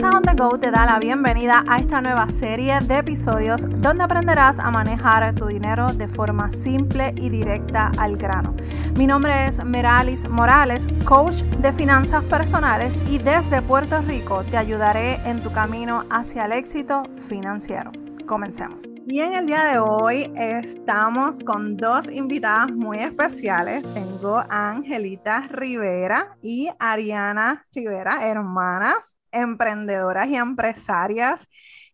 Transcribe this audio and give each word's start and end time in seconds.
Finanzas 0.00 0.16
on 0.16 0.22
the 0.22 0.42
Go 0.42 0.58
te 0.58 0.70
da 0.70 0.86
la 0.86 0.98
bienvenida 0.98 1.62
a 1.68 1.78
esta 1.78 2.00
nueva 2.00 2.26
serie 2.30 2.80
de 2.80 2.98
episodios 2.98 3.66
donde 3.68 4.02
aprenderás 4.02 4.58
a 4.58 4.70
manejar 4.70 5.34
tu 5.34 5.46
dinero 5.46 5.92
de 5.92 6.08
forma 6.08 6.50
simple 6.50 7.12
y 7.16 7.28
directa 7.28 7.92
al 7.98 8.16
grano. 8.16 8.56
Mi 8.96 9.06
nombre 9.06 9.46
es 9.46 9.62
Meralis 9.62 10.26
Morales, 10.26 10.88
coach 11.04 11.42
de 11.42 11.70
finanzas 11.74 12.24
personales 12.24 12.98
y 13.10 13.18
desde 13.18 13.60
Puerto 13.60 14.00
Rico 14.00 14.42
te 14.50 14.56
ayudaré 14.56 15.16
en 15.28 15.42
tu 15.42 15.52
camino 15.52 16.04
hacia 16.08 16.46
el 16.46 16.52
éxito 16.52 17.02
financiero. 17.28 17.92
Comencemos. 18.26 18.88
Y 19.06 19.20
en 19.20 19.34
el 19.34 19.46
día 19.46 19.64
de 19.64 19.80
hoy 19.80 20.32
estamos 20.34 21.40
con 21.40 21.76
dos 21.76 22.10
invitadas 22.10 22.72
muy 22.72 23.00
especiales. 23.00 23.82
Tengo 23.92 24.38
a 24.38 24.70
Angelita 24.70 25.42
Rivera 25.50 26.38
y 26.40 26.70
Ariana 26.78 27.66
Rivera, 27.74 28.26
hermanas, 28.26 29.19
emprendedoras 29.32 30.28
y 30.28 30.36
empresarias 30.36 31.48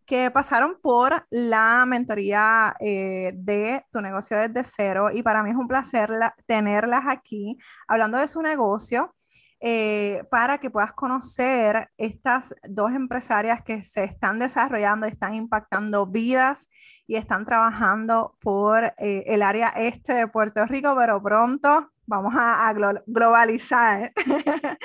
que 0.07 0.31
pasaron 0.31 0.79
por 0.81 1.27
la 1.31 1.85
mentoría 1.87 2.77
eh, 2.81 3.33
de 3.35 3.85
tu 3.91 4.01
negocio 4.01 4.39
desde 4.39 4.63
cero. 4.65 5.09
Y 5.13 5.23
para 5.23 5.43
mí 5.43 5.51
es 5.51 5.57
un 5.57 5.69
placer 5.69 6.11
tenerlas 6.47 7.05
aquí 7.09 7.59
hablando 7.89 8.19
de 8.19 8.29
su 8.29 8.41
negocio 8.41 9.15
eh, 9.59 10.23
para 10.31 10.59
que 10.59 10.71
puedas 10.71 10.93
conocer 10.93 11.91
estas 11.97 12.55
dos 12.69 12.93
empresarias 12.93 13.63
que 13.63 13.83
se 13.83 14.05
están 14.05 14.39
desarrollando, 14.39 15.07
están 15.07 15.35
impactando 15.35 16.07
vidas 16.07 16.69
y 17.07 17.17
están 17.17 17.47
trabajando 17.47 18.37
por 18.41 18.85
eh, 18.99 19.25
el 19.27 19.43
área 19.43 19.69
este 19.71 20.13
de 20.13 20.29
Puerto 20.29 20.65
Rico, 20.67 20.95
pero 20.97 21.23
pronto 21.23 21.91
vamos 22.07 22.35
a, 22.37 22.73
globalizar 23.07 24.13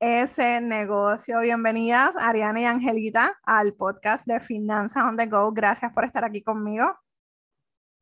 ese 0.00 0.60
negocio. 0.60 1.40
Bienvenidas, 1.40 2.16
Ariana 2.16 2.60
y 2.60 2.64
Angelita, 2.64 3.38
al 3.44 3.74
podcast 3.74 4.26
de 4.26 4.40
Finanzas 4.40 5.04
on 5.04 5.16
the 5.16 5.26
Go. 5.26 5.52
Gracias 5.52 5.92
por 5.92 6.04
estar 6.04 6.24
aquí 6.24 6.42
conmigo. 6.42 6.86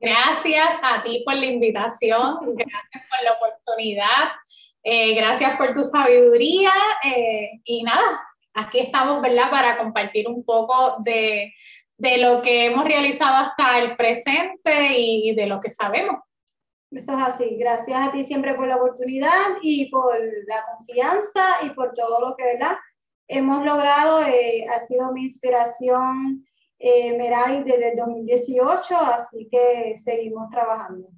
Gracias 0.01 0.75
a 0.83 1.03
ti 1.03 1.23
por 1.25 1.35
la 1.35 1.47
invitación, 1.47 2.37
gracias 2.57 3.05
por 3.11 3.25
la 3.25 3.33
oportunidad 3.33 4.29
eh, 4.91 5.15
gracias 5.15 5.57
por 5.59 5.73
tu 5.73 5.83
sabiduría 5.85 6.71
eh, 7.05 7.61
y 7.65 7.83
nada, 7.83 8.21
aquí 8.55 8.79
estamos, 8.79 9.21
¿verdad? 9.21 9.51
Para 9.51 9.77
compartir 9.77 10.29
un 10.29 10.45
poco 10.45 10.97
de, 11.01 11.53
de, 11.99 12.19
lo 12.19 12.41
que 12.41 12.67
hemos 12.67 12.85
realizado 12.85 13.37
hasta 13.37 13.81
el 13.81 13.97
presente 13.97 14.99
y 14.99 15.35
de 15.35 15.47
lo 15.47 15.61
que 15.61 15.69
sabemos. 15.69 16.21
Eso 16.91 17.13
es 17.13 17.23
así. 17.23 17.57
Gracias 17.59 18.09
a 18.09 18.11
ti 18.11 18.25
siempre 18.25 18.55
por 18.55 18.67
la 18.67 18.77
oportunidad 18.77 19.57
y 19.63 19.91
por 19.91 20.15
la 20.47 20.65
confianza 20.77 21.63
y 21.63 21.71
por 21.71 21.93
todo 21.93 22.21
lo 22.21 22.37
que, 22.37 22.45
¿verdad? 22.45 22.77
Hemos 23.27 23.65
logrado. 23.65 24.23
Eh, 24.27 24.67
ha 24.69 24.79
sido 24.81 25.13
mi 25.13 25.25
inspiración, 25.25 26.45
eh, 26.79 27.19
desde 27.65 27.91
el 27.91 27.97
2018, 27.97 28.97
así 28.97 29.49
que 29.51 29.97
seguimos 29.97 30.49
trabajando. 30.49 31.09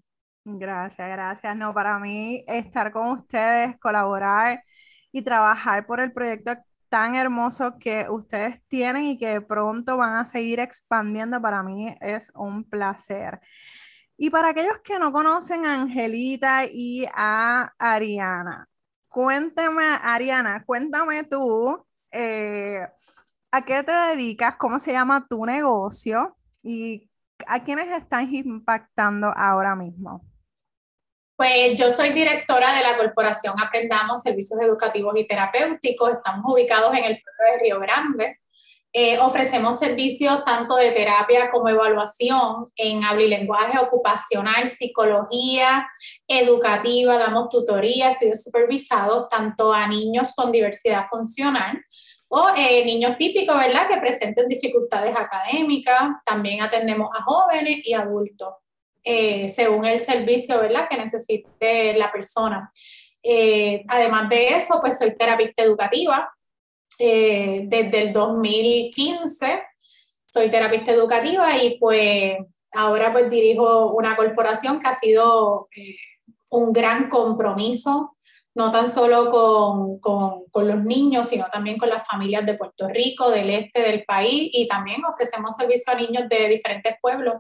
Gracias, 0.45 1.09
gracias. 1.09 1.57
No, 1.57 1.75
para 1.75 1.99
mí 1.99 2.45
estar 2.47 2.91
con 2.93 3.09
ustedes, 3.09 3.79
colaborar 3.79 4.65
y 5.13 5.23
trabajar 5.23 5.87
por 5.87 6.01
el 6.01 6.13
proyecto 6.13 6.53
tan 6.89 7.15
hermoso 7.15 7.79
que 7.79 8.09
ustedes 8.09 8.61
tienen 8.67 9.05
y 9.05 9.19
que 9.19 9.41
pronto 9.41 9.97
van 9.97 10.17
a 10.17 10.25
seguir 10.25 10.61
expandiendo, 10.61 11.41
para 11.41 11.63
mí 11.63 11.95
es 12.01 12.33
un 12.35 12.65
placer. 12.65 13.41
Y 14.23 14.29
para 14.29 14.49
aquellos 14.49 14.81
que 14.85 14.99
no 14.99 15.13
conocen 15.13 15.65
a 15.65 15.81
Angelita 15.81 16.67
y 16.67 17.07
a 17.15 17.73
Ariana, 17.79 18.69
cuéntame, 19.09 19.83
Ariana, 19.83 20.63
cuéntame 20.67 21.25
tú, 21.25 21.87
eh, 22.13 22.87
¿a 23.51 23.65
qué 23.65 23.83
te 23.83 23.93
dedicas? 23.93 24.57
¿Cómo 24.57 24.79
se 24.79 24.93
llama 24.93 25.27
tu 25.27 25.47
negocio? 25.47 26.37
¿Y 26.63 27.09
a 27.47 27.65
quiénes 27.65 27.89
están 27.97 28.29
impactando 28.31 29.33
ahora 29.35 29.75
mismo? 29.75 30.23
Pues 31.35 31.81
yo 31.81 31.89
soy 31.89 32.11
directora 32.13 32.75
de 32.75 32.83
la 32.83 32.99
corporación 32.99 33.55
Aprendamos 33.59 34.21
Servicios 34.21 34.61
Educativos 34.61 35.15
y 35.17 35.27
Terapéuticos. 35.27 36.13
Estamos 36.13 36.45
ubicados 36.53 36.91
en 36.91 37.05
el 37.05 37.23
pueblo 37.23 37.55
de 37.55 37.63
Río 37.63 37.81
Grande. 37.81 38.40
Eh, 38.93 39.19
ofrecemos 39.21 39.79
servicios 39.79 40.43
tanto 40.45 40.75
de 40.75 40.91
terapia 40.91 41.49
como 41.53 41.69
evaluación 41.69 42.65
en 42.75 43.01
lenguaje 43.29 43.79
ocupacional, 43.79 44.67
psicología 44.67 45.89
educativa, 46.27 47.17
damos 47.17 47.51
tutoría, 47.51 48.11
estudios 48.11 48.43
supervisados 48.43 49.29
tanto 49.29 49.73
a 49.73 49.87
niños 49.87 50.33
con 50.35 50.51
diversidad 50.51 51.07
funcional 51.09 51.81
o 52.27 52.49
eh, 52.57 52.85
niños 52.85 53.17
típicos, 53.17 53.57
¿verdad?, 53.57 53.89
que 53.89 53.99
presenten 53.99 54.49
dificultades 54.49 55.15
académicas. 55.17 56.03
También 56.25 56.61
atendemos 56.61 57.11
a 57.17 57.23
jóvenes 57.23 57.87
y 57.87 57.95
adultos. 57.95 58.55
Eh, 59.05 59.49
según 59.49 59.85
el 59.87 60.01
servicio 60.01 60.59
¿verdad? 60.61 60.87
que 60.89 60.99
necesite 60.99 61.97
la 61.97 62.11
persona. 62.13 62.71
Además 63.89 64.29
de 64.29 64.49
eso, 64.57 64.79
pues 64.81 64.99
soy 64.99 65.17
terapista 65.17 65.63
educativa 65.63 66.31
eh, 67.01 67.63
desde 67.65 68.03
el 68.03 68.13
2015. 68.13 69.63
Soy 70.27 70.51
terapista 70.51 70.93
educativa 70.93 71.57
y 71.57 71.79
pues 71.79 72.37
ahora 72.73 73.11
pues 73.13 73.31
dirijo 73.31 73.93
una 73.93 74.15
corporación 74.15 74.79
que 74.79 74.87
ha 74.87 74.93
sido 74.93 75.69
un 76.51 76.73
gran 76.73 77.09
compromiso, 77.09 78.17
no 78.55 78.71
tan 78.71 78.91
solo 78.91 79.31
con, 79.31 79.99
con, 79.99 80.45
con, 80.51 80.69
los 80.69 80.85
niños, 80.85 81.29
sino 81.29 81.47
también 81.53 81.79
con 81.79 81.89
las 81.89 82.07
familias 82.07 82.47
de 82.47 82.55
Puerto 82.55 82.89
Rico, 82.89 83.31
del 83.31 83.51
este 83.51 83.81
del 83.81 84.05
país 84.05 84.51
y 84.53 84.69
también 84.69 85.05
ofrecemos 85.05 85.57
servicio 85.57 85.93
a 85.93 85.97
niños 85.97 86.29
de 86.29 86.49
diferentes 86.49 86.95
pueblos. 87.01 87.35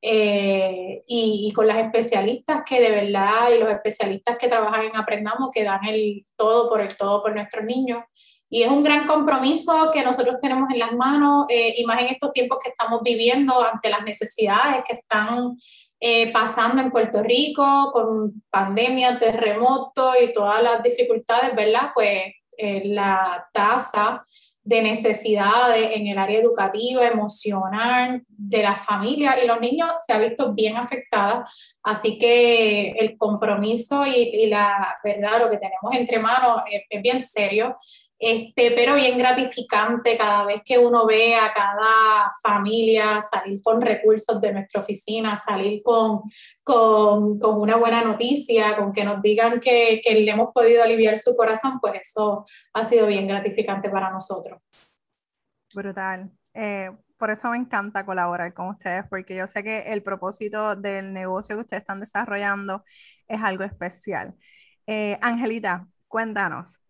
Eh, 0.00 1.02
y, 1.08 1.52
con 1.52 1.66
las 1.66 1.78
especialistas 1.78 2.62
que 2.64 2.80
de 2.80 2.90
verdad 2.90 3.50
y 3.52 3.58
los 3.58 3.68
especialistas 3.68 4.38
que 4.38 4.46
trabajan 4.46 4.84
en 4.84 4.96
Aprendamos 4.96 5.50
que 5.52 5.64
dan 5.64 5.84
el 5.86 6.24
todo 6.36 6.68
por 6.68 6.80
el 6.80 6.96
todo 6.96 7.22
por 7.22 7.34
nuestros 7.34 7.64
niños. 7.64 8.04
Y 8.50 8.62
es 8.62 8.70
un 8.70 8.82
gran 8.82 9.06
compromiso 9.06 9.90
que 9.92 10.02
nosotros 10.02 10.36
tenemos 10.40 10.70
en 10.70 10.78
las 10.78 10.92
manos, 10.92 11.46
eh, 11.48 11.74
y 11.76 11.84
más 11.84 12.00
en 12.00 12.08
estos 12.08 12.32
tiempos 12.32 12.58
que 12.62 12.70
estamos 12.70 13.02
viviendo 13.02 13.62
ante 13.62 13.90
las 13.90 14.02
necesidades 14.02 14.84
que 14.86 14.94
están 14.94 15.56
eh, 16.00 16.32
pasando 16.32 16.80
en 16.80 16.90
Puerto 16.90 17.22
Rico 17.22 17.90
con 17.92 18.42
pandemia, 18.50 19.18
terremoto 19.18 20.12
y 20.20 20.32
todas 20.32 20.62
las 20.62 20.82
dificultades, 20.82 21.54
¿verdad? 21.54 21.90
Pues 21.94 22.34
la 22.84 23.48
tasa 23.52 24.24
de 24.68 24.82
necesidades 24.82 25.92
en 25.94 26.08
el 26.08 26.18
área 26.18 26.40
educativa, 26.40 27.06
emocional, 27.06 28.22
de 28.28 28.62
las 28.62 28.84
familias 28.84 29.36
y 29.42 29.46
los 29.46 29.58
niños 29.62 29.92
se 30.06 30.12
ha 30.12 30.18
visto 30.18 30.52
bien 30.52 30.76
afectada. 30.76 31.46
Así 31.82 32.18
que 32.18 32.90
el 32.90 33.16
compromiso 33.16 34.04
y, 34.04 34.46
la 34.48 34.98
verdad, 35.02 35.40
lo 35.40 35.50
que 35.50 35.56
tenemos 35.56 35.94
entre 35.94 36.18
manos 36.18 36.64
es 36.90 37.00
bien 37.00 37.22
serio 37.22 37.76
este, 38.18 38.72
pero 38.72 38.96
bien 38.96 39.16
gratificante 39.16 40.18
cada 40.18 40.44
vez 40.44 40.62
que 40.64 40.76
uno 40.76 41.06
ve 41.06 41.36
a 41.36 41.52
cada 41.52 42.32
familia 42.42 43.22
salir 43.22 43.62
con 43.62 43.80
recursos 43.80 44.40
de 44.40 44.52
nuestra 44.52 44.80
oficina, 44.80 45.36
salir 45.36 45.82
con, 45.84 46.22
con, 46.64 47.38
una 47.40 47.76
buena 47.76 48.02
noticia, 48.02 48.76
con 48.76 48.92
que 48.92 49.04
nos 49.04 49.22
digan 49.22 49.60
que, 49.60 50.00
que, 50.02 50.14
le 50.14 50.30
hemos 50.32 50.52
podido 50.52 50.82
aliviar 50.82 51.16
su 51.16 51.36
corazón, 51.36 51.78
pues 51.80 52.00
eso 52.00 52.44
ha 52.72 52.84
sido 52.84 53.06
bien 53.06 53.28
gratificante 53.28 53.88
para 53.88 54.10
nosotros. 54.10 54.60
Brutal. 55.72 56.30
Eh, 56.54 56.90
por 57.16 57.30
eso 57.30 57.50
me 57.50 57.56
encanta 57.56 58.04
colaborar 58.04 58.52
con 58.54 58.68
ustedes, 58.68 59.04
porque 59.08 59.36
yo 59.36 59.46
sé 59.46 59.62
que 59.62 59.92
el 59.92 60.02
propósito 60.02 60.74
del 60.74 61.12
negocio 61.12 61.56
que 61.56 61.62
ustedes 61.62 61.82
están 61.82 62.00
desarrollando 62.00 62.84
es 63.28 63.40
algo 63.42 63.64
especial. 63.64 64.34
Eh, 64.86 65.18
Angelita, 65.20 65.86
cuéntanos, 66.06 66.80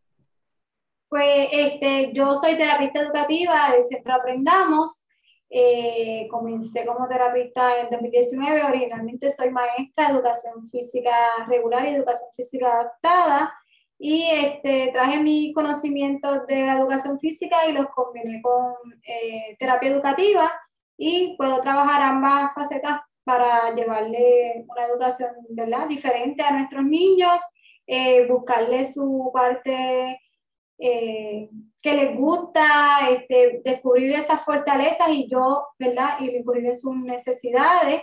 pues 1.08 1.48
este, 1.52 2.12
yo 2.12 2.34
soy 2.34 2.56
terapista 2.56 3.00
educativa 3.00 3.70
de 3.72 3.82
Centro 3.82 4.14
Aprendamos. 4.14 5.04
Eh, 5.50 6.28
comencé 6.30 6.84
como 6.84 7.08
terapista 7.08 7.80
en 7.80 7.90
2019. 7.90 8.64
Originalmente 8.64 9.30
soy 9.30 9.50
maestra 9.50 10.08
de 10.08 10.14
educación 10.14 10.68
física 10.70 11.10
regular 11.48 11.86
y 11.86 11.94
educación 11.94 12.30
física 12.36 12.72
adaptada. 12.72 13.54
Y 13.98 14.24
este, 14.30 14.90
traje 14.92 15.20
mis 15.20 15.54
conocimientos 15.54 16.46
de 16.46 16.66
la 16.66 16.78
educación 16.78 17.18
física 17.18 17.66
y 17.66 17.72
los 17.72 17.86
combiné 17.88 18.40
con 18.42 18.74
eh, 19.02 19.56
terapia 19.58 19.90
educativa 19.90 20.52
y 20.96 21.36
puedo 21.36 21.60
trabajar 21.60 22.02
ambas 22.02 22.52
facetas 22.54 23.00
para 23.24 23.74
llevarle 23.74 24.64
una 24.68 24.84
educación 24.86 25.30
¿verdad? 25.50 25.88
diferente 25.88 26.42
a 26.42 26.52
nuestros 26.52 26.84
niños, 26.84 27.40
eh, 27.86 28.26
buscarle 28.28 28.84
su 28.84 29.30
parte 29.32 30.20
eh, 30.78 31.50
que 31.82 31.94
les 31.94 32.16
gusta 32.16 33.08
este, 33.10 33.62
descubrir 33.64 34.12
esas 34.12 34.44
fortalezas 34.44 35.08
y 35.10 35.28
yo, 35.28 35.66
¿verdad? 35.78 36.20
Y 36.20 36.30
descubrir 36.30 36.76
sus 36.76 36.96
necesidades. 36.96 38.02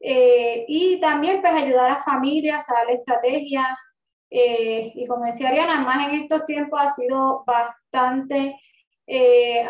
Eh, 0.00 0.66
y 0.68 1.00
también 1.00 1.40
pues 1.40 1.54
ayudar 1.54 1.92
a 1.92 2.02
familias 2.02 2.68
a 2.68 2.74
darle 2.74 2.94
estrategias. 2.94 3.66
Eh, 4.30 4.92
y 4.94 5.06
como 5.06 5.24
decía 5.24 5.48
Ariana, 5.48 5.80
más 5.80 6.08
en 6.08 6.16
estos 6.16 6.44
tiempos 6.44 6.80
ha 6.80 6.92
sido 6.92 7.44
bastante 7.46 8.58
eh, 9.06 9.64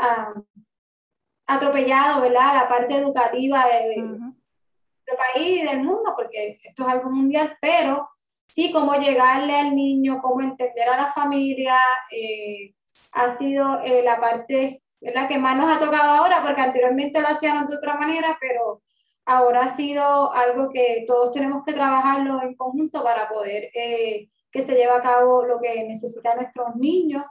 atropellado, 1.47 2.23
¿verdad? 2.23 2.55
La 2.55 2.69
parte 2.69 2.97
educativa 2.97 3.67
de, 3.67 3.95
del 3.97 5.17
país 5.17 5.63
y 5.63 5.67
del 5.67 5.83
mundo, 5.83 6.15
porque 6.17 6.59
esto 6.63 6.83
es 6.83 6.89
algo 6.89 7.11
mundial, 7.11 7.57
pero 7.61 8.09
sí 8.47 8.73
cómo 8.73 8.95
llegarle 8.95 9.55
al 9.57 9.75
niño, 9.75 10.21
cómo 10.23 10.41
entender 10.43 10.89
a 10.89 10.97
la 10.97 11.13
familia, 11.13 11.77
eh, 12.11 12.75
ha 13.13 13.37
sido 13.37 13.81
eh, 13.83 14.03
la 14.03 14.21
parte 14.21 14.83
la 15.01 15.29
que 15.29 15.39
más 15.39 15.57
nos 15.57 15.71
ha 15.71 15.79
tocado 15.79 16.11
ahora, 16.11 16.43
porque 16.43 16.63
anteriormente 16.63 17.21
lo 17.21 17.29
hacíamos 17.29 17.69
de 17.69 17.77
otra 17.77 17.95
manera, 17.97 18.39
pero 18.41 18.83
ahora 19.27 19.65
ha 19.65 19.69
sido 19.69 20.33
algo 20.33 20.71
que 20.71 21.05
todos 21.07 21.33
tenemos 21.33 21.65
que 21.65 21.73
trabajarlo 21.73 22.43
en 22.43 22.55
conjunto 22.55 23.03
para 23.03 23.29
poder 23.29 23.71
eh, 23.75 24.29
que 24.51 24.63
se 24.63 24.75
lleve 24.75 24.93
a 24.93 25.03
cabo 25.03 25.45
lo 25.45 25.61
que 25.61 25.85
necesitan 25.85 26.37
nuestros 26.39 26.77
niños. 26.77 27.27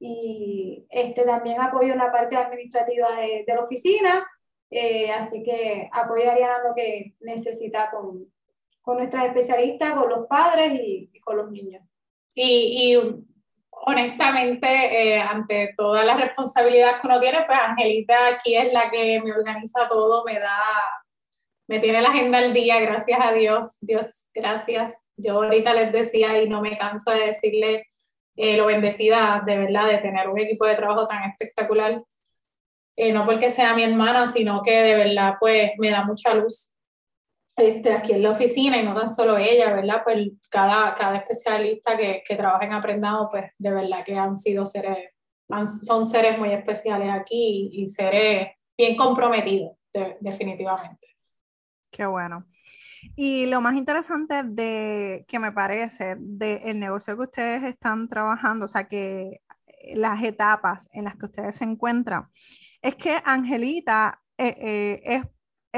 Y 0.00 0.86
este, 0.90 1.24
también 1.24 1.60
apoyo 1.60 1.92
en 1.92 1.98
la 1.98 2.12
parte 2.12 2.36
administrativa 2.36 3.16
de, 3.16 3.44
de 3.46 3.54
la 3.54 3.62
oficina, 3.62 4.26
eh, 4.70 5.10
así 5.10 5.42
que 5.42 5.88
apoyarían 5.92 6.50
a 6.50 6.68
lo 6.68 6.74
que 6.74 7.14
necesita 7.20 7.90
con, 7.90 8.32
con 8.88 8.96
nuestras 8.96 9.26
especialistas, 9.26 9.92
con 9.92 10.08
los 10.08 10.26
padres 10.26 10.72
y, 10.72 11.10
con 11.20 11.36
los 11.36 11.50
niños. 11.50 11.82
Y, 12.34 12.96
honestamente, 13.68 14.66
eh, 14.66 15.20
ante 15.20 15.74
toda 15.76 16.06
la 16.06 16.14
responsabilidad 16.14 16.98
que 16.98 17.06
uno 17.06 17.20
tiene, 17.20 17.44
pues 17.46 17.58
Angelita 17.58 18.28
aquí 18.28 18.56
es 18.56 18.72
la 18.72 18.90
que 18.90 19.20
me 19.22 19.30
organiza 19.30 19.86
todo, 19.88 20.24
me 20.24 20.38
da, 20.38 20.58
me 21.66 21.80
tiene 21.80 22.00
la 22.00 22.08
agenda 22.08 22.38
al 22.38 22.54
día, 22.54 22.80
gracias 22.80 23.20
a 23.22 23.32
Dios, 23.32 23.76
Dios, 23.82 24.24
gracias. 24.32 25.04
Yo 25.18 25.34
ahorita 25.34 25.74
les 25.74 25.92
decía 25.92 26.42
y 26.42 26.48
no 26.48 26.62
me 26.62 26.78
canso 26.78 27.10
de 27.10 27.26
decirle 27.26 27.88
eh, 28.36 28.56
lo 28.56 28.64
bendecida 28.64 29.42
de 29.44 29.58
verdad 29.58 29.86
de 29.86 29.98
tener 29.98 30.30
un 30.30 30.38
equipo 30.38 30.64
de 30.64 30.76
trabajo 30.76 31.06
tan 31.06 31.28
espectacular 31.28 32.02
eh, 32.96 33.12
no 33.12 33.26
porque 33.26 33.50
sea 33.50 33.74
mi 33.74 33.84
hermana, 33.84 34.26
sino 34.26 34.62
que 34.62 34.80
de 34.80 34.96
verdad 34.96 35.34
pues 35.38 35.72
me 35.76 35.90
da 35.90 36.04
mucha 36.04 36.32
luz 36.32 36.72
este, 37.58 37.92
aquí 37.92 38.12
en 38.12 38.22
la 38.22 38.30
oficina 38.30 38.76
y 38.78 38.84
no 38.84 38.94
tan 38.94 39.08
solo 39.08 39.36
ella, 39.36 39.74
¿verdad? 39.74 40.02
Pues 40.04 40.28
cada, 40.48 40.94
cada 40.94 41.16
especialista 41.16 41.96
que, 41.96 42.22
que 42.26 42.36
trabaja 42.36 42.64
en 42.64 42.72
Aprendado, 42.72 43.28
pues 43.30 43.52
de 43.58 43.72
verdad 43.72 44.04
que 44.04 44.16
han 44.16 44.36
sido 44.36 44.64
seres, 44.66 45.10
son 45.84 46.06
seres 46.06 46.38
muy 46.38 46.52
especiales 46.52 47.10
aquí 47.10 47.70
y, 47.72 47.88
seres 47.88 48.48
bien 48.76 48.96
comprometidos, 48.96 49.76
definitivamente. 50.20 51.16
Qué 51.90 52.06
bueno. 52.06 52.46
Y 53.16 53.46
lo 53.46 53.60
más 53.60 53.74
interesante 53.76 54.42
de 54.44 55.24
que 55.26 55.38
me 55.38 55.52
parece 55.52 56.16
del 56.18 56.78
negocio 56.78 57.16
que 57.16 57.22
ustedes 57.22 57.62
están 57.64 58.08
trabajando, 58.08 58.66
o 58.66 58.68
sea, 58.68 58.88
que 58.88 59.40
las 59.94 60.22
etapas 60.22 60.88
en 60.92 61.04
las 61.04 61.16
que 61.16 61.26
ustedes 61.26 61.56
se 61.56 61.64
encuentran, 61.64 62.28
es 62.82 62.94
que 62.96 63.18
Angelita 63.24 64.20
eh, 64.36 64.56
eh, 64.60 65.00
es, 65.04 65.22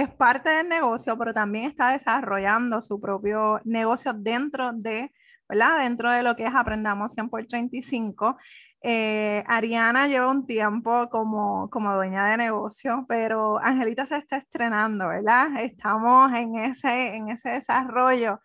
es, 0.02 0.08
parte 0.14 0.50
del 0.50 0.68
negocio, 0.68 1.16
pero 1.18 1.32
también 1.32 1.64
está 1.64 1.92
desarrollando 1.92 2.80
su 2.80 3.00
propio 3.00 3.60
negocio 3.64 4.12
dentro 4.12 4.72
de, 4.72 5.12
¿verdad? 5.48 5.78
Dentro 5.78 6.10
de 6.10 6.22
lo 6.22 6.36
que 6.36 6.46
es 6.46 6.54
Aprendamos 6.54 7.12
100 7.12 7.28
por 7.30 7.46
35. 7.46 8.36
Eh, 8.82 9.44
Ariana 9.46 10.08
lleva 10.08 10.30
un 10.30 10.46
tiempo 10.46 11.08
como, 11.10 11.68
como 11.70 11.94
dueña 11.94 12.26
de 12.30 12.36
negocio, 12.38 13.04
pero 13.08 13.58
Angelita 13.58 14.06
se 14.06 14.16
está 14.16 14.36
estrenando, 14.36 15.08
¿verdad? 15.08 15.48
Estamos 15.60 16.32
en 16.32 16.56
ese, 16.56 17.16
en 17.16 17.28
ese 17.28 17.50
desarrollo. 17.50 18.40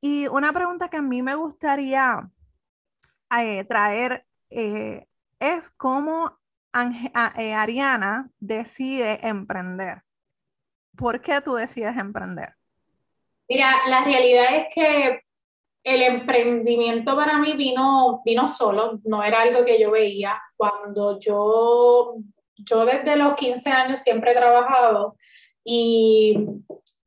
Y 0.00 0.26
una 0.28 0.52
pregunta 0.52 0.88
que 0.88 0.98
a 0.98 1.02
mí 1.02 1.22
me 1.22 1.34
gustaría 1.34 2.28
traer 3.68 4.26
es 4.50 5.70
cómo 5.70 6.38
eh, 7.36 7.54
Ariana 7.54 8.30
decide 8.40 9.26
emprender. 9.26 10.02
¿Por 10.96 11.20
qué 11.20 11.40
tú 11.40 11.54
decides 11.54 11.96
emprender? 11.96 12.54
Mira, 13.48 13.70
la 13.88 14.04
realidad 14.04 14.46
es 14.56 14.74
que 14.74 15.22
el 15.84 16.02
emprendimiento 16.02 17.16
para 17.16 17.38
mí 17.38 17.54
vino, 17.54 18.22
vino 18.24 18.46
solo, 18.46 19.00
no 19.04 19.22
era 19.22 19.42
algo 19.42 19.64
que 19.64 19.80
yo 19.80 19.90
veía. 19.90 20.40
Cuando 20.56 21.18
yo, 21.18 22.16
yo 22.56 22.84
desde 22.84 23.16
los 23.16 23.34
15 23.34 23.70
años 23.70 24.00
siempre 24.00 24.32
he 24.32 24.36
trabajado 24.36 25.16
y 25.64 26.34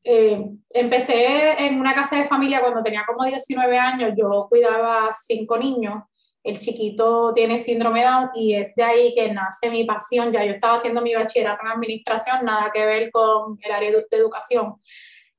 eh, 0.04 0.52
empecé 0.70 1.66
en 1.66 1.80
una 1.80 1.96
casa 1.96 2.18
de 2.18 2.26
familia 2.26 2.62
cuando 2.62 2.84
tenía 2.84 3.06
como 3.08 3.24
19 3.26 3.78
años, 3.78 4.14
yo 4.18 4.48
cuidaba 4.50 5.10
cinco 5.12 5.58
niños 5.58 6.04
el 6.46 6.60
chiquito 6.60 7.34
tiene 7.34 7.58
síndrome 7.58 8.04
Down 8.04 8.30
y 8.36 8.54
es 8.54 8.76
de 8.76 8.84
ahí 8.84 9.14
que 9.16 9.34
nace 9.34 9.72
mi 9.72 9.84
pasión. 9.84 10.32
Ya 10.32 10.46
yo 10.46 10.54
estaba 10.54 10.76
haciendo 10.76 11.02
mi 11.02 11.16
bachillerato 11.16 11.64
en 11.64 11.72
administración, 11.72 12.46
nada 12.46 12.70
que 12.72 12.86
ver 12.86 13.10
con 13.10 13.58
el 13.64 13.72
área 13.72 13.92
de, 13.92 14.06
educación. 14.12 14.76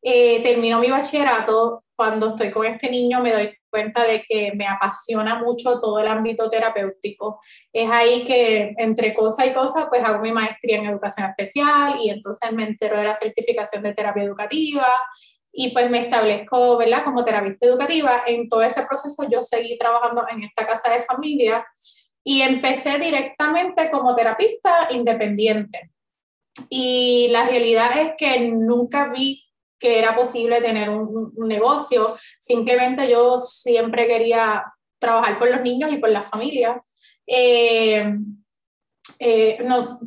Eh, 0.03 0.43
termino 0.43 0.81
mi 0.81 0.91
bachillerato, 0.91 1.85
cuando 1.95 2.31
estoy 2.31 2.51
con 2.51 2.67
este 2.67 2.91
niño 2.91 3.21
me 3.21 3.33
doy 3.33 3.57
cuenta 3.71 4.03
de 4.03 4.21
que 4.21 4.53
me 4.57 4.67
apasiona 4.67 5.37
mucho 5.37 5.79
todo 5.79 6.01
el 6.01 6.09
ámbito 6.09 6.51
terapéutico. 6.51 7.41
Es 7.73 7.89
ahí 7.89 8.25
que 8.25 8.75
entre 8.77 9.15
cosa 9.15 9.47
y 9.47 9.53
cosa, 9.53 9.89
pues 9.89 10.03
hago 10.03 10.21
mi 10.21 10.33
maestría 10.33 10.79
en 10.79 10.87
educación 10.87 11.31
especial 11.31 11.99
y 12.03 12.11
entonces 12.11 12.51
me 12.53 12.65
entero 12.65 12.99
de 12.99 13.05
la 13.05 13.15
certificación 13.15 13.85
de 13.85 13.95
terapia 13.95 14.25
educativa 14.25 14.87
y 15.59 15.71
pues 15.71 15.91
me 15.91 16.03
establezco, 16.03 16.77
¿verdad? 16.77 17.03
Como 17.03 17.25
terapista 17.25 17.65
educativa. 17.65 18.25
En 18.27 18.47
todo 18.47 18.63
ese 18.63 18.83
proceso 18.83 19.27
yo 19.31 19.43
seguí 19.43 19.79
trabajando 19.79 20.27
en 20.31 20.45
esta 20.45 20.67
casa 20.67 20.91
de 20.91 21.01
familia 21.01 21.67
y 22.23 22.43
empecé 22.43 22.99
directamente 22.99 23.91
como 23.91 24.15
terapista 24.15 24.89
independiente. 24.91 25.93
Y 26.69 27.29
la 27.31 27.47
realidad 27.47 27.99
es 27.99 28.13
que 28.19 28.51
nunca 28.51 29.09
vi 29.09 29.45
que 29.79 29.99
era 29.99 30.15
posible 30.15 30.61
tener 30.61 30.91
un, 30.91 31.33
negocio, 31.39 32.17
simplemente 32.39 33.11
yo 33.11 33.39
siempre 33.39 34.07
quería 34.07 34.63
trabajar 34.99 35.39
por 35.39 35.51
los 35.51 35.63
niños 35.63 35.91
y 35.91 35.97
por 35.97 36.11
las 36.11 36.29
familias. 36.29 36.83
Eh, 37.27 38.15
eh, 39.19 39.59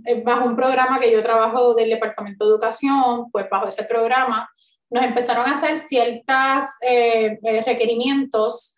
eh, 0.05 0.21
bajo 0.23 0.45
un 0.45 0.55
programa 0.55 0.99
que 0.99 1.11
yo 1.11 1.23
trabajo 1.23 1.73
del 1.73 1.89
Departamento 1.89 2.45
de 2.45 2.51
Educación, 2.51 3.31
pues 3.31 3.49
bajo 3.49 3.67
ese 3.67 3.85
programa 3.85 4.47
nos 4.89 5.03
empezaron 5.03 5.45
a 5.45 5.51
hacer 5.51 5.77
ciertos 5.77 6.65
eh, 6.81 7.37
eh, 7.43 7.63
requerimientos. 7.65 8.77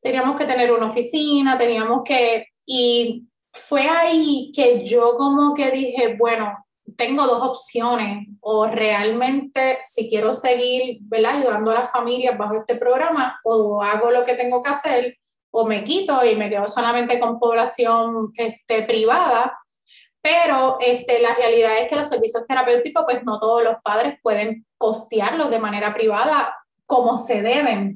Teníamos 0.00 0.36
que 0.36 0.44
tener 0.44 0.72
una 0.72 0.86
oficina, 0.86 1.58
teníamos 1.58 2.02
que... 2.04 2.46
Y 2.66 3.26
fue 3.52 3.82
ahí 3.82 4.52
que 4.54 4.84
yo 4.86 5.16
como 5.16 5.54
que 5.54 5.70
dije, 5.70 6.16
bueno, 6.18 6.64
tengo 6.96 7.26
dos 7.26 7.42
opciones, 7.42 8.28
o 8.40 8.66
realmente 8.66 9.78
si 9.84 10.08
quiero 10.08 10.32
seguir 10.32 10.98
¿verdad? 11.02 11.38
ayudando 11.38 11.70
a 11.70 11.80
las 11.80 11.90
familias 11.90 12.36
bajo 12.36 12.56
este 12.56 12.76
programa, 12.76 13.40
o 13.44 13.82
hago 13.82 14.10
lo 14.10 14.24
que 14.24 14.34
tengo 14.34 14.62
que 14.62 14.70
hacer, 14.70 15.18
o 15.50 15.64
me 15.66 15.84
quito 15.84 16.24
y 16.24 16.34
me 16.34 16.50
quedo 16.50 16.66
solamente 16.66 17.18
con 17.18 17.38
población 17.38 18.32
este, 18.36 18.82
privada, 18.82 19.56
pero 20.24 20.78
este, 20.80 21.20
la 21.20 21.34
realidad 21.34 21.82
es 21.82 21.86
que 21.86 21.96
los 21.96 22.08
servicios 22.08 22.46
terapéuticos, 22.48 23.04
pues 23.04 23.22
no 23.24 23.38
todos 23.38 23.62
los 23.62 23.76
padres 23.82 24.18
pueden 24.22 24.64
costearlos 24.78 25.50
de 25.50 25.58
manera 25.58 25.92
privada 25.92 26.56
como 26.86 27.18
se 27.18 27.42
deben. 27.42 27.94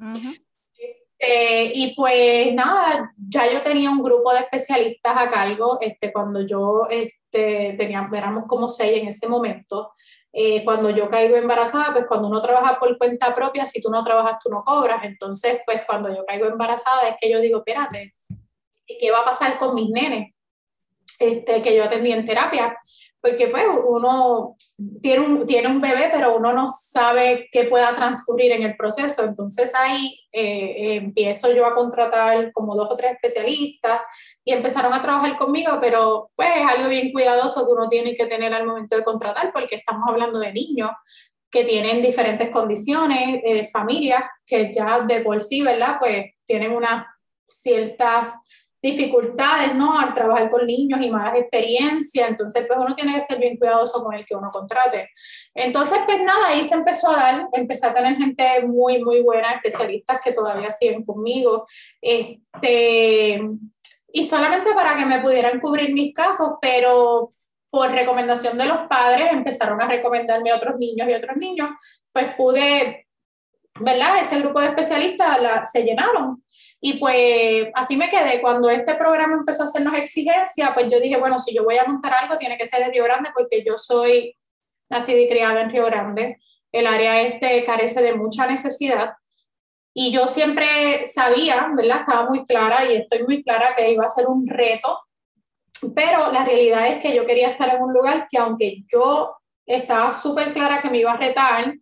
Este, 1.19 1.73
y 1.75 1.95
pues 1.95 2.53
nada, 2.53 3.15
ya 3.17 3.51
yo 3.51 3.63
tenía 3.63 3.91
un 3.91 4.03
grupo 4.03 4.31
de 4.35 4.41
especialistas 4.41 5.17
a 5.17 5.31
cargo, 5.31 5.79
este, 5.81 6.13
cuando 6.13 6.47
yo 6.47 6.87
este, 6.91 7.75
tenía, 7.79 8.07
éramos 8.13 8.45
como 8.47 8.69
seis 8.69 9.01
en 9.01 9.09
ese 9.09 9.27
momento. 9.27 9.93
Eh, 10.31 10.63
cuando 10.67 10.91
yo 10.91 11.09
caigo 11.09 11.35
embarazada, 11.35 11.95
pues 11.95 12.05
cuando 12.07 12.29
uno 12.29 12.43
trabaja 12.43 12.79
por 12.79 12.99
cuenta 12.99 13.35
propia, 13.35 13.65
si 13.65 13.81
tú 13.81 13.89
no 13.89 14.05
trabajas, 14.05 14.39
tú 14.45 14.51
no 14.51 14.63
cobras. 14.65 15.03
Entonces, 15.05 15.63
pues 15.65 15.81
cuando 15.87 16.15
yo 16.15 16.27
caigo 16.27 16.45
embarazada 16.45 17.09
es 17.09 17.17
que 17.19 17.31
yo 17.31 17.41
digo, 17.41 17.61
espérate, 17.61 18.15
¿qué 18.87 19.11
va 19.11 19.21
a 19.21 19.25
pasar 19.25 19.59
con 19.59 19.75
mis 19.75 19.89
nenes? 19.89 20.35
Este, 21.19 21.63
que 21.63 21.75
yo 21.75 21.85
atendí 21.85 22.13
en 22.13 22.25
terapia, 22.25 22.79
porque 23.21 23.49
pues 23.49 23.65
uno 23.87 24.57
tiene 25.03 25.27
un, 25.27 25.47
tiene 25.47 25.69
un 25.69 25.81
bebé, 25.81 26.09
pero 26.13 26.37
uno 26.37 26.53
no 26.53 26.69
sabe 26.69 27.49
qué 27.51 27.65
pueda 27.65 27.95
transcurrir 27.97 28.53
en 28.53 28.63
el 28.63 28.77
proceso. 28.77 29.25
Entonces 29.25 29.73
ahí 29.75 30.21
eh, 30.31 30.95
empiezo 30.95 31.53
yo 31.53 31.67
a 31.67 31.75
contratar 31.75 32.53
como 32.53 32.77
dos 32.77 32.89
o 32.91 32.97
tres 32.97 33.13
especialistas 33.13 34.03
y 34.45 34.53
empezaron 34.53 34.93
a 34.93 35.03
trabajar 35.03 35.37
conmigo, 35.37 35.79
pero 35.81 36.31
pues 36.37 36.51
es 36.57 36.63
algo 36.63 36.89
bien 36.89 37.11
cuidadoso 37.13 37.67
que 37.67 37.73
uno 37.73 37.89
tiene 37.89 38.15
que 38.15 38.27
tener 38.27 38.55
al 38.55 38.67
momento 38.67 38.97
de 38.97 39.05
contratar, 39.05 39.53
porque 39.53 39.77
estamos 39.77 40.09
hablando 40.09 40.39
de 40.39 40.53
niños 40.53 40.91
que 41.51 41.65
tienen 41.65 42.03
diferentes 42.03 42.51
condiciones, 42.51 43.41
eh, 43.43 43.69
familias 43.73 44.23
que 44.47 44.73
ya 44.73 45.01
de 45.01 45.21
por 45.23 45.43
sí, 45.43 45.63
¿verdad? 45.63 45.97
Pues 45.99 46.27
tienen 46.45 46.73
unas 46.73 47.07
ciertas 47.49 48.35
dificultades, 48.81 49.75
¿no? 49.75 49.99
Al 49.99 50.15
trabajar 50.15 50.51
con 50.51 50.67
niños 50.67 51.01
y 51.03 51.11
malas 51.11 51.37
experiencias, 51.37 52.29
entonces 52.29 52.65
pues 52.67 52.79
uno 52.79 52.95
tiene 52.95 53.15
que 53.15 53.21
ser 53.21 53.39
bien 53.39 53.57
cuidadoso 53.57 54.03
con 54.03 54.15
el 54.15 54.25
que 54.25 54.37
uno 54.37 54.51
contrate. 54.51 55.11
Entonces 55.55 55.99
pues 56.07 56.23
nada, 56.23 56.49
ahí 56.49 56.63
se 56.63 56.75
empezó 56.75 57.11
a 57.11 57.17
dar, 57.17 57.49
empecé 57.53 57.87
a 57.87 57.95
tener 57.95 58.17
gente 58.17 58.67
muy, 58.67 59.03
muy 59.03 59.21
buena, 59.23 59.53
especialistas 59.53 60.21
que 60.23 60.33
todavía 60.33 60.71
siguen 60.71 61.05
conmigo, 61.05 61.67
este, 62.01 63.41
y 64.13 64.25
solamente 64.25 64.73
para 64.75 64.97
que 64.97 65.07
me 65.07 65.21
pudieran 65.21 65.61
cubrir 65.61 65.93
mis 65.93 66.15
casos, 66.15 66.55
pero 66.61 67.33
por 67.71 67.91
recomendación 67.91 68.57
de 68.57 68.67
los 68.67 68.89
padres 68.89 69.31
empezaron 69.31 69.81
a 69.83 69.89
recomendarme 69.89 70.51
a 70.51 70.57
otros 70.57 70.77
niños 70.79 71.09
y 71.09 71.15
otros 71.15 71.37
niños, 71.37 71.69
pues 72.13 72.35
pude, 72.35 73.07
¿verdad? 73.81 74.19
Ese 74.19 74.41
grupo 74.41 74.61
de 74.61 74.69
especialistas 74.69 75.41
la, 75.43 75.67
se 75.67 75.83
llenaron. 75.83 76.43
Y 76.81 76.99
pues 76.99 77.69
así 77.75 77.97
me 77.97 78.09
quedé. 78.09 78.41
Cuando 78.41 78.71
este 78.71 78.95
programa 78.95 79.35
empezó 79.35 79.63
a 79.63 79.67
hacernos 79.67 79.95
exigencia, 79.95 80.73
pues 80.75 80.89
yo 80.91 81.01
dije, 81.01 81.17
bueno, 81.17 81.39
si 81.41 81.55
yo 81.55 81.65
voy 81.65 81.77
a 81.77 81.85
montar 81.85 82.15
algo, 82.15 82.39
tiene 82.39 82.57
que 82.57 82.67
ser 82.67 82.83
en 82.83 82.93
Río 82.93 83.05
Grande, 83.05 83.31
porque 83.35 83.65
yo 83.65 83.79
soy 83.79 84.37
nacida 84.89 85.19
y 85.19 85.29
criada 85.29 85.63
en 85.63 85.71
Río 85.71 85.87
Grande. 85.87 86.39
El 86.71 86.87
área 86.87 87.21
este 87.23 87.65
carece 87.65 88.01
de 88.03 88.15
mucha 88.15 88.47
necesidad. 88.47 89.15
Y 89.93 90.13
yo 90.13 90.29
siempre 90.29 91.05
sabía, 91.05 91.69
¿verdad? 91.77 92.01
Estaba 92.01 92.29
muy 92.29 92.45
clara 92.45 92.85
y 92.85 92.97
estoy 92.97 93.25
muy 93.25 93.43
clara 93.43 93.75
que 93.77 93.91
iba 93.91 94.05
a 94.05 94.09
ser 94.09 94.27
un 94.29 94.47
reto, 94.47 95.01
pero 95.95 96.31
la 96.31 96.45
realidad 96.45 96.87
es 96.87 97.03
que 97.03 97.15
yo 97.15 97.27
quería 97.27 97.51
estar 97.51 97.75
en 97.75 97.83
un 97.83 97.93
lugar 97.93 98.29
que 98.31 98.39
aunque 98.39 98.85
yo 98.93 99.35
estaba 99.67 100.13
súper 100.13 100.53
clara 100.53 100.81
que 100.81 100.91
me 100.91 100.99
iba 100.99 101.13
a 101.13 101.17
retar, 101.17 101.75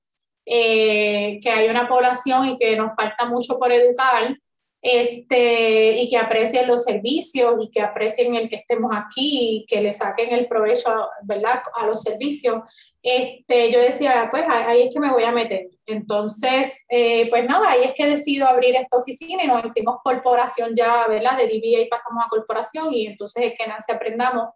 eh, 0.46 1.38
que 1.42 1.50
hay 1.50 1.68
una 1.68 1.88
población 1.88 2.48
y 2.48 2.58
que 2.58 2.76
nos 2.76 2.94
falta 2.94 3.26
mucho 3.26 3.58
por 3.58 3.70
educar, 3.70 4.36
este, 4.82 6.00
y 6.00 6.08
que 6.08 6.16
aprecien 6.16 6.68
los 6.68 6.84
servicios 6.84 7.54
y 7.60 7.70
que 7.70 7.80
aprecien 7.80 8.34
el 8.34 8.48
que 8.48 8.56
estemos 8.56 8.92
aquí 8.94 9.58
y 9.58 9.66
que 9.66 9.80
le 9.80 9.92
saquen 9.92 10.32
el 10.32 10.46
provecho 10.46 11.08
¿verdad? 11.22 11.62
a 11.74 11.86
los 11.86 12.02
servicios, 12.02 12.62
este, 13.02 13.72
yo 13.72 13.80
decía, 13.80 14.28
pues 14.30 14.44
ahí 14.48 14.82
es 14.82 14.92
que 14.92 15.00
me 15.00 15.12
voy 15.12 15.24
a 15.24 15.32
meter. 15.32 15.62
Entonces, 15.86 16.84
eh, 16.88 17.28
pues 17.30 17.44
nada, 17.48 17.70
ahí 17.70 17.84
es 17.84 17.94
que 17.94 18.06
decido 18.06 18.46
abrir 18.46 18.74
esta 18.74 18.98
oficina 18.98 19.44
y 19.44 19.46
nos 19.46 19.64
hicimos 19.64 19.96
corporación 20.02 20.74
ya, 20.76 21.06
¿verdad? 21.06 21.36
De 21.36 21.46
DBA 21.46 21.82
y 21.82 21.88
pasamos 21.88 22.24
a 22.24 22.28
corporación 22.28 22.92
y 22.92 23.06
entonces 23.06 23.44
es 23.44 23.54
que 23.58 23.66
nace 23.66 23.92
Aprendamos 23.92 24.50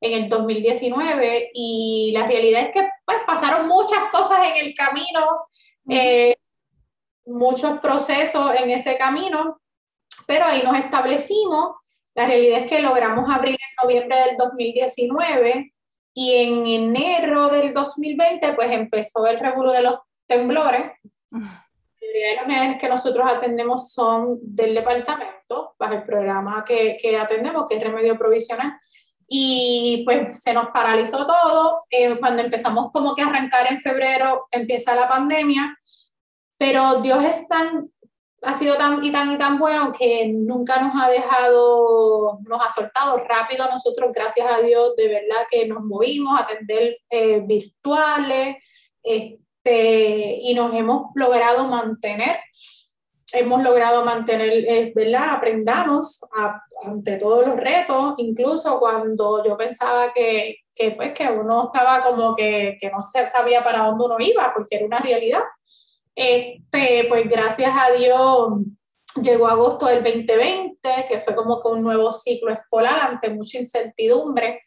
en 0.00 0.12
el 0.12 0.28
2019 0.28 1.50
y 1.54 2.12
la 2.14 2.26
realidad 2.26 2.62
es 2.62 2.70
que 2.70 2.88
pues 3.04 3.18
pasaron 3.26 3.66
muchas 3.66 4.10
cosas 4.10 4.38
en 4.46 4.66
el 4.66 4.74
camino, 4.74 5.46
eh, 5.88 6.36
muchos 7.24 7.78
procesos 7.80 8.52
en 8.56 8.70
ese 8.70 8.96
camino, 8.96 9.60
pero 10.26 10.44
ahí 10.44 10.62
nos 10.62 10.76
establecimos. 10.78 11.76
La 12.14 12.26
realidad 12.26 12.60
es 12.60 12.66
que 12.66 12.80
logramos 12.80 13.32
abrir 13.32 13.54
en 13.54 13.84
noviembre 13.84 14.18
del 14.18 14.36
2019 14.36 15.72
y 16.14 16.34
en 16.34 16.66
enero 16.66 17.48
del 17.48 17.74
2020 17.74 18.54
pues 18.54 18.70
empezó 18.72 19.26
el 19.26 19.38
regulo 19.38 19.70
de 19.72 19.82
los 19.82 19.98
temblores. 20.26 20.92
La 21.30 22.46
mayoría 22.46 22.72
de 22.72 22.78
que 22.78 22.88
nosotros 22.88 23.26
atendemos 23.30 23.92
son 23.92 24.38
del 24.40 24.74
departamento, 24.74 25.74
bajo 25.78 25.92
el 25.92 26.04
programa 26.04 26.64
que, 26.64 26.96
que 27.00 27.18
atendemos, 27.18 27.66
que 27.68 27.76
es 27.76 27.82
remedio 27.82 28.16
provisional. 28.16 28.78
Y 29.28 30.02
pues 30.06 30.40
se 30.42 30.54
nos 30.54 30.68
paralizó 30.68 31.26
todo. 31.26 31.84
Eh, 31.90 32.18
cuando 32.18 32.42
empezamos 32.42 32.90
como 32.92 33.14
que 33.14 33.22
a 33.22 33.26
arrancar 33.26 33.70
en 33.70 33.80
febrero, 33.80 34.46
empieza 34.50 34.94
la 34.94 35.08
pandemia. 35.08 35.76
Pero 36.58 37.02
Dios 37.02 37.22
es 37.24 37.46
tan 37.48 37.90
ha 38.42 38.54
sido 38.54 38.76
tan 38.76 39.02
y 39.04 39.10
tan 39.10 39.32
y 39.32 39.38
tan 39.38 39.58
bueno 39.58 39.92
que 39.92 40.28
nunca 40.28 40.80
nos 40.80 40.92
ha 41.02 41.08
dejado, 41.08 42.38
nos 42.42 42.64
ha 42.64 42.68
soltado 42.68 43.18
rápido 43.18 43.66
nosotros, 43.70 44.10
gracias 44.14 44.46
a 44.50 44.60
Dios, 44.60 44.94
de 44.96 45.08
verdad 45.08 45.46
que 45.50 45.66
nos 45.66 45.82
movimos 45.82 46.38
a 46.38 46.44
atender 46.44 46.98
eh, 47.10 47.40
virtuales 47.44 48.56
este, 49.02 50.38
y 50.42 50.54
nos 50.54 50.74
hemos 50.74 51.10
logrado 51.14 51.66
mantener, 51.66 52.38
hemos 53.32 53.62
logrado 53.62 54.04
mantener, 54.04 54.52
eh, 54.68 54.92
¿verdad? 54.94 55.30
Aprendamos 55.30 56.20
ante 56.84 57.16
todos 57.16 57.46
los 57.46 57.56
retos, 57.56 58.14
incluso 58.18 58.78
cuando 58.78 59.44
yo 59.44 59.56
pensaba 59.56 60.12
que, 60.12 60.58
que, 60.74 60.92
pues, 60.92 61.12
que 61.14 61.28
uno 61.28 61.70
estaba 61.72 62.02
como 62.02 62.34
que, 62.34 62.76
que 62.80 62.90
no 62.90 63.00
sabía 63.02 63.64
para 63.64 63.86
dónde 63.86 64.04
uno 64.04 64.16
iba, 64.20 64.52
porque 64.54 64.76
era 64.76 64.86
una 64.86 64.98
realidad 64.98 65.42
este, 66.16 67.04
pues 67.08 67.28
gracias 67.28 67.70
a 67.72 67.92
Dios 67.92 68.48
llegó 69.22 69.46
agosto 69.46 69.86
del 69.86 70.02
2020, 70.02 70.78
que 71.08 71.20
fue 71.20 71.34
como 71.34 71.62
que 71.62 71.68
un 71.68 71.82
nuevo 71.82 72.12
ciclo 72.12 72.52
escolar 72.52 72.98
ante 73.00 73.30
mucha 73.30 73.58
incertidumbre. 73.58 74.62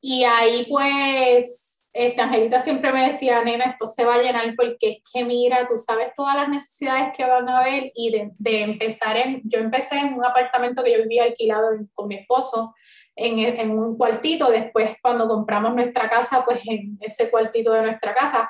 Y 0.00 0.24
ahí 0.24 0.66
pues, 0.68 1.78
esta 1.92 2.24
Angelita 2.24 2.58
siempre 2.58 2.92
me 2.92 3.04
decía, 3.04 3.42
nena, 3.42 3.64
esto 3.64 3.86
se 3.86 4.04
va 4.04 4.14
a 4.14 4.22
llenar 4.22 4.54
porque 4.56 4.88
es 4.88 4.96
que 5.12 5.24
mira, 5.24 5.66
tú 5.68 5.76
sabes 5.76 6.08
todas 6.16 6.36
las 6.36 6.48
necesidades 6.48 7.12
que 7.16 7.24
van 7.24 7.48
a 7.48 7.58
haber 7.58 7.90
y 7.94 8.10
de, 8.10 8.30
de 8.38 8.62
empezar 8.62 9.16
en, 9.16 9.42
yo 9.44 9.58
empecé 9.58 9.98
en 9.98 10.14
un 10.14 10.24
apartamento 10.24 10.82
que 10.82 10.92
yo 10.92 11.02
vivía 11.02 11.24
alquilado 11.24 11.68
con 11.94 12.08
mi 12.08 12.16
esposo, 12.16 12.74
en, 13.16 13.40
en, 13.40 13.70
un 13.72 13.96
cuartito, 13.96 14.48
después 14.48 14.94
cuando 15.02 15.26
compramos 15.26 15.74
nuestra 15.74 16.08
casa, 16.08 16.44
pues 16.44 16.60
en 16.66 16.96
ese 17.00 17.30
cuartito 17.30 17.72
de 17.72 17.82
nuestra 17.82 18.14
casa, 18.14 18.48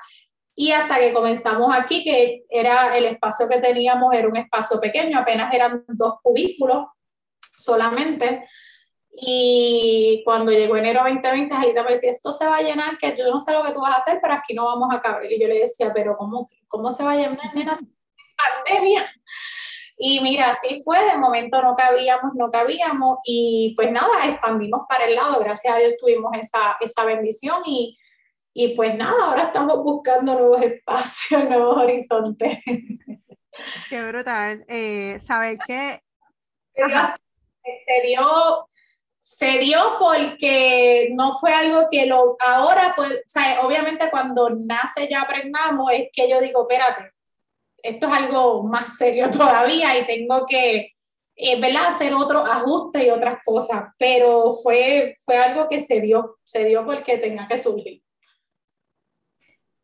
y 0.60 0.72
hasta 0.72 0.98
que 0.98 1.12
comenzamos 1.12 1.72
aquí, 1.72 2.02
que 2.02 2.44
era 2.50 2.96
el 2.98 3.04
espacio 3.04 3.48
que 3.48 3.60
teníamos, 3.60 4.12
era 4.12 4.26
un 4.26 4.36
espacio 4.36 4.80
pequeño, 4.80 5.16
apenas 5.16 5.54
eran 5.54 5.84
dos 5.86 6.14
cubículos 6.20 6.88
solamente. 7.56 8.44
Y 9.12 10.20
cuando 10.24 10.50
llegó 10.50 10.76
enero 10.76 11.02
2020, 11.04 11.54
Angelita 11.54 11.84
me 11.84 11.90
decía, 11.90 12.10
esto 12.10 12.32
se 12.32 12.44
va 12.44 12.56
a 12.56 12.62
llenar, 12.62 12.98
que 12.98 13.16
yo 13.16 13.30
no 13.30 13.38
sé 13.38 13.52
lo 13.52 13.62
que 13.62 13.70
tú 13.70 13.80
vas 13.80 13.92
a 13.92 13.98
hacer, 13.98 14.18
pero 14.20 14.34
aquí 14.34 14.52
no 14.52 14.64
vamos 14.64 14.88
a 14.92 15.00
caber. 15.00 15.30
Y 15.30 15.40
yo 15.40 15.46
le 15.46 15.60
decía, 15.60 15.92
pero 15.94 16.16
¿cómo, 16.16 16.48
cómo 16.66 16.90
se 16.90 17.04
va 17.04 17.12
a 17.12 17.16
llenar, 17.16 17.54
nena? 17.54 17.74
Pandemia. 18.64 19.06
Y 20.00 20.20
mira, 20.20 20.50
así 20.50 20.80
fue, 20.84 21.04
de 21.04 21.18
momento 21.18 21.60
no 21.60 21.74
cabíamos, 21.74 22.32
no 22.36 22.48
cabíamos, 22.50 23.18
y 23.24 23.74
pues 23.74 23.90
nada, 23.90 24.26
expandimos 24.26 24.82
para 24.88 25.06
el 25.06 25.16
lado, 25.16 25.40
gracias 25.40 25.74
a 25.74 25.78
Dios 25.78 25.94
tuvimos 25.98 26.30
esa, 26.38 26.76
esa 26.80 27.04
bendición 27.04 27.62
y 27.66 27.98
y 28.52 28.74
pues 28.74 28.94
nada, 28.96 29.26
ahora 29.26 29.44
estamos 29.44 29.82
buscando 29.84 30.34
nuevos 30.34 30.62
espacios, 30.62 31.44
nuevos 31.48 31.76
horizontes. 31.76 32.58
Qué 33.88 34.02
brutal. 34.08 34.64
Eh, 34.68 35.18
¿Sabes 35.20 35.58
qué? 35.66 36.00
Se 36.74 38.06
dio, 38.06 38.68
se 39.18 39.58
dio 39.58 39.96
porque 39.98 41.10
no 41.14 41.38
fue 41.38 41.52
algo 41.52 41.86
que 41.90 42.06
lo, 42.06 42.36
ahora, 42.40 42.94
pues, 42.96 43.12
o 43.12 43.28
sea, 43.28 43.60
obviamente 43.62 44.10
cuando 44.10 44.50
nace 44.50 45.08
ya 45.08 45.22
aprendamos, 45.22 45.90
es 45.92 46.08
que 46.12 46.28
yo 46.28 46.40
digo, 46.40 46.68
espérate, 46.68 47.12
esto 47.82 48.06
es 48.06 48.12
algo 48.12 48.62
más 48.64 48.96
serio 48.96 49.30
todavía 49.30 49.98
y 49.98 50.06
tengo 50.06 50.46
que, 50.46 50.94
eh, 51.36 51.60
¿verdad? 51.60 51.86
Hacer 51.88 52.14
otro 52.14 52.40
ajuste 52.40 53.06
y 53.06 53.10
otras 53.10 53.38
cosas, 53.44 53.84
pero 53.98 54.54
fue, 54.54 55.14
fue 55.24 55.36
algo 55.36 55.68
que 55.68 55.80
se 55.80 56.00
dio, 56.00 56.38
se 56.44 56.64
dio 56.64 56.84
porque 56.84 57.18
tenía 57.18 57.46
que 57.48 57.58
surgir. 57.58 58.02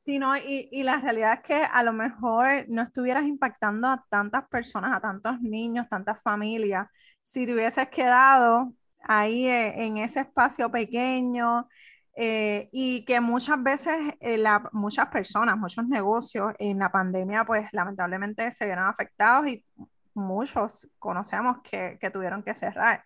Sí, 0.04 0.20
y, 0.46 0.68
y, 0.70 0.82
la 0.82 0.98
realidad 0.98 1.34
es 1.34 1.40
que 1.40 1.54
a 1.64 1.82
lo 1.82 1.94
mejor 1.94 2.66
no 2.68 2.82
estuvieras 2.82 3.24
impactando 3.24 3.88
a 3.88 4.04
tantas 4.10 4.46
personas, 4.48 4.92
a 4.94 5.00
tantos 5.00 5.40
niños, 5.40 5.88
tantas 5.88 6.20
familias, 6.22 6.88
si 7.22 7.46
te 7.46 7.54
hubieses 7.54 7.88
quedado 7.88 8.74
ahí 9.00 9.46
eh, 9.46 9.84
en 9.86 9.96
ese 9.96 10.20
espacio 10.20 10.70
pequeño 10.70 11.68
eh, 12.16 12.68
y 12.70 13.06
que 13.06 13.18
muchas 13.22 13.62
veces 13.62 13.96
eh, 14.20 14.36
la, 14.36 14.68
muchas 14.72 15.08
personas, 15.08 15.56
muchos 15.56 15.88
negocios 15.88 16.52
en 16.58 16.80
la 16.80 16.92
pandemia, 16.92 17.44
pues 17.46 17.66
lamentablemente 17.72 18.50
se 18.50 18.66
vieron 18.66 18.84
afectados 18.86 19.48
y 19.48 19.64
muchos 20.12 20.86
conocemos 20.98 21.58
que, 21.62 21.96
que 21.98 22.10
tuvieron 22.10 22.42
que 22.42 22.54
cerrar. 22.54 23.04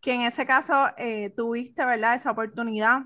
Que 0.00 0.12
en 0.14 0.20
ese 0.22 0.44
caso 0.46 0.88
tuviste, 1.36 1.84
¿verdad? 1.86 2.14
Esa 2.14 2.32
oportunidad 2.32 3.04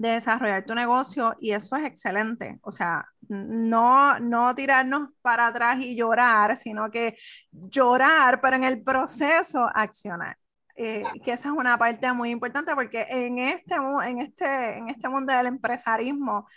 de 0.00 0.12
desarrollar 0.12 0.64
tu 0.64 0.74
negocio 0.74 1.36
y 1.40 1.52
eso 1.52 1.76
es 1.76 1.84
excelente. 1.84 2.58
O 2.62 2.70
sea, 2.70 3.04
no, 3.28 4.18
no 4.18 4.54
tirarnos 4.54 5.10
para 5.20 5.48
atrás 5.48 5.78
y 5.80 5.94
llorar, 5.94 6.56
sino 6.56 6.90
que 6.90 7.18
llorar, 7.50 8.40
pero 8.40 8.56
en 8.56 8.64
el 8.64 8.82
proceso 8.82 9.68
accionar. 9.74 10.38
Eh, 10.74 11.04
que 11.22 11.32
esa 11.32 11.50
es 11.50 11.54
una 11.54 11.76
parte 11.76 12.10
muy 12.14 12.30
importante 12.30 12.74
porque 12.74 13.04
en 13.10 13.40
este, 13.40 13.74
en, 13.74 14.20
este, 14.20 14.78
en 14.78 14.88
este 14.88 15.08
mundo 15.10 15.34
del 15.34 15.46
empresarismo 15.46 16.48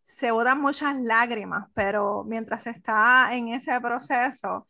se 0.00 0.30
botan 0.30 0.60
muchas 0.60 0.94
lágrimas, 1.00 1.68
pero 1.74 2.22
mientras 2.22 2.68
está 2.68 3.34
en 3.34 3.48
ese 3.48 3.80
proceso, 3.80 4.68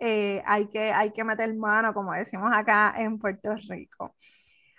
eh, 0.00 0.42
hay, 0.46 0.68
que, 0.68 0.90
hay 0.90 1.12
que 1.12 1.22
meter 1.22 1.54
mano, 1.54 1.92
como 1.92 2.12
decimos 2.12 2.50
acá 2.54 2.94
en 2.96 3.18
Puerto 3.18 3.54
Rico. 3.68 4.14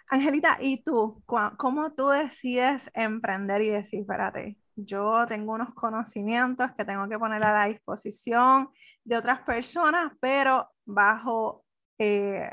Angelita, 0.07 0.57
¿y 0.61 0.83
tú? 0.83 1.23
¿Cómo 1.25 1.93
tú 1.93 2.09
decides 2.09 2.91
emprender 2.93 3.61
y 3.63 3.69
decir, 3.69 4.01
espérate, 4.01 4.57
yo 4.75 5.25
tengo 5.27 5.53
unos 5.53 5.73
conocimientos 5.73 6.71
que 6.77 6.85
tengo 6.85 7.07
que 7.09 7.17
poner 7.17 7.43
a 7.43 7.53
la 7.53 7.65
disposición 7.65 8.69
de 9.03 9.17
otras 9.17 9.41
personas, 9.41 10.11
pero 10.19 10.69
bajo, 10.85 11.65
eh, 11.97 12.49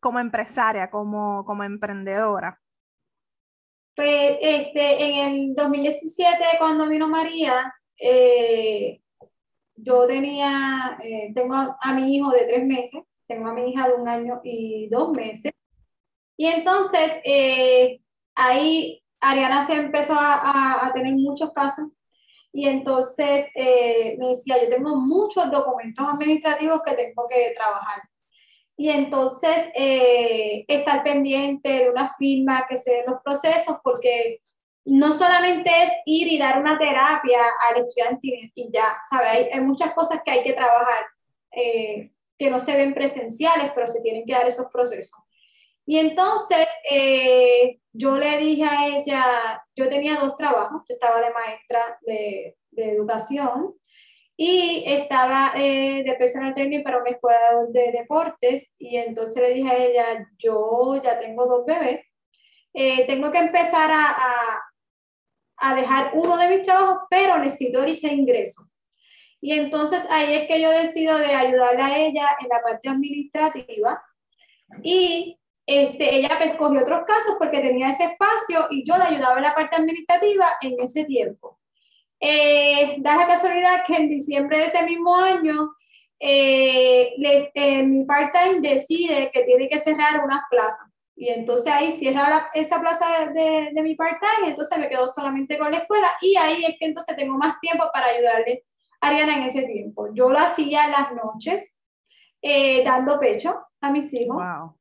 como 0.00 0.18
empresaria, 0.18 0.90
como, 0.90 1.44
como 1.44 1.62
emprendedora? 1.62 2.58
Pues 3.94 4.38
este, 4.40 5.04
en 5.04 5.32
el 5.32 5.54
2017, 5.54 6.42
cuando 6.58 6.88
vino 6.88 7.06
María, 7.08 7.72
eh, 7.98 9.00
yo 9.76 10.06
tenía, 10.06 10.98
eh, 11.02 11.32
tengo 11.34 11.54
a 11.54 11.94
mi 11.94 12.16
hijo 12.16 12.30
de 12.30 12.46
tres 12.46 12.66
meses, 12.66 13.02
tengo 13.26 13.48
a 13.48 13.54
mi 13.54 13.70
hija 13.70 13.88
de 13.88 13.94
un 13.94 14.08
año 14.08 14.40
y 14.42 14.88
dos 14.88 15.12
meses. 15.12 15.52
Y 16.40 16.46
entonces 16.46 17.20
eh, 17.22 18.00
ahí 18.34 19.02
Ariana 19.20 19.62
se 19.66 19.74
empezó 19.74 20.14
a, 20.16 20.90
tener 20.94 21.12
muchos 21.12 21.52
casos 21.52 21.88
y 22.50 22.66
entonces 22.66 23.44
eh, 23.54 24.16
me 24.18 24.28
decía, 24.28 24.56
yo 24.62 24.70
tengo 24.70 24.96
muchos 24.96 25.50
documentos 25.50 26.02
administrativos 26.08 26.80
que 26.82 26.94
tengo 26.94 27.28
que 27.28 27.52
trabajar. 27.54 28.04
Y 28.74 28.88
entonces 28.88 29.66
eh, 29.74 30.64
estar 30.66 31.04
pendiente 31.04 31.68
de 31.68 31.90
una 31.90 32.10
firma 32.14 32.64
que 32.66 32.78
se 32.78 32.90
den 32.90 33.04
los 33.08 33.20
procesos, 33.22 33.76
porque 33.84 34.40
no 34.86 35.12
solamente 35.12 35.70
es 35.82 35.90
ir 36.06 36.26
y 36.26 36.38
dar 36.38 36.58
una 36.58 36.78
terapia 36.78 37.40
al 37.68 37.82
estudiante 37.82 38.50
y 38.54 38.72
ya, 38.72 38.96
¿sabes? 39.10 39.50
Hay, 39.52 39.60
muchas 39.60 39.92
cosas 39.92 40.22
que 40.24 40.30
hay 40.30 40.42
que 40.42 40.54
trabajar 40.54 41.04
que 41.50 42.50
no 42.50 42.58
se 42.58 42.74
ven 42.78 42.94
presenciales, 42.94 43.72
pero 43.74 43.86
se 43.86 44.00
tienen 44.00 44.24
que 44.24 44.32
dar 44.32 44.46
esos 44.46 44.68
procesos. 44.72 45.20
Y 45.86 45.98
entonces 45.98 46.68
eh, 46.90 47.80
yo 47.92 48.16
le 48.16 48.38
dije 48.38 48.64
a 48.64 48.86
ella, 48.86 49.64
yo 49.74 49.88
tenía 49.88 50.16
dos 50.16 50.36
trabajos, 50.36 50.82
yo 50.88 50.94
estaba 50.94 51.20
de 51.20 51.32
maestra 51.32 51.98
de, 52.02 52.56
de 52.70 52.90
educación 52.92 53.74
y 54.36 54.84
estaba 54.86 55.52
eh, 55.56 56.02
de 56.04 56.14
personal 56.14 56.54
training 56.54 56.82
para 56.82 56.98
una 56.98 57.10
escuela 57.10 57.38
de 57.70 57.92
deportes 57.92 58.72
y 58.78 58.96
entonces 58.96 59.42
le 59.42 59.54
dije 59.54 59.68
a 59.70 59.76
ella, 59.76 60.28
yo 60.38 61.00
ya 61.02 61.18
tengo 61.18 61.46
dos 61.46 61.66
bebés, 61.66 62.06
tengo 62.72 63.32
que 63.32 63.38
empezar 63.38 63.90
a, 63.90 64.10
a, 64.10 64.62
a 65.56 65.74
dejar 65.74 66.12
uno 66.14 66.36
de 66.36 66.56
mis 66.56 66.64
trabajos, 66.64 67.02
pero 67.10 67.38
necesito 67.38 67.82
ese 67.82 68.08
ingreso. 68.08 68.70
Y 69.40 69.54
entonces 69.54 70.04
ahí 70.10 70.34
es 70.34 70.48
que 70.48 70.60
yo 70.60 70.70
decido 70.70 71.18
de 71.18 71.26
ayudarle 71.26 71.82
a 71.82 71.98
ella 71.98 72.28
en 72.40 72.48
la 72.48 72.60
parte 72.62 72.88
administrativa 72.88 74.02
y 74.82 75.39
este, 75.70 76.16
ella 76.16 76.30
pues 76.36 76.54
cogió 76.54 76.80
otros 76.80 77.04
casos 77.06 77.36
porque 77.38 77.60
tenía 77.60 77.90
ese 77.90 78.04
espacio 78.04 78.66
y 78.70 78.84
yo 78.84 78.96
la 78.96 79.06
ayudaba 79.06 79.36
en 79.36 79.44
la 79.44 79.54
parte 79.54 79.76
administrativa 79.76 80.48
en 80.60 80.74
ese 80.80 81.04
tiempo. 81.04 81.60
Eh, 82.18 82.96
da 82.98 83.14
la 83.14 83.28
casualidad 83.28 83.84
que 83.86 83.94
en 83.94 84.08
diciembre 84.08 84.58
de 84.58 84.64
ese 84.64 84.82
mismo 84.82 85.14
año 85.14 85.74
eh, 86.18 87.14
les, 87.18 87.50
eh, 87.54 87.84
mi 87.84 88.04
part-time 88.04 88.60
decide 88.60 89.30
que 89.32 89.44
tiene 89.44 89.68
que 89.68 89.78
cerrar 89.78 90.24
unas 90.24 90.42
plazas. 90.50 90.88
Y 91.14 91.28
entonces 91.28 91.72
ahí 91.72 91.92
cierra 91.92 92.50
esa 92.52 92.80
plaza 92.80 93.30
de, 93.32 93.70
de 93.72 93.82
mi 93.82 93.94
part-time, 93.94 94.48
entonces 94.48 94.76
me 94.76 94.88
quedo 94.88 95.06
solamente 95.06 95.56
con 95.56 95.70
la 95.70 95.78
escuela 95.78 96.10
y 96.20 96.34
ahí 96.36 96.64
es 96.64 96.78
que 96.80 96.86
entonces 96.86 97.14
tengo 97.14 97.38
más 97.38 97.60
tiempo 97.60 97.84
para 97.92 98.06
ayudarle 98.06 98.64
a 99.00 99.06
Ariana 99.06 99.36
en 99.36 99.44
ese 99.44 99.62
tiempo. 99.62 100.08
Yo 100.14 100.30
lo 100.30 100.38
hacía 100.40 100.88
las 100.88 101.12
noches, 101.12 101.76
eh, 102.42 102.82
dando 102.84 103.20
pecho 103.20 103.66
a 103.80 103.92
mis 103.92 104.12
hijos. 104.14 104.36
Wow. 104.36 104.79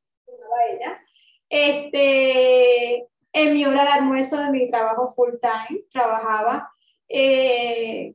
A 0.52 0.74
ella. 0.74 1.04
Este, 1.50 3.08
en 3.34 3.54
mi 3.54 3.66
hora 3.66 3.84
de 3.84 3.90
almuerzo 3.90 4.38
de 4.38 4.52
mi 4.52 4.70
trabajo 4.70 5.14
full 5.16 5.36
time, 5.42 5.82
trabajaba 5.92 6.72
eh, 7.08 8.14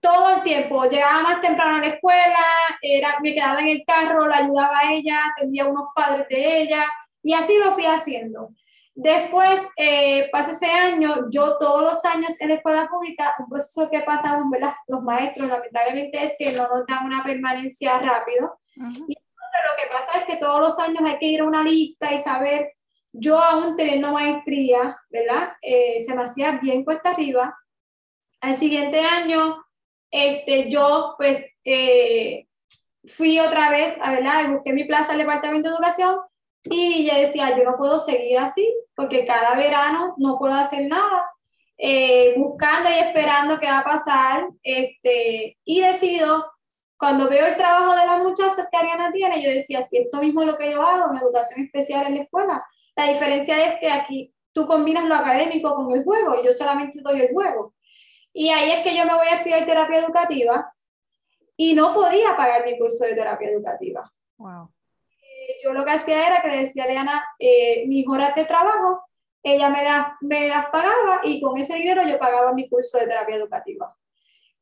todo 0.00 0.36
el 0.36 0.42
tiempo. 0.42 0.84
Llegaba 0.84 1.22
más 1.22 1.40
temprano 1.40 1.76
a 1.76 1.80
la 1.80 1.94
escuela, 1.94 2.44
era, 2.82 3.18
me 3.20 3.34
quedaba 3.34 3.60
en 3.60 3.68
el 3.68 3.84
carro, 3.86 4.26
la 4.26 4.38
ayudaba 4.38 4.78
a 4.80 4.92
ella, 4.92 5.20
atendía 5.26 5.66
unos 5.66 5.88
padres 5.94 6.28
de 6.28 6.62
ella, 6.62 6.84
y 7.22 7.32
así 7.32 7.56
lo 7.58 7.72
fui 7.72 7.86
haciendo. 7.86 8.50
Después, 8.96 9.60
eh, 9.76 10.28
pasa 10.30 10.52
ese 10.52 10.70
año, 10.70 11.28
yo 11.30 11.58
todos 11.58 11.82
los 11.82 12.04
años 12.04 12.40
en 12.40 12.50
la 12.50 12.54
escuela 12.54 12.86
pública, 12.86 13.34
un 13.40 13.48
proceso 13.48 13.90
que 13.90 14.00
pasamos, 14.00 14.46
los 14.86 15.02
maestros, 15.02 15.48
lamentablemente, 15.48 16.22
es 16.22 16.34
que 16.38 16.52
no 16.52 16.68
nos 16.68 16.86
dan 16.86 17.06
una 17.06 17.24
permanencia 17.24 17.98
rápido. 17.98 18.58
Y 19.08 19.16
lo 19.68 19.76
que 19.76 19.90
pasa 19.90 20.18
es 20.18 20.24
que 20.26 20.36
todos 20.36 20.60
los 20.60 20.78
años 20.78 21.02
hay 21.04 21.18
que 21.18 21.26
ir 21.26 21.40
a 21.40 21.44
una 21.44 21.62
lista 21.62 22.12
y 22.12 22.18
saber, 22.18 22.72
yo 23.12 23.38
aún 23.38 23.76
teniendo 23.76 24.12
maestría, 24.12 24.96
¿verdad? 25.08 25.52
Eh, 25.62 26.02
se 26.04 26.14
me 26.14 26.24
hacía 26.24 26.58
bien 26.62 26.84
cuesta 26.84 27.10
arriba. 27.10 27.56
Al 28.40 28.56
siguiente 28.56 29.00
año, 29.00 29.64
este, 30.10 30.70
yo 30.70 31.14
pues 31.16 31.44
eh, 31.64 32.46
fui 33.06 33.38
otra 33.38 33.70
vez, 33.70 33.96
¿verdad? 33.98 34.50
busqué 34.50 34.72
mi 34.72 34.84
plaza 34.84 35.12
al 35.12 35.18
Departamento 35.18 35.68
de 35.68 35.74
Educación 35.74 36.18
y 36.64 37.02
ella 37.02 37.18
decía, 37.18 37.56
yo 37.56 37.64
no 37.64 37.76
puedo 37.76 38.00
seguir 38.00 38.38
así, 38.38 38.66
porque 38.94 39.24
cada 39.24 39.54
verano 39.54 40.14
no 40.16 40.38
puedo 40.38 40.54
hacer 40.54 40.86
nada, 40.88 41.30
eh, 41.76 42.34
buscando 42.36 42.88
y 42.90 42.94
esperando 42.94 43.58
qué 43.58 43.66
va 43.66 43.80
a 43.80 43.84
pasar, 43.84 44.46
este, 44.62 45.58
y 45.64 45.80
decido, 45.80 46.46
cuando 46.96 47.28
veo 47.28 47.46
el 47.46 47.56
trabajo 47.56 47.94
de 47.96 48.06
las 48.06 48.22
muchachas 48.22 48.68
que 48.70 48.76
Ariana 48.76 49.12
tiene, 49.12 49.42
yo 49.42 49.50
decía, 49.50 49.82
si 49.82 49.98
esto 49.98 50.20
mismo 50.20 50.42
es 50.42 50.48
lo 50.48 50.56
que 50.56 50.70
yo 50.70 50.82
hago 50.82 51.10
en 51.10 51.18
educación 51.18 51.64
especial 51.64 52.06
en 52.06 52.16
la 52.16 52.22
escuela, 52.22 52.66
la 52.96 53.08
diferencia 53.08 53.64
es 53.66 53.78
que 53.80 53.90
aquí 53.90 54.32
tú 54.52 54.66
combinas 54.66 55.04
lo 55.04 55.14
académico 55.14 55.74
con 55.74 55.92
el 55.92 56.04
juego, 56.04 56.40
y 56.40 56.46
yo 56.46 56.52
solamente 56.52 57.00
doy 57.02 57.20
el 57.20 57.32
juego. 57.32 57.74
Y 58.32 58.50
ahí 58.50 58.70
es 58.70 58.82
que 58.82 58.96
yo 58.96 59.04
me 59.04 59.14
voy 59.14 59.26
a 59.26 59.36
estudiar 59.36 59.66
terapia 59.66 59.98
educativa, 59.98 60.72
y 61.56 61.74
no 61.74 61.94
podía 61.94 62.36
pagar 62.36 62.64
mi 62.64 62.78
curso 62.78 63.04
de 63.04 63.14
terapia 63.14 63.50
educativa. 63.50 64.10
Wow 64.38 64.70
yo 65.62 65.72
lo 65.72 65.84
que 65.84 65.90
hacía 65.90 66.26
era 66.26 66.42
que 66.42 66.48
le 66.48 66.60
decía 66.60 66.84
a 66.84 66.86
Leana 66.86 67.24
eh, 67.38 67.86
mis 67.86 68.06
horas 68.06 68.34
de 68.34 68.44
trabajo, 68.44 69.02
ella 69.42 69.68
me 69.68 69.84
las, 69.84 70.08
me 70.20 70.48
las 70.48 70.66
pagaba 70.66 71.20
y 71.22 71.40
con 71.40 71.58
ese 71.58 71.76
dinero 71.76 72.02
yo 72.06 72.18
pagaba 72.18 72.52
mi 72.52 72.68
curso 72.68 72.98
de 72.98 73.06
terapia 73.06 73.36
educativa. 73.36 73.94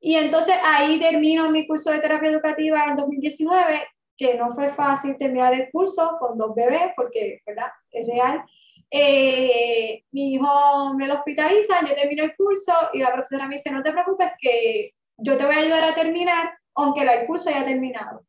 Y 0.04 0.16
entonces 0.16 0.56
ahí 0.64 0.98
termino 0.98 1.48
mi 1.52 1.64
curso 1.64 1.92
de 1.92 2.00
terapia 2.00 2.30
educativa 2.30 2.86
en 2.86 2.96
2019, 2.96 3.86
que 4.16 4.34
no 4.34 4.50
fue 4.50 4.68
fácil 4.70 5.16
terminar 5.16 5.54
el 5.54 5.70
curso 5.70 6.16
con 6.18 6.36
dos 6.36 6.56
bebés, 6.56 6.90
porque, 6.96 7.40
¿verdad? 7.46 7.68
Es 7.88 8.08
real. 8.08 8.44
Eh, 8.90 10.02
mi 10.10 10.34
hijo 10.34 10.92
me 10.94 11.06
lo 11.06 11.14
hospitaliza, 11.14 11.80
yo 11.88 11.94
termino 11.94 12.24
el 12.24 12.34
curso 12.34 12.72
y 12.92 12.98
la 12.98 13.12
profesora 13.12 13.46
me 13.46 13.54
dice, 13.54 13.70
no 13.70 13.80
te 13.80 13.92
preocupes 13.92 14.32
que 14.40 14.92
yo 15.18 15.36
te 15.36 15.46
voy 15.46 15.54
a 15.54 15.58
ayudar 15.58 15.84
a 15.84 15.94
terminar, 15.94 16.52
aunque 16.74 17.02
el 17.02 17.24
curso 17.26 17.50
haya 17.50 17.64
terminado. 17.64 18.24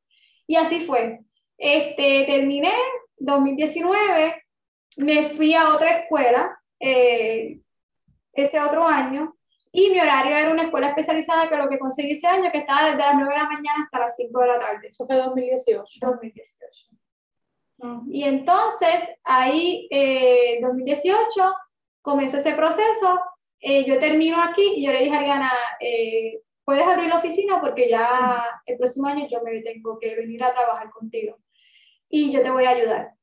Y 0.45 0.57
así 0.57 0.81
fue. 0.81 1.21
Este, 1.57 2.25
terminé 2.25 2.71
2019, 3.17 4.43
me 4.97 5.25
fui 5.29 5.55
a 5.55 5.73
otra 5.73 6.01
escuela 6.01 6.55
eh, 6.79 7.61
ese 8.33 8.59
otro 8.59 8.85
año 8.85 9.35
y 9.75 9.89
mi 9.89 9.99
horario 9.99 10.37
era 10.37 10.51
una 10.51 10.63
escuela 10.63 10.89
especializada 10.89 11.49
que 11.49 11.57
lo 11.57 11.67
que 11.67 11.79
conseguí 11.79 12.11
ese 12.11 12.27
año, 12.27 12.51
que 12.51 12.59
estaba 12.59 12.85
desde 12.85 12.99
las 12.99 13.15
9 13.15 13.33
de 13.33 13.39
la 13.39 13.47
mañana 13.47 13.83
hasta 13.83 13.99
las 13.99 14.15
5 14.15 14.39
de 14.39 14.47
la 14.47 14.59
tarde. 14.59 14.87
Eso 14.87 15.05
fue 15.07 15.15
2018. 15.15 15.99
2018. 15.99 16.69
Y 18.11 18.23
entonces, 18.23 19.09
ahí, 19.23 19.87
eh, 19.89 20.59
2018, 20.61 21.55
comenzó 22.01 22.37
ese 22.37 22.53
proceso. 22.53 23.19
Eh, 23.59 23.83
yo 23.85 23.99
termino 23.99 24.39
aquí 24.41 24.73
y 24.75 24.85
yo 24.85 24.91
le 24.91 25.03
dije 25.03 25.15
a 25.15 25.19
Ariana, 25.19 25.51
eh, 25.79 26.41
puedes 26.63 26.85
abrir 26.85 27.09
la 27.09 27.17
oficina 27.17 27.59
porque 27.59 27.89
ya 27.89 28.43
el 28.67 28.77
próximo 28.77 29.07
año 29.07 29.27
yo 29.27 29.41
me 29.41 29.59
tengo 29.61 29.97
que 29.99 30.15
venir 30.15 30.43
a 30.43 30.53
trabajar 30.53 30.91
contigo 30.91 31.37
y 32.09 32.31
yo 32.31 32.43
te 32.43 32.51
voy 32.51 32.65
a 32.65 32.69
ayudar. 32.69 33.13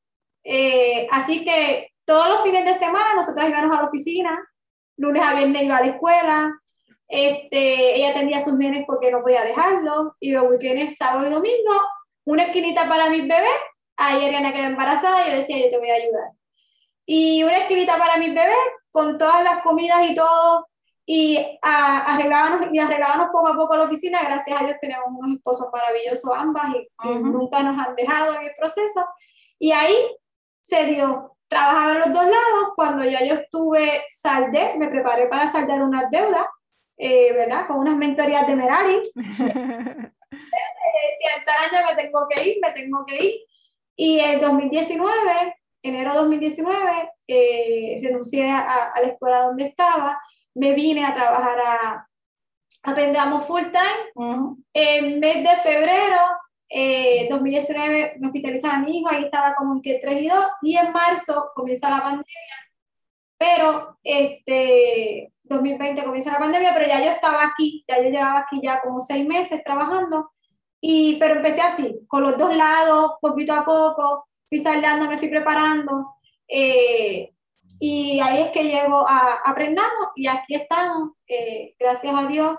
Eh, 0.43 1.07
así 1.11 1.45
que 1.45 1.93
todos 2.03 2.27
los 2.27 2.43
fines 2.43 2.65
de 2.65 2.73
semana 2.73 3.15
nosotros 3.15 3.47
íbamos 3.47 3.75
a 3.75 3.83
la 3.83 3.87
oficina, 3.87 4.50
lunes 4.97 5.23
a 5.23 5.33
viernes 5.35 5.63
iba 5.63 5.77
a 5.77 5.81
la 5.81 5.91
escuela, 5.91 6.61
este, 7.07 7.95
ella 7.95 8.11
atendía 8.11 8.37
a 8.37 8.41
sus 8.41 8.55
nenes 8.55 8.85
porque 8.85 9.11
no 9.11 9.21
podía 9.21 9.43
dejarlos, 9.43 10.13
y 10.19 10.31
los 10.31 10.49
weekends, 10.49 10.97
sábado 10.97 11.27
y 11.27 11.31
domingo, 11.31 11.73
una 12.25 12.43
esquinita 12.43 12.87
para 12.87 13.09
mis 13.09 13.27
bebés, 13.27 13.59
ahí 13.97 14.25
Ariana 14.25 14.53
quedó 14.53 14.65
embarazada 14.65 15.27
y 15.27 15.31
yo 15.31 15.37
decía, 15.37 15.57
yo 15.57 15.69
te 15.69 15.77
voy 15.77 15.89
a 15.89 15.95
ayudar. 15.95 16.31
Y 17.05 17.43
una 17.43 17.57
esquinita 17.57 17.97
para 17.97 18.17
mis 18.17 18.33
bebés, 18.33 18.55
con 18.91 19.17
todas 19.17 19.43
las 19.43 19.61
comidas 19.61 20.09
y 20.09 20.15
todo, 20.15 20.67
y 21.05 21.59
arreglábamos, 21.61 22.67
y 22.71 22.79
arreglábamos 22.79 23.29
poco 23.31 23.47
a 23.49 23.55
poco 23.55 23.75
la 23.75 23.83
oficina. 23.83 24.21
Gracias 24.23 24.61
a 24.61 24.63
Dios 24.63 24.77
tenemos 24.79 25.07
unos 25.09 25.37
esposos 25.37 25.67
maravillosos 25.73 26.31
ambas 26.33 26.75
y 26.75 27.09
nunca 27.09 27.63
nos 27.63 27.77
han 27.77 27.95
dejado 27.95 28.35
en 28.35 28.43
el 28.43 28.51
proceso. 28.57 29.05
Y 29.59 29.71
ahí 29.71 29.95
se 30.61 30.85
dio, 30.85 31.35
trabajaba 31.51 31.91
en 31.91 31.99
los 31.99 32.13
dos 32.13 32.25
lados. 32.25 32.69
Cuando 32.75 33.03
ya 33.03 33.23
yo 33.23 33.35
estuve, 33.35 34.05
saldé, 34.09 34.77
me 34.77 34.87
preparé 34.87 35.27
para 35.27 35.51
saldar 35.51 35.83
unas 35.83 36.09
deudas, 36.09 36.47
eh, 36.97 37.33
¿verdad? 37.33 37.67
Con 37.67 37.77
unas 37.77 37.97
mentorías 37.97 38.47
de 38.47 38.55
Merari. 38.55 39.01
Decía, 39.15 39.35
tal 41.45 41.79
año 41.79 41.87
me 41.89 41.95
tengo 42.01 42.27
que 42.29 42.49
ir, 42.49 42.57
me 42.61 42.71
tengo 42.71 43.05
que 43.05 43.23
ir. 43.23 43.35
Y 43.95 44.19
en 44.19 44.39
2019, 44.39 45.55
enero 45.83 46.11
de 46.13 46.17
2019, 46.19 47.11
eh, 47.27 47.99
renuncié 48.01 48.49
a, 48.49 48.91
a 48.93 49.01
la 49.01 49.07
escuela 49.07 49.41
donde 49.43 49.65
estaba 49.65 50.19
me 50.53 50.73
vine 50.73 51.05
a 51.05 51.13
trabajar 51.13 51.59
a 51.59 52.07
Aprendamos 52.83 53.45
Full 53.45 53.71
Time. 53.71 54.55
En 54.73 55.19
mes 55.19 55.43
de 55.43 55.55
febrero 55.63 56.19
eh, 56.73 57.27
2019 57.29 58.15
me 58.19 58.27
hospitalizaba 58.27 58.75
a 58.75 58.79
mi 58.79 58.99
hijo, 58.99 59.09
ahí 59.09 59.25
estaba 59.25 59.55
como 59.55 59.81
que 59.81 59.99
3 60.01 60.21
y 60.21 60.27
2, 60.27 60.45
y 60.63 60.77
en 60.77 60.91
marzo 60.91 61.51
comienza 61.53 61.89
la 61.89 62.01
pandemia, 62.01 62.25
pero 63.37 63.97
este 64.03 65.33
2020 65.43 66.03
comienza 66.03 66.31
la 66.31 66.39
pandemia, 66.39 66.73
pero 66.73 66.87
ya 66.87 67.03
yo 67.03 67.11
estaba 67.11 67.45
aquí, 67.45 67.83
ya 67.87 67.97
yo 68.01 68.09
llevaba 68.09 68.39
aquí 68.39 68.59
ya 68.63 68.81
como 68.81 69.01
6 69.01 69.27
meses 69.27 69.63
trabajando, 69.63 70.31
y, 70.79 71.17
pero 71.17 71.35
empecé 71.35 71.61
así, 71.61 71.99
con 72.07 72.23
los 72.23 72.37
dos 72.37 72.55
lados, 72.55 73.13
poquito 73.21 73.53
a 73.53 73.65
poco, 73.65 74.27
fui 74.49 74.59
saliendo, 74.59 75.07
me 75.07 75.17
fui 75.17 75.29
preparando, 75.29 76.15
Eh, 76.53 77.31
y 77.79 78.19
ahí 78.19 78.41
es 78.43 78.51
que 78.51 78.63
llego 78.65 79.07
a 79.07 79.39
Aprendamos 79.45 80.09
y 80.15 80.27
aquí 80.27 80.55
estamos, 80.55 81.13
eh, 81.27 81.75
gracias 81.79 82.13
a 82.15 82.27
Dios, 82.27 82.57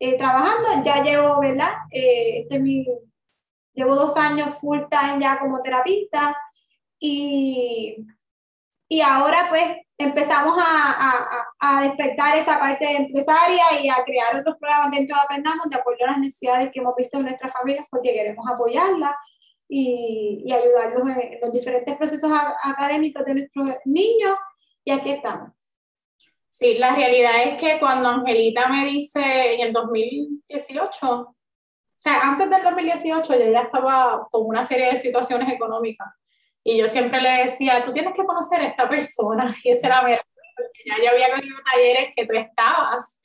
eh, 0.00 0.16
trabajando. 0.18 0.82
Ya 0.84 1.02
llevo, 1.02 1.40
¿verdad? 1.40 1.72
este 1.90 2.58
mi, 2.58 2.86
llevo 3.74 3.96
dos 3.96 4.16
años 4.16 4.58
full 4.60 4.80
time 4.90 5.20
ya 5.20 5.38
como 5.38 5.60
terapista 5.62 6.36
y, 6.98 7.96
y 8.88 9.00
ahora 9.00 9.46
pues 9.50 9.78
empezamos 9.98 10.56
a, 10.58 10.64
a, 10.64 11.46
a, 11.58 11.82
despertar 11.82 12.36
esa 12.36 12.58
parte 12.58 12.96
empresaria 12.96 13.64
y 13.80 13.88
a 13.88 14.02
crear 14.04 14.36
otros 14.36 14.56
programas 14.58 14.90
dentro 14.90 15.16
de 15.16 15.22
Aprendamos 15.22 15.68
de 15.68 15.76
apoyo 15.76 16.04
a 16.04 16.10
las 16.12 16.18
necesidades 16.18 16.70
que 16.72 16.80
hemos 16.80 16.96
visto 16.96 17.18
en 17.18 17.24
nuestras 17.24 17.52
familias 17.52 17.86
porque 17.90 18.12
queremos 18.12 18.46
apoyarlas 18.48 19.14
y, 19.68 20.42
y 20.44 20.52
ayudarlos 20.52 21.06
en, 21.08 21.38
los 21.40 21.52
diferentes 21.52 21.96
procesos 21.96 22.30
académicos 22.62 23.24
de 23.24 23.34
nuestros 23.34 23.70
niños 23.84 24.36
y 24.84 24.90
aquí 24.90 25.10
estamos. 25.10 25.50
Sí, 26.48 26.78
la 26.78 26.94
realidad 26.94 27.32
es 27.44 27.60
que 27.60 27.80
cuando 27.80 28.08
Angelita 28.08 28.68
me 28.68 28.86
dice 28.86 29.54
en 29.54 29.60
el 29.60 29.72
2018, 29.72 31.10
o 31.10 31.33
sea, 32.10 32.20
antes 32.22 32.50
del 32.50 32.62
2018 32.62 33.34
yo 33.34 33.50
ya 33.50 33.62
estaba 33.62 34.26
con 34.30 34.46
una 34.46 34.62
serie 34.62 34.86
de 34.86 34.96
situaciones 34.96 35.52
económicas 35.52 36.08
y 36.62 36.78
yo 36.78 36.86
siempre 36.86 37.20
le 37.20 37.44
decía, 37.44 37.84
tú 37.84 37.92
tienes 37.92 38.14
que 38.14 38.24
conocer 38.24 38.60
a 38.60 38.66
esta 38.66 38.88
persona, 38.88 39.46
y 39.64 39.70
ese 39.70 39.86
era 39.86 40.02
mi 40.02 40.14
porque 40.56 40.80
ya 40.86 40.96
yo 41.02 41.10
había 41.10 41.34
cogido 41.34 41.56
talleres 41.72 42.14
que 42.14 42.26
tú 42.26 42.34
estabas. 42.34 43.20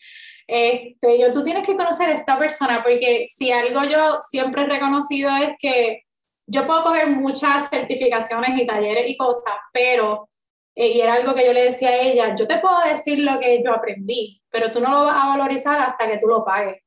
Este, 0.48 1.20
yo, 1.20 1.32
tú 1.32 1.44
tienes 1.44 1.66
que 1.66 1.78
conocer 1.78 2.10
a 2.10 2.14
esta 2.14 2.40
persona, 2.40 2.82
porque 2.82 3.28
si 3.32 3.52
algo 3.52 3.84
yo 3.84 4.20
siempre 4.30 4.64
he 4.64 4.66
reconocido 4.66 5.30
es 5.38 5.52
que 5.60 6.04
yo 6.48 6.66
puedo 6.66 6.84
coger 6.84 7.08
muchas 7.08 7.70
certificaciones 7.70 8.60
y 8.60 8.66
talleres 8.66 9.08
y 9.08 9.16
cosas, 9.16 9.54
pero, 9.72 10.28
eh, 10.74 10.88
y 10.88 11.02
era 11.02 11.14
algo 11.14 11.36
que 11.36 11.46
yo 11.46 11.54
le 11.54 11.66
decía 11.66 11.90
a 11.90 11.98
ella, 11.98 12.36
yo 12.36 12.48
te 12.48 12.58
puedo 12.58 12.82
decir 12.82 13.20
lo 13.20 13.40
que 13.40 13.62
yo 13.64 13.72
aprendí, 13.72 14.42
pero 14.50 14.72
tú 14.72 14.80
no 14.80 14.90
lo 14.90 15.06
vas 15.06 15.24
a 15.24 15.28
valorizar 15.28 15.80
hasta 15.80 16.08
que 16.08 16.18
tú 16.18 16.28
lo 16.28 16.44
pagues. 16.44 16.82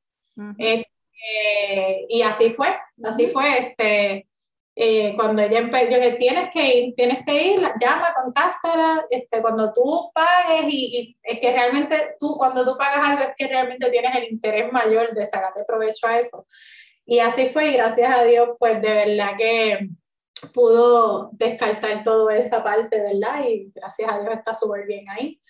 Este, 1.23 2.07
y 2.09 2.23
así 2.23 2.51
fue, 2.51 2.69
así 3.05 3.27
fue. 3.29 3.59
Este, 3.59 4.27
eh, 4.75 5.15
cuando 5.17 5.43
ella 5.43 5.59
empezó, 5.59 5.91
yo 5.91 5.97
dije, 5.99 6.13
tienes 6.13 6.51
que 6.51 6.79
ir, 6.79 6.95
tienes 6.95 7.25
que 7.25 7.43
ir, 7.45 7.61
llama, 7.81 8.13
contáctala, 8.15 9.05
este, 9.11 9.41
cuando 9.41 9.73
tú 9.73 10.11
pagues 10.15 10.65
y, 10.69 11.17
es 11.23 11.41
que 11.41 11.53
realmente 11.53 12.17
tú, 12.19 12.37
cuando 12.37 12.65
tú 12.65 12.77
pagas 12.79 13.09
algo 13.09 13.23
es 13.23 13.35
que 13.37 13.49
realmente 13.49 13.91
tienes 13.91 14.15
el 14.17 14.33
interés 14.33 14.73
mayor 14.73 15.13
de 15.15 15.27
sacarle 15.27 15.65
provecho 15.65 16.07
a 16.07 16.19
eso. 16.19 16.47
Y 17.05 17.19
así 17.19 17.47
fue, 17.49 17.69
y 17.69 17.73
gracias 17.75 18.15
a 18.17 18.25
Dios, 18.25 18.51
pues 18.59 18.81
de 18.81 18.89
verdad 18.89 19.37
que 19.37 19.89
pudo 20.55 21.31
descartar 21.33 22.03
toda 22.03 22.37
esa 22.37 22.65
parte, 22.65 22.99
¿verdad? 23.01 23.45
Y 23.47 23.71
gracias 23.75 24.11
a 24.11 24.21
Dios 24.21 24.35
está 24.35 24.55
súper 24.55 24.87
bien 24.87 25.09
ahí. 25.11 25.41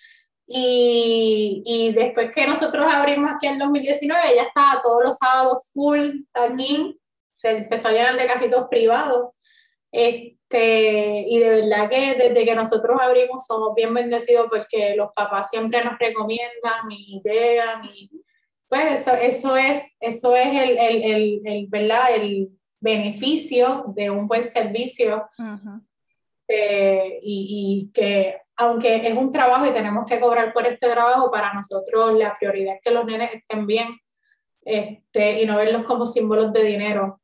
Y, 0.47 1.63
y, 1.65 1.93
después 1.93 2.35
que 2.35 2.47
nosotros 2.47 2.87
abrimos 2.91 3.31
aquí 3.31 3.47
en 3.47 3.59
2019, 3.59 4.33
ella 4.33 4.43
estaba 4.43 4.83
todos 4.83 5.03
los 5.05 5.17
sábados 5.17 5.71
full 5.73 6.23
aquí 6.35 6.99
se 7.33 7.51
empezó 7.51 7.89
a 7.89 7.93
llenar 7.93 8.17
de 8.17 8.27
casitos 8.27 8.67
privados. 8.71 9.31
Este, 9.91 11.25
y 11.29 11.39
de 11.39 11.49
verdad 11.61 11.91
que 11.91 12.15
desde 12.15 12.45
que 12.45 12.55
nosotros 12.55 12.99
abrimos 13.01 13.47
somos 13.47 13.75
bien 13.75 13.93
bendecidos 13.93 14.47
porque 14.49 14.95
los 14.97 15.11
papás 15.15 15.51
siempre 15.51 15.85
nos 15.85 15.99
recomiendan 15.99 16.91
y 16.91 17.21
llegan 17.23 17.85
y 17.85 18.11
pues 18.69 19.01
eso, 19.01 19.13
eso 19.13 19.57
es, 19.57 19.97
eso 20.01 20.35
es 20.35 20.49
el, 20.49 20.79
el, 20.79 21.03
el, 21.03 21.41
el 21.45 21.67
¿verdad? 21.67 22.15
el 22.15 22.49
beneficio 22.81 23.85
de 23.89 24.09
un 24.09 24.27
buen 24.27 24.47
servicio 24.47 25.27
eh, 26.55 27.19
y, 27.23 27.89
y, 27.89 27.93
que 27.93 28.37
aunque 28.57 28.97
es 28.97 29.17
un 29.17 29.33
trabajo 29.33 29.67
y 29.67 29.73
tenemos 29.73 30.05
que 30.07 30.21
cobrar 30.21 30.53
por 30.53 30.67
este 30.67 30.89
trabajo, 30.89 31.31
para 31.31 31.53
nosotros 31.55 32.15
la 32.19 32.37
prioridad 32.39 32.75
es 32.75 32.81
que 32.83 32.91
los 32.91 33.05
nenes 33.05 33.35
estén 33.35 33.67
bien 33.67 33.89
este, 34.65 35.43
y 35.43 35.47
no 35.47 35.57
verlos 35.57 35.85
como 35.85 36.07
símbolos 36.07 36.53
de 36.53 36.63
dinero. 36.63 37.21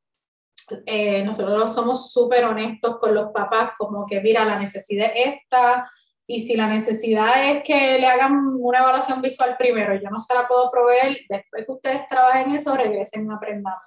Eh, 0.86 1.22
nosotros 1.24 1.72
somos 1.72 2.12
súper 2.12 2.44
honestos 2.44 2.98
con 2.98 3.14
los 3.14 3.30
papás, 3.32 3.70
como 3.78 4.04
que 4.06 4.20
mira, 4.20 4.44
la 4.44 4.58
necesidad 4.58 5.10
es 5.14 5.36
esta, 5.42 5.88
y 6.26 6.40
si 6.40 6.56
la 6.56 6.68
necesidad 6.68 7.50
es 7.50 7.62
que 7.62 7.98
le 7.98 8.06
hagan 8.06 8.34
una 8.58 8.80
evaluación 8.80 9.22
visual 9.22 9.56
primero, 9.58 9.94
yo 9.94 10.10
no 10.10 10.20
se 10.20 10.34
la 10.34 10.46
puedo 10.46 10.70
proveer, 10.70 11.20
después 11.28 11.64
que 11.64 11.72
ustedes 11.72 12.06
trabajen 12.06 12.54
eso, 12.54 12.76
regresen 12.76 13.30
a 13.30 13.36
aprendamos. 13.36 13.80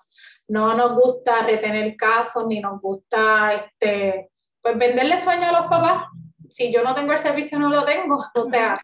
No 0.48 0.74
nos 0.74 0.96
gusta 0.96 1.44
retener 1.46 1.96
casos, 1.96 2.48
ni 2.48 2.60
nos 2.60 2.82
gusta 2.82 3.54
este, 3.54 4.31
pues 4.62 4.78
venderle 4.78 5.18
sueño 5.18 5.48
a 5.48 5.62
los 5.62 5.68
papás. 5.68 6.06
Si 6.50 6.72
yo 6.72 6.84
no 6.84 6.94
tengo 6.94 7.12
el 7.14 7.20
servicio, 7.20 7.60
no 7.60 7.70
lo 7.70 7.84
tengo. 7.86 8.18
O 8.36 8.44
sea, 8.44 8.82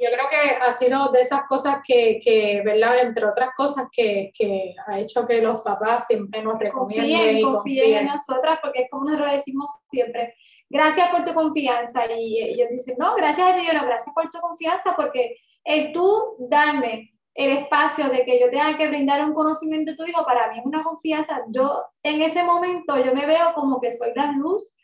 yo 0.00 0.08
creo 0.10 0.28
que 0.30 0.56
ha 0.56 0.72
sido 0.72 1.10
de 1.12 1.20
esas 1.20 1.42
cosas 1.46 1.78
que, 1.86 2.20
que 2.24 2.62
¿verdad? 2.64 3.00
Entre 3.02 3.26
otras 3.26 3.50
cosas 3.54 3.86
que, 3.92 4.30
que, 4.32 4.74
ha 4.86 4.98
hecho 4.98 5.26
que 5.26 5.42
los 5.42 5.60
papás 5.60 6.06
siempre 6.06 6.42
nos 6.42 6.58
recomienden 6.58 7.10
confíen, 7.10 7.38
y 7.38 7.42
confíen, 7.42 7.96
en 7.98 8.06
nosotras, 8.06 8.58
porque 8.62 8.82
es 8.82 8.90
como 8.90 9.04
nosotros 9.04 9.32
decimos 9.32 9.70
siempre, 9.90 10.34
gracias 10.70 11.10
por 11.10 11.24
tu 11.24 11.34
confianza. 11.34 12.10
Y 12.10 12.42
ellos 12.42 12.68
dicen, 12.70 12.96
no, 12.98 13.14
gracias 13.14 13.46
a 13.46 13.56
Dios, 13.56 13.74
no, 13.74 13.84
gracias 13.84 14.14
por 14.14 14.30
tu 14.30 14.40
confianza, 14.40 14.94
porque 14.96 15.36
el 15.64 15.92
tú 15.92 16.36
darme 16.38 17.12
el 17.34 17.58
espacio 17.58 18.08
de 18.08 18.24
que 18.24 18.40
yo 18.40 18.50
tenga 18.50 18.76
que 18.76 18.88
brindar 18.88 19.24
un 19.24 19.34
conocimiento 19.34 19.92
a 19.92 19.96
tu 19.96 20.04
hijo, 20.04 20.24
para 20.24 20.50
mí 20.50 20.58
es 20.58 20.64
una 20.64 20.82
confianza. 20.82 21.42
Yo 21.48 21.84
en 22.02 22.22
ese 22.22 22.42
momento, 22.42 22.96
yo 23.04 23.14
me 23.14 23.26
veo 23.26 23.52
como 23.54 23.80
que 23.80 23.92
soy 23.92 24.12
la 24.14 24.32
luz, 24.32 24.74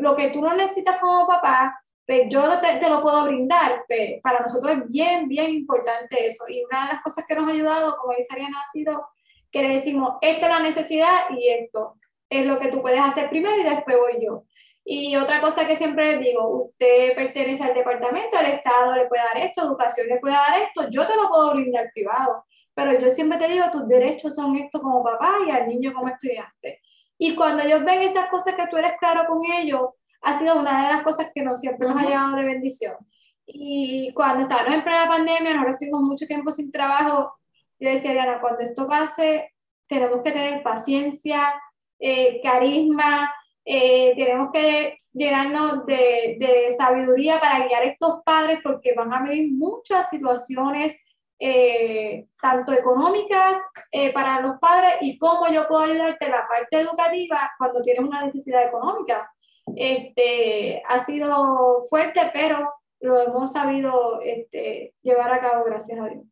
lo 0.00 0.16
que, 0.16 0.28
tú 0.28 0.40
no 0.40 0.54
necesitas 0.54 0.98
como 0.98 1.26
papá, 1.26 1.80
pues 2.06 2.28
yo 2.28 2.42
te, 2.60 2.88
lo 2.88 3.02
puedo 3.02 3.24
brindar. 3.24 3.84
Pues 3.86 4.20
para 4.22 4.40
nosotros 4.40 4.74
es 4.74 4.90
bien, 4.90 5.28
bien 5.28 5.50
importante 5.50 6.26
eso. 6.26 6.44
Y 6.48 6.64
una 6.64 6.86
de 6.86 6.92
las 6.94 7.02
cosas 7.02 7.24
que 7.26 7.34
nos 7.34 7.48
ha 7.48 7.52
ayudado, 7.52 7.96
como 7.96 8.14
dice 8.16 8.32
Ariana, 8.32 8.60
ha 8.60 8.70
sido 8.70 9.08
que 9.50 9.62
le 9.62 9.74
decimos, 9.74 10.14
esta 10.20 10.46
es 10.46 10.52
la 10.52 10.60
necesidad 10.60 11.30
y 11.30 11.48
esto 11.48 11.96
es 12.28 12.46
lo 12.46 12.58
que 12.58 12.68
tú 12.68 12.80
puedes 12.80 13.00
hacer 13.00 13.28
primero 13.28 13.56
y 13.56 13.64
después 13.64 13.96
voy 13.98 14.24
yo. 14.24 14.44
Y 14.84 15.16
otra 15.16 15.40
cosa 15.40 15.66
que 15.66 15.76
siempre 15.76 16.12
les 16.12 16.20
digo, 16.24 16.48
usted 16.48 17.14
pertenece 17.14 17.62
al 17.62 17.74
departamento, 17.74 18.38
el 18.38 18.46
Estado 18.46 18.94
le 18.94 19.06
puede 19.06 19.22
dar 19.22 19.38
esto, 19.38 19.62
educación 19.62 20.06
le 20.08 20.18
puede 20.18 20.34
dar 20.34 20.58
esto, 20.58 20.88
yo 20.90 21.06
te 21.06 21.16
lo 21.16 21.28
puedo 21.28 21.52
brindar 21.54 21.90
privado, 21.92 22.44
pero 22.74 22.98
yo 22.98 23.10
siempre 23.10 23.38
te 23.38 23.48
digo, 23.48 23.70
tus 23.70 23.86
derechos 23.86 24.34
son 24.34 24.56
esto 24.56 24.80
como 24.80 25.04
papá 25.04 25.34
y 25.46 25.50
al 25.50 25.68
niño 25.68 25.92
como 25.92 26.08
estudiante. 26.08 26.80
Y 27.22 27.34
cuando 27.34 27.62
ellos 27.62 27.84
ven 27.84 28.00
esas 28.00 28.30
cosas 28.30 28.54
que 28.54 28.66
tú 28.68 28.78
eres 28.78 28.94
claro 28.98 29.26
con 29.28 29.44
ellos, 29.44 29.90
ha 30.22 30.38
sido 30.38 30.58
una 30.58 30.86
de 30.86 30.94
las 30.94 31.02
cosas 31.02 31.30
que 31.34 31.42
nos 31.42 31.60
siempre 31.60 31.86
nos 31.86 31.98
ha 31.98 32.06
llevado 32.06 32.36
de 32.36 32.44
bendición. 32.44 32.94
Y 33.44 34.10
cuando 34.14 34.44
estábamos 34.44 34.72
en 34.74 34.82
plena 34.82 35.06
pandemia, 35.06 35.52
nosotros 35.52 35.74
estuvimos 35.74 36.00
mucho 36.00 36.26
tiempo 36.26 36.50
sin 36.50 36.72
trabajo, 36.72 37.34
yo 37.78 37.90
decía, 37.90 38.12
Diana, 38.12 38.40
cuando 38.40 38.60
esto 38.62 38.88
pase, 38.88 39.52
tenemos 39.86 40.22
que 40.22 40.32
tener 40.32 40.62
paciencia, 40.62 41.60
eh, 41.98 42.40
carisma, 42.42 43.30
eh, 43.66 44.14
tenemos 44.16 44.50
que 44.50 45.00
llenarnos 45.12 45.84
de, 45.84 46.38
de, 46.40 46.74
sabiduría 46.74 47.38
para 47.38 47.66
guiar 47.66 47.82
a 47.82 47.86
estos 47.86 48.22
padres 48.24 48.60
porque 48.62 48.94
van 48.94 49.12
a 49.12 49.22
venir 49.22 49.52
muchas 49.52 50.08
situaciones, 50.08 50.98
eh, 51.40 52.26
tanto 52.40 52.72
económicas 52.72 53.56
para 54.14 54.40
los 54.40 54.58
padres 54.60 54.98
y 55.00 55.18
cómo 55.18 55.48
yo 55.50 55.66
puedo 55.66 55.82
ayudarte 55.82 56.26
en 56.26 56.30
la 56.30 56.46
parte 56.46 56.80
educativa 56.80 57.50
cuando 57.58 57.82
tienes 57.82 58.04
una 58.04 58.20
necesidad 58.20 58.64
económica. 58.64 59.28
Este, 59.74 60.82
ha 60.86 61.04
sido 61.04 61.84
fuerte, 61.88 62.30
pero 62.32 62.72
lo 63.00 63.20
hemos 63.20 63.52
sabido 63.52 64.20
este, 64.20 64.94
llevar 65.02 65.32
a 65.32 65.40
cabo, 65.40 65.64
gracias 65.64 65.98
a 65.98 66.06
Dios. 66.06 66.24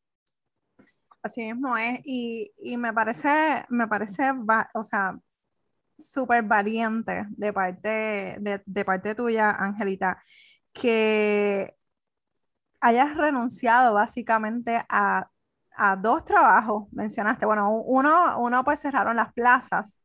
Así 1.23 1.43
mismo 1.43 1.77
es, 1.77 2.01
y, 2.05 2.53
y 2.59 2.77
me 2.77 2.93
parece, 2.93 3.65
me 3.71 3.89
parece, 3.89 4.31
o 4.75 4.83
sea, 4.83 5.19
súper 5.97 6.45
valiente 6.45 7.27
de 7.31 7.53
parte, 7.53 8.37
de, 8.39 8.63
de 8.65 8.85
parte 8.85 9.15
tuya, 9.15 9.51
Angelita, 9.51 10.23
que 10.73 11.78
hayas 12.81 13.17
renunciado 13.17 13.95
básicamente 13.95 14.81
a, 14.89 15.29
a, 15.77 15.97
dos 15.97 16.25
trabajos, 16.25 16.87
mencionaste, 16.93 17.47
bueno, 17.47 17.71
uno, 17.73 18.39
uno 18.39 18.65
pues 18.65 18.81
cerraron 18.81 19.17
las 19.17 19.33
plazas 19.33 19.97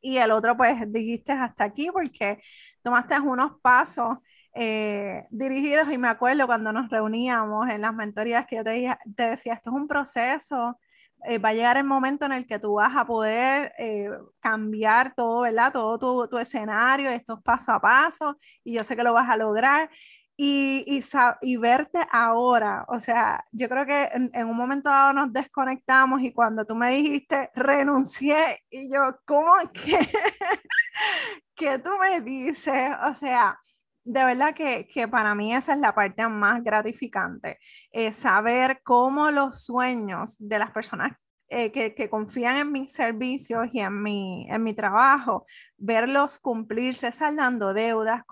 y 0.00 0.18
el 0.18 0.30
otro 0.30 0.56
pues 0.56 0.76
dijiste 0.92 1.32
hasta 1.32 1.64
aquí 1.64 1.90
porque 1.90 2.38
tomaste 2.82 3.18
unos 3.20 3.60
pasos 3.60 4.18
eh, 4.54 5.26
dirigidos 5.30 5.90
y 5.90 5.98
me 5.98 6.08
acuerdo 6.08 6.46
cuando 6.46 6.72
nos 6.72 6.90
reuníamos 6.90 7.68
en 7.68 7.80
las 7.80 7.94
mentorías 7.94 8.46
que 8.46 8.56
yo 8.56 8.64
te, 8.64 8.96
te 9.16 9.30
decía, 9.30 9.54
esto 9.54 9.70
es 9.70 9.76
un 9.76 9.88
proceso, 9.88 10.78
eh, 11.24 11.38
va 11.38 11.48
a 11.50 11.54
llegar 11.54 11.76
el 11.78 11.84
momento 11.84 12.26
en 12.26 12.32
el 12.32 12.46
que 12.46 12.58
tú 12.58 12.74
vas 12.74 12.94
a 12.96 13.06
poder 13.06 13.72
eh, 13.78 14.10
cambiar 14.40 15.14
todo, 15.14 15.40
¿verdad? 15.42 15.72
Todo 15.72 15.98
tu, 15.98 16.28
tu, 16.28 16.38
escenario, 16.38 17.08
estos 17.10 17.42
paso 17.42 17.72
a 17.72 17.80
paso, 17.80 18.38
y 18.62 18.74
yo 18.74 18.84
sé 18.84 18.94
que 18.94 19.02
lo 19.02 19.14
vas 19.14 19.30
a 19.30 19.36
lograr. 19.36 19.90
Y, 20.36 20.84
y, 20.86 21.00
y 21.42 21.56
verte 21.58 22.00
ahora, 22.10 22.84
o 22.88 22.98
sea, 22.98 23.44
yo 23.52 23.68
creo 23.68 23.86
que 23.86 24.08
en, 24.12 24.46
un 24.46 24.56
momento 24.56 24.88
dado 24.88 25.12
nos 25.12 25.32
desconectamos 25.32 26.22
y 26.22 26.32
cuando 26.32 26.64
tú 26.64 26.74
me 26.74 26.90
dijiste 26.90 27.50
renuncié, 27.54 28.64
y 28.68 28.92
yo, 28.92 29.16
¿cómo 29.24 29.52
que, 29.72 30.08
que 31.54 31.78
tú 31.78 31.90
me 32.00 32.20
dices? 32.20 32.90
O 33.08 33.14
sea, 33.14 33.60
de 34.02 34.24
verdad 34.24 34.54
que, 34.54 34.88
que, 34.88 35.06
para 35.06 35.36
mí 35.36 35.54
esa 35.54 35.74
es 35.74 35.78
la 35.78 35.94
parte 35.94 36.26
más 36.28 36.64
gratificante, 36.64 37.58
saber 38.12 38.80
cómo 38.82 39.30
los 39.30 39.64
sueños 39.64 40.36
de 40.40 40.58
las 40.58 40.72
personas 40.72 41.12
eh, 41.48 41.72
que, 41.72 42.08
confían 42.08 42.56
en 42.56 42.72
mis 42.72 42.92
servicios 42.92 43.68
y 43.72 43.80
en 43.80 44.02
mi, 44.02 44.46
en 44.50 44.62
mi 44.62 44.74
trabajo, 44.74 45.46
verlos 45.76 46.38
cumplirse, 46.38 47.12
saldando 47.12 47.74
deudas, 47.74 48.24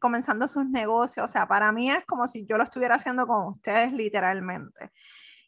comenzando 0.00 0.48
sus 0.48 0.66
negocios, 0.68 1.24
o 1.24 1.28
sea, 1.28 1.48
para 1.48 1.72
mí 1.72 1.90
es 1.90 2.04
como 2.06 2.26
si 2.26 2.46
yo 2.46 2.56
lo 2.58 2.64
estuviera 2.64 2.96
haciendo 2.96 3.26
con 3.26 3.48
ustedes 3.48 3.92
literalmente. 3.92 4.90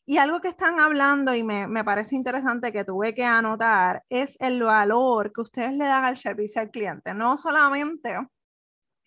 Y 0.07 0.19
algo 0.19 0.41
que 0.41 0.49
están 0.49 0.81
hablando 0.81 1.35
y 1.35 1.43
me, 1.45 1.69
me, 1.69 1.85
parece 1.85 2.17
interesante 2.17 2.73
que 2.73 2.85
tuve 2.85 3.15
que 3.15 3.25
anotar 3.25 4.03
es 4.09 4.37
el 4.41 4.63
valor 4.63 5.33
que 5.33 5.43
ustedes 5.43 5.73
le 5.75 5.85
dan 5.85 6.05
al 6.05 6.17
servicio 6.17 6.61
al 6.61 6.71
cliente. 6.71 7.15
No 7.15 7.37
solamente 7.37 8.17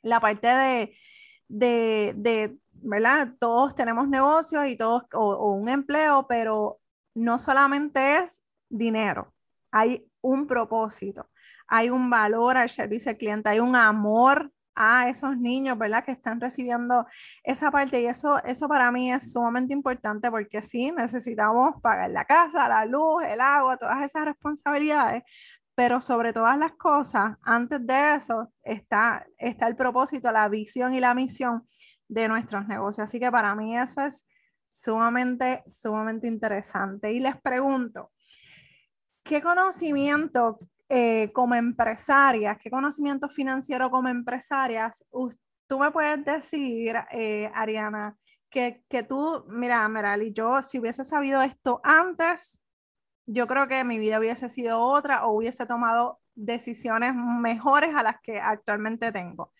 la 0.01 0.19
parte 0.19 0.47
de, 0.47 0.97
de, 1.47 2.13
de 2.15 2.57
¿verdad? 2.83 3.29
Todos 3.39 3.75
tenemos 3.75 4.07
negocios 4.07 4.67
y 4.67 4.75
todos, 4.75 5.03
o, 5.13 5.53
un 5.53 5.69
empleo, 5.69 6.27
pero 6.27 6.79
no 7.13 7.39
solamente 7.39 8.19
es 8.19 8.43
dinero, 8.69 9.33
hay 9.71 10.05
un 10.21 10.47
propósito, 10.47 11.29
hay 11.67 11.89
un 11.89 12.09
valor 12.09 12.57
al 12.57 12.69
servicio 12.69 13.11
al 13.11 13.17
cliente, 13.17 13.49
hay 13.49 13.59
un 13.59 13.75
amor 13.75 14.51
a 14.75 15.09
esos 15.09 15.37
niños, 15.37 15.77
¿verdad? 15.77 16.03
Que 16.03 16.11
están 16.11 16.41
recibiendo 16.41 17.05
esa 17.43 17.71
parte 17.71 18.01
y 18.01 18.05
eso, 18.05 18.43
eso 18.43 18.67
para 18.67 18.91
mí 18.91 19.11
es 19.11 19.31
sumamente 19.31 19.73
importante 19.73 20.31
porque 20.31 20.61
sí, 20.61 20.91
necesitamos 20.91 21.79
pagar 21.81 22.09
la 22.09 22.25
casa, 22.25 22.67
la 22.67 22.85
luz, 22.85 23.23
el 23.27 23.39
agua, 23.41 23.77
todas 23.77 24.03
esas 24.03 24.25
responsabilidades, 24.25 25.23
pero 25.75 26.01
sobre 26.01 26.33
todas 26.33 26.57
las 26.57 26.73
cosas, 26.73 27.37
antes 27.43 27.85
de 27.85 28.15
eso 28.15 28.51
está, 28.63 29.25
está 29.37 29.67
el 29.67 29.75
propósito, 29.75 30.31
la 30.31 30.49
visión 30.49 30.93
y 30.93 30.99
la 30.99 31.13
misión 31.13 31.63
de 32.07 32.27
nuestros 32.27 32.67
negocios. 32.67 33.09
Así 33.09 33.19
que 33.19 33.31
para 33.31 33.55
mí 33.55 33.77
eso 33.77 34.01
es 34.01 34.27
sumamente, 34.73 35.63
sumamente 35.67 36.27
interesante. 36.27 37.11
Y 37.13 37.19
les 37.19 37.39
pregunto, 37.39 38.11
¿qué 39.21 39.39
conocimiento 39.41 40.57
eh, 40.89 41.31
como 41.31 41.53
empresarias, 41.53 42.57
qué 42.59 42.71
conocimiento 42.71 43.29
financiero 43.29 43.91
como 43.91 44.09
empresarias, 44.09 45.05
tú 45.67 45.79
me 45.79 45.91
puedes 45.91 46.25
decir, 46.25 46.95
eh, 47.11 47.51
Ariana, 47.53 48.17
que, 48.49 48.83
que, 48.89 49.03
tú, 49.03 49.45
mira, 49.47 49.87
Merali, 49.87 50.33
yo 50.33 50.61
si 50.61 50.79
hubiese 50.79 51.03
sabido 51.03 51.41
esto 51.41 51.79
antes, 51.83 52.61
yo 53.25 53.47
creo 53.47 53.67
que 53.67 53.83
mi 53.83 53.99
vida 53.99 54.19
hubiese 54.19 54.49
sido 54.49 54.79
otra 54.81 55.25
o 55.25 55.37
hubiese 55.37 55.65
tomado 55.65 56.19
decisiones 56.35 57.13
mejores 57.15 57.95
a 57.95 58.03
las 58.03 58.19
que 58.21 58.39
actualmente 58.39 59.11
tengo. 59.11 59.53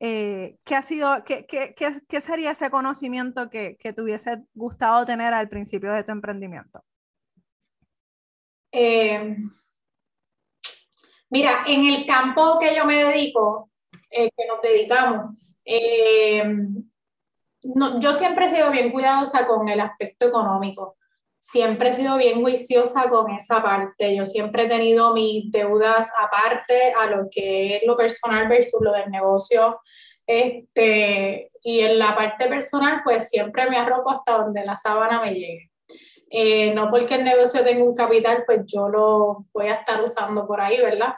Eh, 0.00 0.58
¿qué, 0.64 0.76
ha 0.76 0.82
sido, 0.82 1.24
qué, 1.24 1.44
qué, 1.46 1.74
qué, 1.74 2.20
sería 2.20 2.52
ese 2.52 2.70
conocimiento 2.70 3.50
que, 3.50 3.76
que 3.78 3.92
te 3.92 4.02
hubiese 4.02 4.42
gustado 4.54 5.04
tener 5.04 5.34
al 5.34 5.48
principio 5.48 5.92
de 5.92 6.04
tu 6.04 6.12
emprendimiento? 6.12 6.84
Eh, 8.70 9.36
Mira, 11.30 11.62
en 11.66 11.86
el 11.86 12.06
campo 12.06 12.58
que 12.58 12.74
yo 12.74 12.86
me 12.86 13.04
dedico, 13.04 13.70
eh, 14.10 14.30
que 14.34 14.46
nos 14.46 14.62
dedicamos, 14.62 15.36
yo 18.00 18.14
siempre 18.14 18.46
he 18.46 18.50
sido 18.50 18.70
bien 18.70 18.90
cuidadosa 18.90 19.46
con 19.46 19.68
el 19.68 19.80
aspecto 19.80 20.28
económico. 20.28 20.96
Siempre 21.50 21.88
he 21.88 21.92
sido 21.94 22.18
bien 22.18 22.42
juiciosa 22.42 23.08
con 23.08 23.30
esa 23.30 23.62
parte. 23.62 24.14
Yo 24.14 24.26
siempre 24.26 24.64
he 24.64 24.68
tenido 24.68 25.14
mis 25.14 25.50
deudas 25.50 26.12
aparte 26.22 26.92
a 26.92 27.06
lo 27.06 27.28
que 27.30 27.76
es 27.76 27.82
lo 27.86 27.96
personal 27.96 28.46
versus 28.48 28.78
lo 28.82 28.92
del 28.92 29.10
negocio. 29.10 29.80
Este, 30.26 31.50
y 31.62 31.80
en 31.80 31.98
la 31.98 32.14
parte 32.14 32.48
personal, 32.48 33.00
pues 33.02 33.30
siempre 33.30 33.70
me 33.70 33.78
arropo 33.78 34.10
hasta 34.10 34.42
donde 34.42 34.62
la 34.62 34.76
sábana 34.76 35.22
me 35.22 35.32
llegue. 35.32 35.70
Eh, 36.30 36.74
no 36.74 36.90
porque 36.90 37.14
el 37.14 37.24
negocio 37.24 37.64
tenga 37.64 37.82
un 37.82 37.94
capital, 37.94 38.44
pues 38.44 38.60
yo 38.66 38.90
lo 38.90 39.38
voy 39.54 39.68
a 39.68 39.76
estar 39.76 40.04
usando 40.04 40.46
por 40.46 40.60
ahí, 40.60 40.76
¿verdad? 40.76 41.14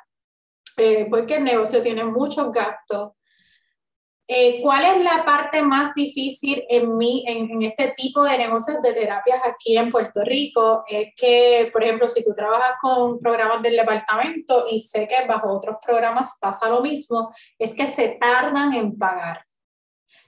Eh, 0.76 1.08
porque 1.10 1.38
el 1.38 1.42
negocio 1.42 1.82
tiene 1.82 2.04
muchos 2.04 2.52
gastos. 2.52 3.14
Eh, 4.32 4.60
¿Cuál 4.62 4.84
es 4.84 5.02
la 5.02 5.24
parte 5.24 5.60
más 5.60 5.92
difícil 5.92 6.64
en, 6.68 6.96
mí, 6.96 7.24
en, 7.26 7.62
este 7.62 7.94
tipo 7.96 8.22
de 8.22 8.38
negocios 8.38 8.80
de 8.80 8.92
terapias 8.92 9.40
aquí 9.44 9.76
en 9.76 9.90
Puerto 9.90 10.22
Rico? 10.22 10.84
Es 10.86 11.08
que, 11.16 11.68
por 11.72 11.82
ejemplo, 11.82 12.08
si 12.08 12.22
tú 12.22 12.32
trabajas 12.32 12.76
con 12.80 13.18
programas 13.18 13.60
del 13.60 13.76
departamento 13.76 14.66
y 14.70 14.78
sé 14.78 15.08
que 15.08 15.26
bajo 15.26 15.52
otros 15.52 15.78
programas 15.84 16.38
pasa 16.40 16.68
lo 16.68 16.80
mismo, 16.80 17.34
es 17.58 17.74
que 17.74 17.88
se 17.88 18.10
tardan 18.20 18.72
en 18.72 18.96
pagar. 18.96 19.44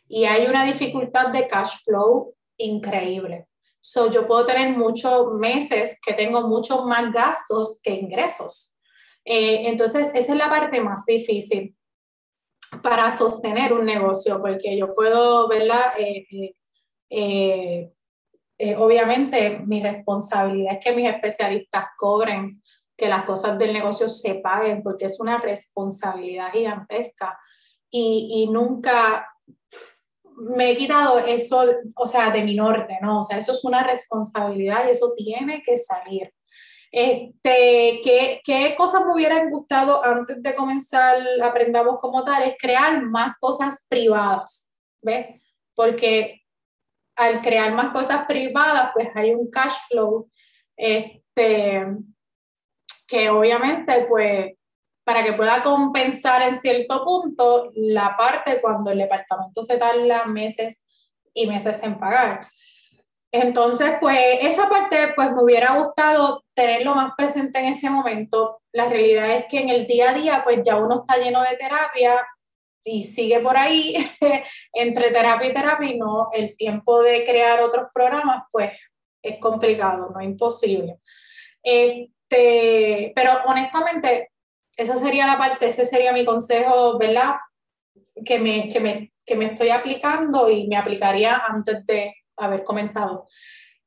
Y 0.09 0.25
hay 0.25 0.47
una 0.47 0.65
dificultad 0.65 1.29
de 1.29 1.47
cash 1.47 1.85
flow 1.85 2.35
increíble. 2.57 3.47
So, 3.79 4.11
yo 4.11 4.27
puedo 4.27 4.45
tener 4.45 4.77
muchos 4.77 5.33
meses 5.35 6.01
que 6.05 6.15
tengo 6.15 6.49
muchos 6.49 6.85
más 6.87 7.13
gastos 7.13 7.79
que 7.85 7.95
ingresos. 7.95 8.75
Eh, 9.25 9.69
entonces, 9.69 10.11
esa 10.13 10.33
es 10.33 10.39
la 10.39 10.51
parte 10.51 10.81
más 10.81 11.07
difícil 11.07 11.77
para 12.81 13.11
sostener 13.13 13.73
un 13.73 13.85
negocio, 13.85 14.41
porque 14.41 14.77
yo 14.77 14.95
puedo, 14.95 15.49
verla, 15.49 15.93
eh, 15.99 16.55
eh, 17.11 18.77
obviamente 18.77 19.61
mi 19.67 19.83
responsabilidad 19.83 20.75
es 20.75 20.85
que 20.85 20.93
mis 20.93 21.11
especialistas 21.11 21.87
cobren, 21.99 22.61
que 22.97 23.09
las 23.09 23.25
cosas 23.25 23.59
del 23.59 23.73
negocio 23.73 24.09
se 24.09 24.37
paguen, 24.37 24.83
porque 24.83 25.07
es 25.07 25.21
una 25.21 25.39
responsabilidad 25.39 26.53
gigantesca. 26.53 27.39
Y, 27.91 28.45
y 28.45 28.51
nunca 28.51 29.29
me 30.37 30.71
he 30.71 30.77
quitado 30.77 31.19
eso, 31.19 31.65
o 31.95 32.07
sea, 32.07 32.31
de 32.31 32.43
mi 32.43 32.55
norte, 32.55 32.99
¿no? 33.03 33.21
O 33.21 33.23
sea, 33.23 33.39
eso 33.39 33.53
es 33.53 33.65
una 33.65 33.83
responsabilidad 33.83 34.87
y 34.87 34.91
eso 34.91 35.13
tiene 35.17 35.63
que 35.63 35.77
salir. 35.77 36.33
Este, 36.93 38.03
¿qué, 38.05 38.41
¿Qué 38.45 38.75
cosas 38.77 39.07
me 39.07 39.15
hubieran 39.15 39.51
gustado 39.51 40.05
antes 40.05 40.43
de 40.43 40.55
comenzar 40.55 41.17
Aprendamos 41.43 41.97
como 41.99 42.23
tal? 42.23 42.43
Es 42.43 42.57
crear 42.59 43.03
más 43.03 43.39
cosas 43.39 43.87
privadas, 43.89 44.71
¿ves? 45.01 45.43
Porque 45.75 46.43
al 47.17 47.41
crear 47.41 47.73
más 47.73 47.93
cosas 47.93 48.27
privadas, 48.27 48.91
pues 48.93 49.09
hay 49.15 49.33
un 49.33 49.51
cash 49.51 49.75
flow, 49.89 50.29
este, 50.77 51.87
que 53.09 53.31
obviamente, 53.31 54.05
pues, 54.07 54.53
para 55.05 55.25
que 55.25 55.33
pueda 55.33 55.63
compensar 55.63 56.43
en 56.43 56.59
cierto 56.59 57.03
punto 57.05 57.71
la 57.75 58.17
parte 58.19 58.61
cuando 58.61 58.91
el 58.91 58.99
departamento 58.99 59.63
se 59.63 59.79
tarda 59.79 60.27
meses 60.27 60.85
y 61.33 61.47
meses 61.47 61.83
en 61.83 61.99
pagar. 61.99 62.49
Entonces, 63.33 63.95
pues 63.99 64.19
esa 64.43 64.69
parte, 64.69 65.15
pues 65.17 65.33
me 65.33 65.43
hubiera 65.43 65.75
gustado 65.79 66.45
tenerlo 66.55 66.95
más 66.95 67.15
presente 67.17 67.59
en 67.61 67.67
ese 67.67 67.89
momento. 67.89 68.61
La 68.73 68.91
realidad 68.91 69.31
es 69.31 69.47
que 69.47 69.61
en 69.61 69.71
el 69.71 69.87
día 69.87 70.11
a 70.11 70.15
día, 70.15 70.43
pues 70.45 70.61
ya 70.63 70.77
uno 70.77 71.01
está 71.01 71.17
lleno 71.17 71.41
de 71.43 71.57
terapia 71.57 72.27
y 72.85 73.07
sigue 73.07 73.41
por 73.41 73.57
ahí 73.57 73.95
entre 74.75 75.11
terapia 75.13 75.49
y 75.49 75.55
terapia 75.55 75.91
y 75.91 75.99
no, 75.99 76.29
el 76.33 76.55
tiempo 76.57 77.03
de 77.03 77.25
crear 77.25 77.63
otros 77.63 77.87
programas, 77.95 78.45
pues 78.53 78.73
es 79.23 79.39
complicado, 79.39 80.11
no 80.13 80.21
es 80.21 80.27
imposible. 80.27 80.99
Este, 81.63 83.13
pero 83.15 83.33
honestamente, 83.47 84.31
esa 84.77 84.99
sería 84.99 85.27
la 85.27 85.39
parte, 85.39 85.69
ese 85.69 85.87
sería 85.87 86.13
mi 86.13 86.27
consejo, 86.27 86.99
¿verdad? 86.99 87.37
Que 88.27 88.39
me, 88.39 88.69
que 88.69 88.81
me, 88.81 89.13
que 89.25 89.37
me 89.37 89.47
estoy 89.47 89.71
aplicando 89.71 90.51
y 90.51 90.67
me 90.67 90.77
aplicaría 90.77 91.39
antes 91.39 91.87
de 91.87 92.15
haber 92.37 92.65
comenzado. 92.65 93.27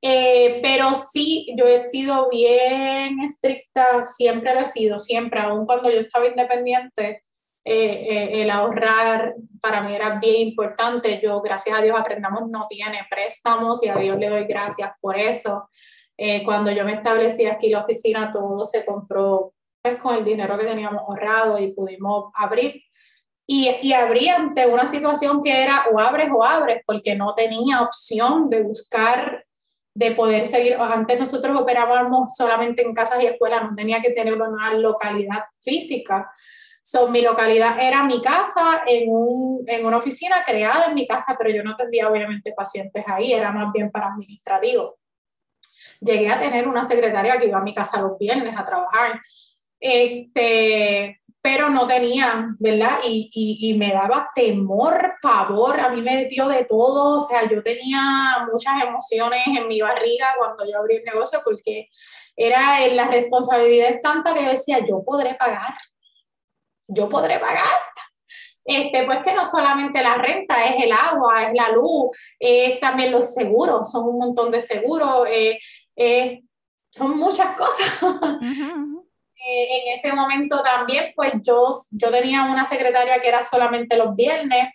Eh, 0.07 0.59
pero 0.61 0.93
sí, 0.93 1.47
yo 1.57 1.65
he 1.65 1.79
sido 1.79 2.29
bien 2.29 3.19
estricta, 3.21 4.05
siempre 4.05 4.53
lo 4.53 4.59
he 4.59 4.67
sido, 4.67 4.99
siempre, 4.99 5.39
aun 5.39 5.65
cuando 5.65 5.89
yo 5.89 6.01
estaba 6.01 6.27
independiente, 6.27 7.23
eh, 7.63 8.07
eh, 8.09 8.41
el 8.41 8.51
ahorrar 8.51 9.33
para 9.59 9.81
mí 9.81 9.95
era 9.95 10.19
bien 10.19 10.49
importante. 10.49 11.19
Yo, 11.23 11.41
gracias 11.41 11.79
a 11.79 11.81
Dios, 11.81 11.99
Aprendamos 11.99 12.47
no 12.49 12.67
tiene 12.69 12.99
préstamos 13.09 13.83
y 13.83 13.89
a 13.89 13.95
Dios 13.95 14.19
le 14.19 14.29
doy 14.29 14.45
gracias 14.45 14.91
por 15.01 15.17
eso. 15.17 15.67
cuando 16.45 16.71
yo 16.71 16.85
me 16.85 16.93
establecí 16.93 17.45
aquí 17.45 17.67
en 17.67 17.73
la 17.73 17.81
oficina, 17.81 18.31
todo 18.31 18.63
se 18.63 18.85
compró 18.85 19.53
pues, 19.81 19.97
con 19.97 20.15
el 20.15 20.23
dinero 20.23 20.57
que 20.57 20.65
teníamos 20.65 21.01
ahorrado 21.01 21.57
y 21.59 21.73
pudimos 21.73 22.31
abrir 22.35 22.81
y, 23.47 23.69
y 23.81 23.93
abrí 23.93 24.29
ante 24.29 24.65
una 24.65 24.87
situación 24.87 25.41
que 25.41 25.63
era 25.63 25.85
o 25.91 25.99
abres 25.99 26.29
o 26.33 26.43
abres, 26.43 26.81
porque 26.85 27.15
no 27.15 27.35
tenía 27.35 27.81
opción 27.81 28.49
de 28.49 28.63
buscar, 28.63 29.45
de 29.93 30.11
poder 30.11 30.47
seguir. 30.47 30.75
Antes 30.79 31.19
nosotros 31.19 31.59
operábamos 31.59 32.35
solamente 32.35 32.81
en 32.81 32.93
casas 32.93 33.23
y 33.23 33.27
escuelas, 33.27 33.63
no 33.63 33.75
tenía 33.75 34.01
que 34.01 34.11
tener 34.11 34.33
una 34.33 34.73
localidad 34.73 35.43
física. 35.61 36.31
So, 36.81 37.07
mi 37.07 37.21
localidad 37.21 37.79
era 37.79 38.03
mi 38.03 38.21
casa 38.21 38.83
en, 38.85 39.09
un, 39.09 39.63
en 39.67 39.85
una 39.85 39.97
oficina 39.97 40.43
creada 40.45 40.85
en 40.85 40.93
mi 40.93 41.07
casa, 41.07 41.35
pero 41.37 41.49
yo 41.49 41.63
no 41.63 41.75
tendría 41.75 42.07
obviamente 42.07 42.53
pacientes 42.55 43.03
ahí, 43.07 43.33
era 43.33 43.51
más 43.51 43.71
bien 43.73 43.89
para 43.89 44.07
administrativo. 44.07 44.97
Llegué 45.99 46.29
a 46.29 46.37
tener 46.37 46.67
una 46.67 46.83
secretaria 46.83 47.39
que 47.39 47.47
iba 47.47 47.57
a 47.57 47.63
mi 47.63 47.73
casa 47.73 48.01
los 48.01 48.17
viernes 48.19 48.55
a 48.55 48.65
trabajar. 48.65 49.19
Este, 49.79 51.21
pero 51.45 51.69
no 51.69 51.85
tenía, 51.85 52.55
¿verdad? 52.57 53.01
Y, 53.03 53.29
y, 53.31 53.69
y, 53.69 53.77
me 53.77 53.93
daba 53.93 54.31
temor, 54.33 55.13
pavor, 55.21 55.79
a 55.79 55.89
mí 55.89 56.01
me 56.01 56.25
dio 56.25 56.47
de 56.47 56.65
todo, 56.65 57.17
o 57.17 57.19
sea, 57.19 57.47
yo 57.47 57.61
tenía 57.61 58.47
muchas 58.51 58.83
emociones 58.83 59.41
en 59.45 59.67
mi 59.67 59.79
barriga 59.79 60.33
cuando 60.39 60.65
yo 60.65 60.79
abrí 60.79 60.95
el 60.95 61.03
negocio 61.03 61.41
porque 61.45 61.89
era 62.35 62.87
la 62.87 63.09
responsabilidad 63.09 63.91
es 63.91 64.01
tanta 64.01 64.33
que 64.33 64.43
yo 64.43 64.49
decía, 64.49 64.79
yo 64.87 65.03
podré 65.05 65.35
pagar, 65.35 65.75
yo 66.87 67.07
podré 67.09 67.37
pagar. 67.37 67.79
Este, 68.63 69.03
pues 69.03 69.19
que 69.23 69.33
no 69.33 69.45
solamente 69.45 70.01
la 70.01 70.15
renta, 70.15 70.65
es 70.65 70.83
el 70.83 70.93
agua, 70.93 71.43
es 71.43 71.53
la 71.53 71.69
luz, 71.69 72.09
es 72.39 72.79
también 72.79 73.11
los 73.11 73.35
seguros, 73.35 73.91
son 73.91 74.05
un 74.05 74.17
montón 74.17 74.49
de 74.49 74.63
seguros, 74.63 75.27
eh, 75.29 75.59
eh, 75.95 76.41
son 76.89 77.15
muchas 77.15 77.55
cosas. 77.55 77.87
Eh, 79.47 79.81
en 79.81 79.93
ese 79.93 80.11
momento 80.13 80.61
también, 80.63 81.13
pues 81.15 81.33
yo, 81.43 81.69
yo 81.91 82.11
tenía 82.11 82.43
una 82.43 82.65
secretaria 82.65 83.21
que 83.21 83.27
era 83.27 83.43
solamente 83.43 83.95
los 83.97 84.15
viernes, 84.15 84.69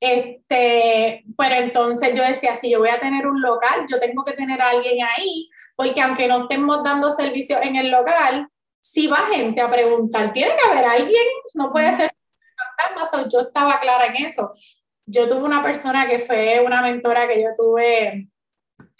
este, 0.00 1.24
pero 1.36 1.54
entonces 1.56 2.14
yo 2.14 2.22
decía, 2.22 2.54
si 2.54 2.70
yo 2.70 2.78
voy 2.78 2.88
a 2.88 3.00
tener 3.00 3.26
un 3.26 3.42
local, 3.42 3.84
yo 3.90 4.00
tengo 4.00 4.24
que 4.24 4.32
tener 4.32 4.62
a 4.62 4.70
alguien 4.70 5.04
ahí, 5.04 5.50
porque 5.76 6.00
aunque 6.00 6.28
no 6.28 6.44
estemos 6.44 6.82
dando 6.82 7.10
servicio 7.10 7.62
en 7.62 7.76
el 7.76 7.90
local, 7.90 8.48
si 8.80 9.06
va 9.06 9.28
gente 9.32 9.60
a 9.60 9.70
preguntar, 9.70 10.32
tiene 10.32 10.56
que 10.56 10.70
haber 10.70 10.86
alguien, 10.86 11.26
no 11.52 11.70
puede 11.70 11.94
ser 11.94 12.10
yo 13.30 13.40
estaba 13.40 13.80
clara 13.80 14.06
en 14.06 14.24
eso. 14.24 14.52
Yo 15.06 15.28
tuve 15.28 15.42
una 15.42 15.62
persona 15.62 16.06
que 16.08 16.20
fue 16.20 16.62
una 16.64 16.82
mentora 16.82 17.26
que 17.28 17.42
yo 17.42 17.50
tuve, 17.56 18.28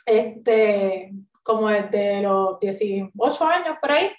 este, 0.04 1.12
como 1.42 1.68
desde 1.68 2.22
los 2.22 2.58
18 2.60 3.44
años 3.46 3.76
por 3.80 3.92
ahí, 3.92 4.10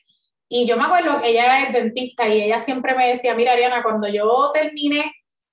y 0.53 0.67
yo 0.67 0.75
me 0.75 0.83
acuerdo 0.83 1.21
que 1.21 1.29
ella 1.29 1.63
es 1.63 1.71
dentista 1.71 2.27
y 2.27 2.41
ella 2.41 2.59
siempre 2.59 2.93
me 2.93 3.07
decía, 3.07 3.33
mira 3.35 3.53
Ariana, 3.53 3.81
cuando 3.81 4.09
yo 4.09 4.51
terminé 4.53 5.09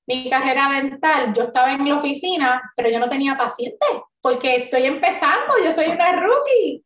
mi 0.09 0.29
carrera 0.29 0.71
dental, 0.71 1.33
yo 1.35 1.45
estaba 1.45 1.73
en 1.73 1.89
la 1.89 1.99
oficina, 1.99 2.61
pero 2.75 2.91
yo 2.91 2.99
no 2.99 3.09
tenía 3.09 3.37
pacientes, 3.37 3.89
porque 4.21 4.57
estoy 4.57 4.87
empezando, 4.87 5.55
yo 5.65 5.71
soy 5.71 5.87
una 5.87 6.17
rookie. 6.17 6.83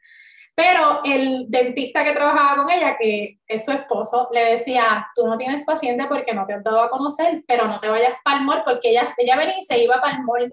Pero 0.55 1.01
el 1.07 1.46
dentista 1.48 2.05
que 2.05 2.12
trabajaba 2.12 2.62
con 2.62 2.70
ella, 2.70 2.98
que 2.98 3.38
es 3.46 3.64
su 3.64 3.72
esposo, 3.72 4.29
le 4.31 4.44
decía, 4.44 5.09
tú 5.14 5.27
no 5.27 5.38
tienes 5.38 5.64
paciente 5.64 6.05
porque 6.07 6.35
no 6.35 6.44
te 6.44 6.53
has 6.53 6.62
dado 6.62 6.83
a 6.83 6.90
conocer, 6.90 7.42
pero 7.48 7.66
no 7.66 7.81
te 7.81 7.88
vayas 7.88 8.12
para 8.22 8.40
el 8.40 8.44
mall, 8.44 8.62
porque 8.62 8.90
ella, 8.90 9.07
ella 9.16 9.37
venía 9.37 9.59
y 9.59 9.62
se 9.62 9.83
iba 9.83 9.98
para 10.03 10.16
el 10.16 10.22
mall. 10.25 10.53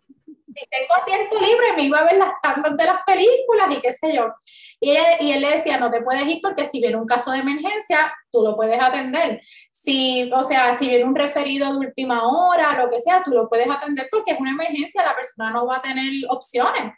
Y 0.55 0.67
tengo 0.67 0.93
tiempo 1.05 1.35
libre, 1.35 1.73
me 1.75 1.83
iba 1.83 1.99
a 1.99 2.03
ver 2.03 2.17
las 2.17 2.33
tandas 2.41 2.75
de 2.75 2.85
las 2.85 3.03
películas 3.05 3.71
y 3.71 3.81
qué 3.81 3.93
sé 3.93 4.13
yo. 4.13 4.33
Y, 4.79 4.91
y 4.91 5.31
él 5.31 5.41
le 5.41 5.51
decía, 5.51 5.77
no 5.77 5.91
te 5.91 6.01
puedes 6.01 6.25
ir 6.25 6.39
porque 6.41 6.65
si 6.65 6.79
viene 6.79 6.97
un 6.97 7.05
caso 7.05 7.31
de 7.31 7.39
emergencia, 7.39 8.13
tú 8.31 8.41
lo 8.41 8.55
puedes 8.55 8.81
atender. 8.81 9.41
Si, 9.71 10.29
o 10.33 10.43
sea, 10.43 10.75
si 10.75 10.87
viene 10.87 11.05
un 11.05 11.15
referido 11.15 11.71
de 11.71 11.77
última 11.77 12.27
hora, 12.27 12.77
lo 12.77 12.89
que 12.89 12.99
sea, 12.99 13.21
tú 13.23 13.31
lo 13.31 13.47
puedes 13.47 13.69
atender 13.69 14.07
porque 14.11 14.31
es 14.31 14.39
una 14.39 14.51
emergencia, 14.51 15.05
la 15.05 15.15
persona 15.15 15.51
no 15.51 15.65
va 15.65 15.77
a 15.77 15.81
tener 15.81 16.11
opciones. 16.29 16.93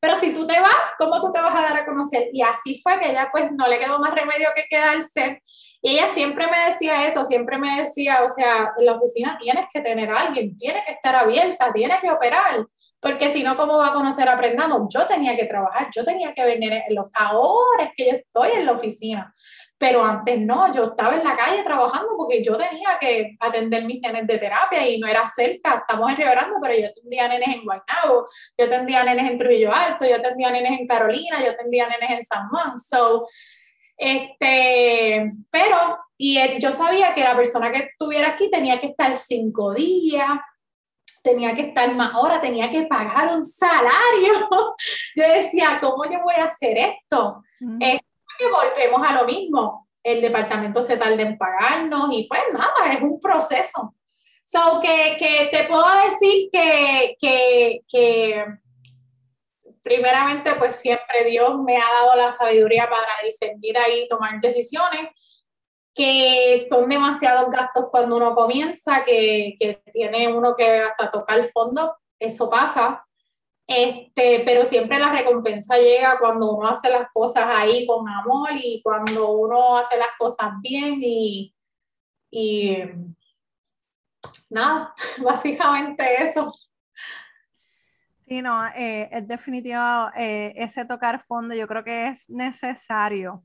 Pero 0.00 0.16
si 0.16 0.32
tú 0.32 0.46
te 0.46 0.60
vas, 0.60 0.76
¿cómo 0.98 1.20
tú 1.20 1.32
te 1.32 1.40
vas 1.40 1.54
a 1.54 1.62
dar 1.62 1.76
a 1.78 1.86
conocer? 1.86 2.28
Y 2.32 2.42
así 2.42 2.80
fue 2.82 2.98
que 3.00 3.10
ella 3.10 3.28
pues 3.32 3.50
no 3.52 3.66
le 3.66 3.78
quedó 3.78 3.98
más 3.98 4.14
remedio 4.14 4.48
que 4.54 4.66
quedarse. 4.68 5.40
Y 5.82 5.92
ella 5.92 6.08
siempre 6.08 6.46
me 6.48 6.66
decía 6.66 7.06
eso, 7.06 7.24
siempre 7.24 7.58
me 7.58 7.80
decía, 7.80 8.22
o 8.22 8.28
sea, 8.28 8.72
en 8.78 8.86
la 8.86 8.92
oficina 8.92 9.38
tienes 9.40 9.66
que 9.72 9.80
tener 9.80 10.10
a 10.10 10.20
alguien, 10.20 10.56
tiene 10.58 10.82
que 10.84 10.92
estar 10.92 11.14
abierta, 11.16 11.72
tiene 11.72 11.98
que 12.00 12.10
operar, 12.10 12.66
porque 13.06 13.28
si 13.28 13.44
no, 13.44 13.56
¿cómo 13.56 13.78
va 13.78 13.88
a 13.88 13.92
conocer 13.92 14.28
Aprendamos? 14.28 14.92
Yo 14.92 15.06
tenía 15.06 15.36
que 15.36 15.44
trabajar, 15.44 15.88
yo 15.94 16.04
tenía 16.04 16.34
que 16.34 16.44
venir, 16.44 16.72
en 16.72 16.92
los, 16.92 17.06
ahora 17.14 17.84
es 17.84 17.90
que 17.96 18.06
yo 18.06 18.16
estoy 18.16 18.50
en 18.58 18.66
la 18.66 18.72
oficina, 18.72 19.32
pero 19.78 20.04
antes 20.04 20.40
no, 20.40 20.74
yo 20.74 20.86
estaba 20.86 21.14
en 21.14 21.22
la 21.22 21.36
calle 21.36 21.62
trabajando 21.62 22.08
porque 22.16 22.42
yo 22.42 22.56
tenía 22.56 22.98
que 23.00 23.36
atender 23.38 23.84
mis 23.84 24.00
nenes 24.00 24.26
de 24.26 24.38
terapia 24.38 24.88
y 24.88 24.98
no 24.98 25.06
era 25.06 25.24
cerca, 25.28 25.84
estamos 25.86 26.10
en 26.10 26.16
pero 26.16 26.74
yo 26.74 26.88
atendía 26.88 27.28
nenes 27.28 27.48
en 27.48 27.64
Guaynabo, 27.64 28.26
yo 28.58 28.64
atendía 28.64 29.04
nenes 29.04 29.30
en 29.30 29.38
Trujillo 29.38 29.72
Alto, 29.72 30.04
yo 30.04 30.16
atendía 30.16 30.50
nenes 30.50 30.80
en 30.80 30.86
Carolina, 30.88 31.38
yo 31.44 31.52
atendía 31.52 31.86
nenes 31.88 32.10
en 32.10 32.24
San 32.24 32.48
Juan, 32.48 32.80
so, 32.80 33.24
este, 33.96 35.30
pero, 35.48 35.76
y 36.18 36.58
yo 36.58 36.72
sabía 36.72 37.14
que 37.14 37.22
la 37.22 37.36
persona 37.36 37.70
que 37.70 37.88
estuviera 37.90 38.30
aquí 38.30 38.50
tenía 38.50 38.80
que 38.80 38.88
estar 38.88 39.16
cinco 39.16 39.72
días, 39.74 40.28
tenía 41.26 41.54
que 41.54 41.62
estar 41.62 41.92
más 41.94 42.14
horas, 42.14 42.40
tenía 42.40 42.70
que 42.70 42.82
pagar 42.82 43.34
un 43.34 43.44
salario. 43.44 44.32
Yo 45.16 45.28
decía, 45.28 45.78
¿cómo 45.80 46.04
yo 46.04 46.20
voy 46.22 46.34
a 46.36 46.44
hacer 46.44 46.78
esto? 46.78 47.42
que 48.38 48.50
volvemos 48.50 49.08
a 49.08 49.12
lo 49.14 49.24
mismo. 49.24 49.88
El 50.02 50.20
departamento 50.20 50.82
se 50.82 50.96
tarda 50.96 51.20
en 51.22 51.38
pagarnos 51.38 52.10
y 52.12 52.24
pues 52.28 52.42
nada, 52.52 52.92
es 52.92 53.00
un 53.00 53.18
proceso. 53.18 53.94
So, 54.44 54.78
que, 54.80 55.16
que 55.18 55.48
te 55.50 55.64
puedo 55.64 55.86
decir 56.04 56.50
que, 56.52 57.16
que, 57.18 57.80
que, 57.88 58.44
primeramente, 59.82 60.54
pues 60.54 60.76
siempre 60.76 61.24
Dios 61.24 61.58
me 61.64 61.76
ha 61.78 61.92
dado 62.00 62.14
la 62.14 62.30
sabiduría 62.30 62.88
para 62.88 63.24
discernir 63.24 63.76
ahí 63.78 64.02
y 64.02 64.08
tomar 64.08 64.40
decisiones 64.40 65.08
que 65.96 66.66
son 66.68 66.88
demasiados 66.90 67.50
gastos 67.50 67.86
cuando 67.90 68.18
uno 68.18 68.34
comienza, 68.34 69.02
que, 69.02 69.56
que 69.58 69.82
tiene 69.90 70.28
uno 70.28 70.54
que 70.54 70.80
hasta 70.80 71.10
tocar 71.10 71.42
fondo, 71.44 71.96
eso 72.20 72.50
pasa, 72.50 73.02
este, 73.66 74.42
pero 74.44 74.66
siempre 74.66 74.98
la 74.98 75.10
recompensa 75.10 75.78
llega 75.78 76.18
cuando 76.20 76.52
uno 76.52 76.68
hace 76.68 76.90
las 76.90 77.08
cosas 77.12 77.46
ahí 77.48 77.86
con 77.86 78.06
amor 78.08 78.50
y 78.52 78.82
cuando 78.82 79.30
uno 79.30 79.78
hace 79.78 79.96
las 79.96 80.10
cosas 80.18 80.52
bien 80.60 80.98
y, 81.00 81.54
y 82.30 82.76
nada, 84.50 84.94
básicamente 85.24 86.04
eso. 86.22 86.52
Sí, 88.18 88.42
no, 88.42 88.66
eh, 88.68 89.08
es 89.10 89.26
definitivo 89.26 90.10
eh, 90.14 90.52
ese 90.56 90.84
tocar 90.84 91.20
fondo, 91.22 91.54
yo 91.54 91.66
creo 91.66 91.82
que 91.82 92.08
es 92.08 92.28
necesario 92.28 93.42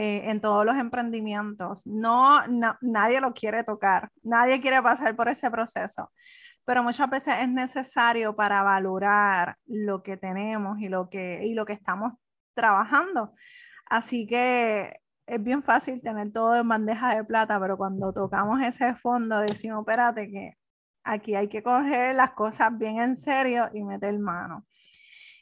eh, 0.00 0.30
en 0.30 0.40
todos 0.40 0.64
los 0.64 0.76
emprendimientos. 0.76 1.84
No, 1.84 2.40
nadie 2.80 3.20
lo 3.20 3.34
quiere 3.34 3.64
tocar, 3.64 4.10
nadie 4.22 4.60
quiere 4.60 4.80
pasar 4.80 5.16
por 5.16 5.28
ese 5.28 5.50
proceso, 5.50 6.12
pero 6.64 6.84
muchas 6.84 7.10
veces 7.10 7.34
es 7.40 7.48
necesario 7.48 8.36
para 8.36 8.62
valorar 8.62 9.56
lo 9.66 10.04
que 10.04 10.16
tenemos 10.16 10.78
y 10.78 10.88
lo 10.88 11.10
que, 11.10 11.44
y 11.44 11.54
lo 11.54 11.66
que 11.66 11.72
estamos 11.72 12.12
trabajando. 12.54 13.34
Así 13.86 14.28
que 14.28 15.00
es 15.26 15.42
bien 15.42 15.64
fácil 15.64 16.00
tener 16.00 16.32
todo 16.32 16.54
en 16.54 16.68
bandeja 16.68 17.16
de 17.16 17.24
plata, 17.24 17.58
pero 17.58 17.76
cuando 17.76 18.12
tocamos 18.12 18.60
ese 18.60 18.94
fondo 18.94 19.40
decimos, 19.40 19.80
espérate, 19.80 20.30
que 20.30 20.52
aquí 21.02 21.34
hay 21.34 21.48
que 21.48 21.64
coger 21.64 22.14
las 22.14 22.34
cosas 22.34 22.70
bien 22.78 23.00
en 23.00 23.16
serio 23.16 23.68
y 23.74 23.82
meter 23.82 24.16
mano. 24.20 24.64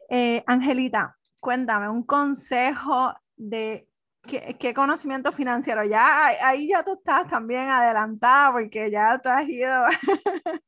Eh, 0.09 0.43
Angelita, 0.47 1.19
cuéntame 1.43 1.91
un 1.91 2.05
consejo 2.05 3.13
de 3.37 3.87
¿Qué, 4.27 4.75
conocimiento 4.75 5.33
financiero? 5.33 5.85
Ya 5.85 6.27
ahí 6.45 6.69
ya 6.69 6.83
tú 6.83 6.95
estás 6.95 7.29
también 7.29 7.69
adelantada 7.69 8.53
porque 8.53 8.91
ya 8.91 9.19
tú 9.19 9.29
has 9.29 9.49
ido 9.49 9.73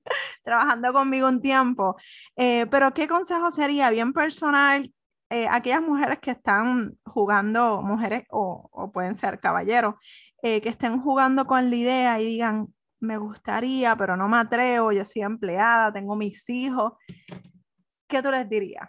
trabajando 0.45 0.93
conmigo 0.93 1.29
un 1.29 1.41
tiempo. 1.41 1.97
Eh, 2.37 2.67
pero 2.71 2.95
¿qué 2.95 3.09
consejo 3.09 3.51
sería 3.51 3.91
bien 3.91 4.13
personal 4.13 4.93
eh, 5.31 5.47
aquellas 5.51 5.83
mujeres 5.83 6.21
que 6.21 6.31
están 6.31 6.99
jugando, 7.05 7.83
mujeres 7.83 8.25
o, 8.31 8.91
pueden 8.95 9.15
ser 9.15 9.41
caballeros, 9.41 9.97
eh, 10.43 10.63
que 10.63 10.71
estén 10.71 11.03
jugando 11.03 11.47
con 11.47 11.69
la 11.69 11.77
idea 11.77 12.21
y 12.21 12.25
digan, 12.25 12.69
me 13.01 13.19
gustaría, 13.19 13.95
pero 13.97 14.17
no 14.17 14.27
me 14.29 14.39
atrevo, 14.39 14.93
yo 14.93 15.05
soy 15.05 15.23
empleada, 15.23 15.93
tengo 15.93 16.17
mis 16.17 16.49
hijos? 16.49 16.95
¿Qué 18.09 18.23
tú 18.23 18.31
les 18.31 18.49
dirías? 18.49 18.89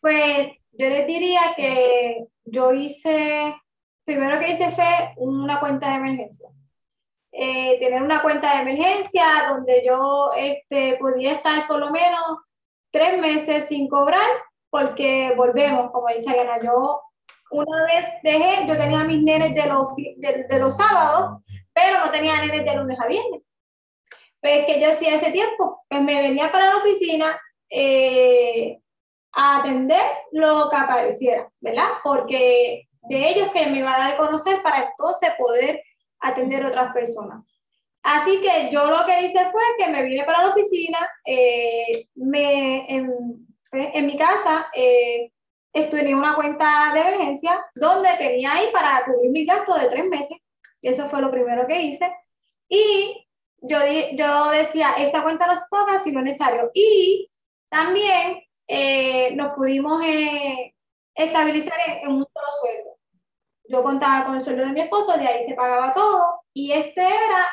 Pues 0.00 0.61
yo 0.72 0.88
les 0.88 1.06
diría 1.06 1.40
que 1.56 2.24
yo 2.44 2.72
hice, 2.72 3.54
primero 4.04 4.40
que 4.40 4.52
hice 4.52 4.70
fue 4.70 5.14
una 5.16 5.60
cuenta 5.60 5.90
de 5.90 5.96
emergencia. 5.96 6.48
Eh, 7.34 7.78
tener 7.78 8.02
una 8.02 8.20
cuenta 8.20 8.54
de 8.54 8.62
emergencia 8.62 9.24
donde 9.48 9.82
yo 9.86 10.30
este, 10.36 10.98
podía 10.98 11.32
estar 11.32 11.66
por 11.66 11.78
lo 11.78 11.90
menos 11.90 12.22
tres 12.90 13.18
meses 13.18 13.66
sin 13.68 13.88
cobrar, 13.88 14.28
porque 14.70 15.32
volvemos, 15.36 15.90
como 15.92 16.08
dice 16.08 16.38
Ana, 16.38 16.62
yo 16.62 17.00
una 17.50 17.84
vez 17.84 18.06
dejé, 18.22 18.66
yo 18.66 18.76
tenía 18.76 19.04
mis 19.04 19.22
nenes 19.22 19.54
de 19.54 19.66
los, 19.66 19.88
de, 19.96 20.58
los 20.58 20.76
sábados, 20.76 21.42
pero 21.72 22.04
no 22.04 22.10
tenía 22.10 22.40
nenes 22.40 22.64
de 22.64 22.76
lunes 22.76 23.00
a 23.00 23.06
viernes. 23.06 23.42
Pues 24.40 24.66
que 24.66 24.80
yo 24.80 24.88
hacía 24.88 25.14
ese 25.14 25.30
tiempo, 25.30 25.84
pues 25.88 26.02
me 26.02 26.20
venía 26.20 26.50
para 26.50 26.70
la 26.70 26.76
oficina, 26.78 27.40
eh, 27.70 28.81
atender 29.32 30.02
lo 30.32 30.68
que 30.68 30.76
apareciera, 30.76 31.50
¿verdad? 31.60 31.88
Porque 32.02 32.88
de 33.08 33.28
ellos 33.28 33.48
que 33.52 33.66
me 33.66 33.78
iba 33.78 33.94
a 33.94 33.98
dar 33.98 34.12
a 34.12 34.16
conocer 34.16 34.62
para 34.62 34.90
entonces 34.90 35.30
poder 35.38 35.82
atender 36.20 36.64
otras 36.64 36.92
personas. 36.92 37.44
Así 38.02 38.40
que 38.40 38.70
yo 38.70 38.86
lo 38.86 39.06
que 39.06 39.22
hice 39.22 39.50
fue 39.50 39.62
que 39.78 39.88
me 39.88 40.02
vine 40.02 40.24
para 40.24 40.42
la 40.42 40.50
oficina, 40.50 40.98
eh, 41.24 42.06
me, 42.16 42.92
en, 42.92 43.46
en, 43.72 44.06
mi 44.06 44.16
casa 44.16 44.66
eh, 44.74 45.30
en 45.72 46.14
una 46.14 46.34
cuenta 46.34 46.90
de 46.92 47.00
emergencia 47.00 47.64
donde 47.74 48.10
tenía 48.18 48.54
ahí 48.54 48.66
para 48.72 49.04
cubrir 49.04 49.30
mi 49.30 49.44
gasto 49.44 49.74
de 49.74 49.88
tres 49.88 50.04
meses. 50.06 50.36
Eso 50.82 51.08
fue 51.08 51.20
lo 51.20 51.30
primero 51.30 51.66
que 51.66 51.80
hice. 51.80 52.12
Y 52.68 53.24
yo, 53.60 53.78
yo 54.14 54.50
decía, 54.50 54.94
esta 54.98 55.22
cuenta 55.22 55.46
nos 55.46 55.60
ponga 55.70 56.02
si 56.02 56.10
no 56.10 56.20
es 56.20 56.26
necesario. 56.26 56.70
Y 56.74 57.28
también 57.68 58.42
eh, 58.66 59.34
nos 59.34 59.54
pudimos 59.54 60.02
eh, 60.04 60.74
estabilizar 61.14 61.78
en, 61.86 62.08
un 62.08 62.26
solo 62.32 62.46
sueldo. 62.60 62.98
Yo 63.68 63.82
contaba 63.82 64.26
con 64.26 64.34
el 64.34 64.40
sueldo 64.40 64.64
de 64.66 64.72
mi 64.72 64.80
esposo, 64.80 65.16
de 65.16 65.26
ahí 65.26 65.42
se 65.42 65.54
pagaba 65.54 65.92
todo. 65.92 66.42
Y 66.52 66.72
este 66.72 67.02
era, 67.02 67.48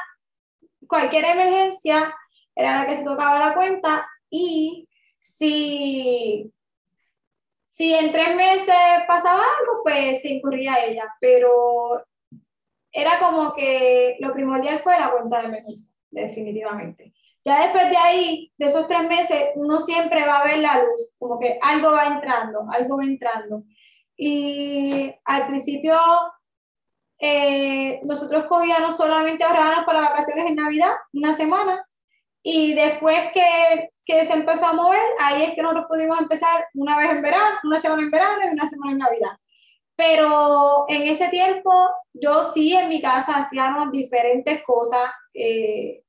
cualquier 0.87 1.25
emergencia, 1.25 2.15
era 2.55 2.79
la 2.79 2.87
que 2.87 2.95
se 2.95 3.03
tocaba 3.03 3.39
la 3.39 3.53
cuenta. 3.53 4.07
Y 4.29 4.87
si 5.19 6.51
si 7.79 7.93
en 7.93 8.11
tres 8.11 8.35
meses 8.35 8.75
pasaba 9.07 9.39
algo, 9.39 9.83
pues 9.83 10.21
se 10.21 10.33
incurría 10.33 10.83
ella, 10.85 11.15
pero 11.21 12.05
era 12.91 13.19
como 13.19 13.55
que 13.55 14.17
lo 14.19 14.33
primordial 14.33 14.81
fue 14.81 14.99
la 14.99 15.11
cuenta 15.11 15.39
de 15.39 15.45
emergencia, 15.45 15.95
definitivamente. 16.11 17.13
Ya 17.45 17.63
después 17.63 17.89
de 17.89 17.97
ahí, 17.97 18.51
de 18.57 18.67
esos 18.67 18.87
tres 18.87 19.07
meses, 19.07 19.49
uno 19.55 19.79
siempre 19.79 20.25
va 20.25 20.39
a 20.39 20.43
ver 20.43 20.59
la 20.59 20.83
luz, 20.83 21.13
como 21.17 21.39
que 21.39 21.57
algo 21.61 21.91
va 21.91 22.07
entrando, 22.07 22.65
algo 22.71 22.97
va 22.97 23.03
entrando. 23.03 23.63
Y 24.17 25.13
al 25.23 25.47
principio, 25.47 25.97
eh, 27.19 28.01
nosotros 28.03 28.45
cogíamos 28.47 28.97
solamente 28.97 29.43
ahorrábamos 29.43 29.85
para 29.85 30.01
vacaciones 30.01 30.49
en 30.49 30.55
Navidad, 30.55 30.91
una 31.13 31.33
semana, 31.33 31.85
y 32.43 32.73
después 32.73 33.17
que, 33.33 33.89
que, 34.05 34.25
se 34.25 34.33
empezó 34.33 34.67
a 34.67 34.73
mover, 34.73 35.01
ahí 35.19 35.43
es 35.43 35.55
que 35.55 35.61
nosotros 35.61 35.85
pudimos 35.89 36.19
empezar 36.19 36.65
una 36.73 36.97
vez 36.97 37.11
en 37.11 37.21
verano, 37.21 37.57
una 37.63 37.79
semana 37.79 38.01
en 38.01 38.11
verano 38.11 38.39
y 38.45 38.53
una 38.53 38.67
semana 38.67 38.91
en 38.93 38.97
Navidad. 38.99 39.37
Pero 39.95 40.85
en 40.87 41.03
ese 41.03 41.27
tiempo 41.27 41.71
yo 42.13 42.45
sí 42.53 42.73
en 42.73 42.87
mi 42.87 43.01
casa 43.01 43.35
hacíamos 43.35 43.91
diferentes 43.91 44.63
cosas. 44.63 45.11
Eh, 45.33 46.03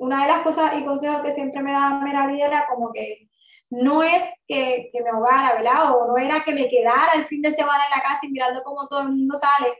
una 0.00 0.22
de 0.22 0.28
las 0.28 0.40
cosas 0.40 0.78
y 0.78 0.84
consejos 0.84 1.20
que 1.20 1.30
siempre 1.30 1.62
me 1.62 1.72
daba 1.72 2.00
Merali 2.00 2.40
era 2.40 2.66
como 2.66 2.90
que 2.90 3.28
no 3.68 4.02
es 4.02 4.24
que, 4.48 4.88
que, 4.92 5.02
me 5.02 5.10
ahogara, 5.10 5.54
¿verdad? 5.54 5.94
O 5.94 6.08
no 6.08 6.16
era 6.16 6.42
que 6.42 6.54
me 6.54 6.68
quedara 6.68 7.12
el 7.14 7.26
fin 7.26 7.42
de 7.42 7.52
semana 7.52 7.84
en 7.84 7.90
la 7.90 8.02
casa 8.02 8.20
y 8.22 8.30
mirando 8.30 8.62
cómo 8.64 8.88
todo 8.88 9.02
el 9.02 9.10
mundo 9.10 9.36
sale. 9.36 9.74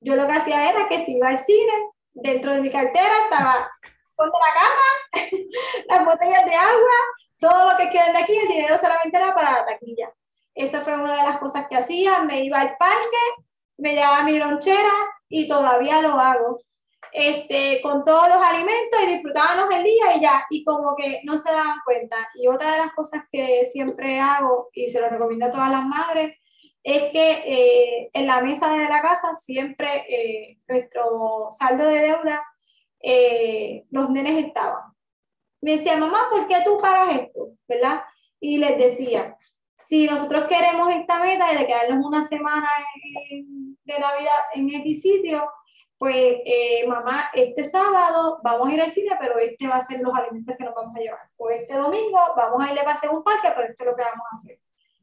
Yo 0.00 0.16
lo 0.16 0.26
que 0.26 0.32
hacía 0.32 0.70
era 0.70 0.88
que 0.88 0.98
si 0.98 1.16
iba 1.16 1.28
al 1.28 1.38
cine, 1.38 1.72
dentro 2.12 2.52
de 2.52 2.60
mi 2.60 2.70
cartera 2.70 3.14
estaba 3.24 3.70
de 4.18 4.26
la 4.26 4.54
casa, 4.60 5.46
las 5.88 6.04
botellas 6.04 6.44
de 6.44 6.54
agua, 6.54 6.96
todo 7.38 7.70
lo 7.70 7.76
que 7.76 7.90
queda 7.90 8.12
de 8.12 8.18
aquí, 8.18 8.36
el 8.36 8.48
dinero 8.48 8.76
solamente 8.76 9.16
era 9.16 9.34
para 9.34 9.52
la 9.52 9.66
taquilla. 9.66 10.12
Esa 10.54 10.80
fue 10.80 10.94
una 10.94 11.16
de 11.16 11.22
las 11.22 11.38
cosas 11.38 11.66
que 11.68 11.76
hacía, 11.76 12.22
me 12.24 12.44
iba 12.44 12.60
al 12.60 12.76
parque, 12.76 13.16
me 13.78 13.94
llevaba 13.94 14.24
mi 14.24 14.36
lonchera 14.38 14.92
y 15.28 15.48
todavía 15.48 16.02
lo 16.02 16.20
hago. 16.20 16.58
Este, 17.12 17.80
con 17.82 18.04
todos 18.04 18.28
los 18.28 18.36
alimentos 18.36 19.00
y 19.02 19.12
disfrutábamos 19.14 19.74
el 19.74 19.82
día 19.82 20.16
y 20.16 20.20
ya, 20.20 20.46
y 20.48 20.62
como 20.62 20.94
que 20.94 21.20
no 21.24 21.36
se 21.36 21.50
daban 21.50 21.78
cuenta. 21.84 22.16
Y 22.34 22.46
otra 22.46 22.72
de 22.72 22.78
las 22.78 22.92
cosas 22.92 23.24
que 23.32 23.64
siempre 23.64 24.20
hago 24.20 24.68
y 24.72 24.88
se 24.88 25.00
lo 25.00 25.08
recomiendo 25.08 25.46
a 25.46 25.50
todas 25.50 25.70
las 25.70 25.84
madres 25.84 26.36
es 26.82 27.02
que 27.10 27.30
eh, 27.44 28.10
en 28.12 28.26
la 28.26 28.40
mesa 28.40 28.72
de 28.72 28.88
la 28.88 29.02
casa 29.02 29.34
siempre 29.34 30.04
eh, 30.08 30.58
nuestro 30.68 31.48
saldo 31.50 31.84
de 31.84 32.00
deuda 32.00 32.42
eh, 33.02 33.84
los 33.90 34.08
nenes 34.10 34.46
estaban. 34.46 34.92
Me 35.60 35.76
decía, 35.76 35.96
mamá, 35.96 36.28
¿por 36.30 36.46
qué 36.46 36.56
tú 36.64 36.78
pagas 36.78 37.16
esto? 37.16 37.50
¿Verdad? 37.68 38.02
Y 38.38 38.56
les 38.58 38.78
decía, 38.78 39.36
si 39.74 40.06
nosotros 40.06 40.44
queremos 40.48 40.88
esta 40.90 41.20
meta 41.20 41.52
de 41.52 41.66
quedarnos 41.66 42.06
una 42.06 42.26
semana 42.26 42.68
de 43.84 43.98
Navidad 43.98 44.38
en 44.54 44.70
X 44.70 45.02
sitio, 45.02 45.50
pues 46.00 46.38
eh, 46.46 46.86
mamá, 46.88 47.28
este 47.34 47.62
sábado 47.62 48.40
vamos 48.42 48.68
a 48.68 48.72
ir 48.72 48.80
al 48.80 48.90
cine, 48.90 49.14
pero 49.20 49.38
este 49.38 49.68
va 49.68 49.76
a 49.76 49.84
ser 49.84 50.00
los 50.00 50.14
alimentos 50.14 50.56
que 50.56 50.64
nos 50.64 50.74
vamos 50.74 50.96
a 50.96 50.98
llevar. 50.98 51.28
O 51.36 51.50
este 51.50 51.74
domingo 51.74 52.18
vamos 52.34 52.64
a 52.64 52.72
ir 52.72 52.80
a 52.80 52.84
pasear 52.84 53.12
un 53.14 53.22
parque, 53.22 53.52
pero 53.54 53.68
esto 53.68 53.84
es 53.84 53.90
lo 53.90 53.94
que 53.94 54.02
vamos 54.04 54.26
a 54.32 54.38
hacer. 54.38 54.58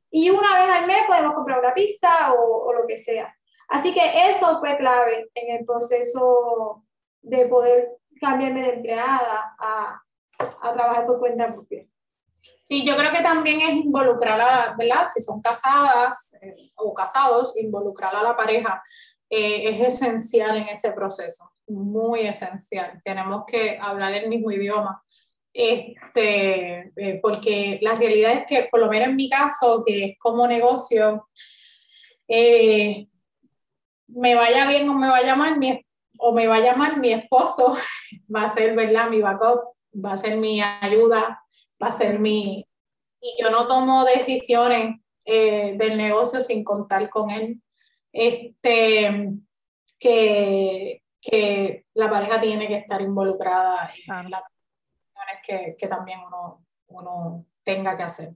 Y 0.09 0.31
una 0.31 0.59
vez 0.59 0.75
al 0.75 0.87
mes 0.87 1.05
podemos 1.05 1.35
comprar 1.35 1.59
una 1.59 1.75
pizza 1.75 2.33
o, 2.33 2.65
o 2.65 2.73
lo 2.73 2.87
que 2.87 2.97
sea. 2.97 3.31
Así 3.67 3.93
que 3.93 4.31
eso 4.31 4.57
fue 4.59 4.75
clave 4.77 5.29
en 5.35 5.57
el 5.59 5.65
proceso 5.65 6.83
de 7.21 7.45
poder 7.45 7.89
cambiarme 8.19 8.63
de 8.63 8.73
empleada 8.73 9.55
a, 9.59 10.01
a 10.39 10.73
trabajar 10.73 11.05
por 11.05 11.19
cuenta 11.19 11.45
propia. 11.45 11.85
Sí, 12.63 12.83
yo 12.83 12.97
creo 12.97 13.11
que 13.11 13.21
también 13.21 13.61
es 13.61 13.85
involucrar 13.85 14.41
a, 14.41 14.75
¿verdad? 14.75 15.05
Si 15.13 15.21
son 15.21 15.43
casadas 15.43 16.33
eh, 16.41 16.71
o 16.75 16.91
casados, 16.91 17.55
involucrar 17.55 18.15
a 18.15 18.23
la 18.23 18.35
pareja 18.35 18.81
eh, 19.29 19.69
es 19.69 19.95
esencial 19.95 20.57
en 20.57 20.69
ese 20.69 20.91
proceso, 20.91 21.51
muy 21.67 22.21
esencial. 22.21 23.01
Tenemos 23.03 23.43
que 23.45 23.77
hablar 23.81 24.13
el 24.13 24.29
mismo 24.29 24.51
idioma. 24.51 25.03
Este, 25.53 26.91
eh, 26.95 27.19
porque 27.21 27.79
la 27.81 27.95
realidad 27.95 28.33
es 28.33 28.45
que, 28.45 28.67
por 28.69 28.79
lo 28.79 28.87
menos 28.87 29.09
en 29.09 29.15
mi 29.15 29.29
caso, 29.29 29.83
que 29.85 30.05
es 30.05 30.19
como 30.19 30.47
negocio, 30.47 31.27
me 34.07 34.35
vaya 34.35 34.67
bien 34.67 34.89
o 34.89 34.93
me 34.93 35.09
vaya 35.09 35.35
mal, 35.35 35.57
mi, 35.57 35.81
o 36.19 36.31
me 36.31 36.47
va 36.47 36.55
a 36.55 36.61
llamar 36.61 36.97
mi 36.97 37.11
esposo, 37.11 37.75
va 38.33 38.45
a 38.45 38.49
ser, 38.49 38.75
¿verdad? 38.75 39.09
Mi 39.09 39.21
backup, 39.21 39.75
va 39.93 40.13
a 40.13 40.17
ser 40.17 40.37
mi 40.37 40.61
ayuda, 40.61 41.43
va 41.81 41.87
a 41.87 41.91
ser 41.91 42.19
mi... 42.19 42.65
Y 43.19 43.41
yo 43.41 43.49
no 43.49 43.65
tomo 43.65 44.05
decisiones 44.05 44.99
eh, 45.25 45.75
del 45.77 45.97
negocio 45.97 46.41
sin 46.41 46.63
contar 46.63 47.09
con 47.09 47.31
él. 47.31 47.61
Este, 48.19 49.31
que, 49.99 51.03
que 51.21 51.85
la 51.93 52.09
pareja 52.09 52.41
tiene 52.41 52.67
que 52.67 52.77
estar 52.77 52.99
involucrada 52.99 53.91
en 54.07 54.31
las 54.31 54.41
decisiones 54.41 55.37
que, 55.45 55.75
que 55.77 55.87
también 55.87 56.21
uno, 56.25 56.65
uno 56.87 57.45
tenga 57.63 57.95
que 57.95 58.03
hacer. 58.03 58.29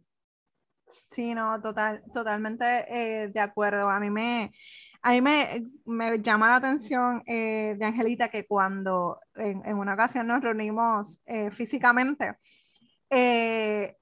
Sí, 1.05 1.33
no, 1.33 1.59
total, 1.59 2.03
totalmente 2.13 2.65
eh, 2.89 3.29
de 3.29 3.39
acuerdo. 3.39 3.89
A 3.89 3.99
mí 3.99 4.11
me, 4.11 4.51
a 5.01 5.11
mí 5.13 5.21
me, 5.21 5.65
me 5.85 6.19
llama 6.21 6.47
la 6.47 6.57
atención 6.57 7.23
eh, 7.25 7.75
de 7.75 7.85
Angelita 7.85 8.29
que 8.29 8.45
cuando 8.45 9.19
en, 9.33 9.65
en, 9.65 9.77
una 9.77 9.95
ocasión 9.95 10.27
nos 10.27 10.41
reunimos 10.41 11.21
eh, 11.25 11.49
físicamente, 11.49 12.35
eh, 13.09 13.97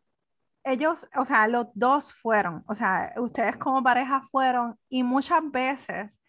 ellos, 0.72 1.08
o 1.16 1.26
sea, 1.26 1.48
los 1.48 1.68
dos 1.74 2.14
fueron, 2.14 2.64
o 2.68 2.76
sea, 2.76 3.14
ustedes 3.18 3.58
como 3.58 3.84
pareja 3.84 4.22
fueron 4.22 4.76
y 4.90 5.04
muchas 5.04 5.42
veces, 5.52 6.22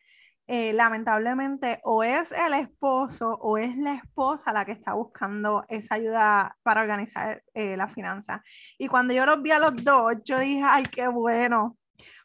lamentablemente, 0.47 1.81
o 1.85 2.03
es 2.03 2.33
el 2.33 2.55
esposo 2.55 3.39
o 3.41 3.57
es 3.57 3.77
la 3.77 3.95
esposa 3.95 4.53
la 4.53 4.65
que 4.65 4.73
está 4.73 4.95
buscando 4.95 5.65
esa 5.69 5.95
ayuda 5.95 6.57
para 6.65 6.81
organizar 6.81 7.43
la 7.55 7.87
finanza. 7.87 8.43
Y 8.77 8.89
cuando 8.89 9.15
yo 9.15 9.27
los 9.27 9.41
vi 9.43 9.53
a 9.53 9.61
los 9.61 9.77
dos, 9.85 10.15
yo 10.25 10.41
dije, 10.41 10.63
ay, 10.65 10.83
qué 10.85 11.07
bueno, 11.07 11.79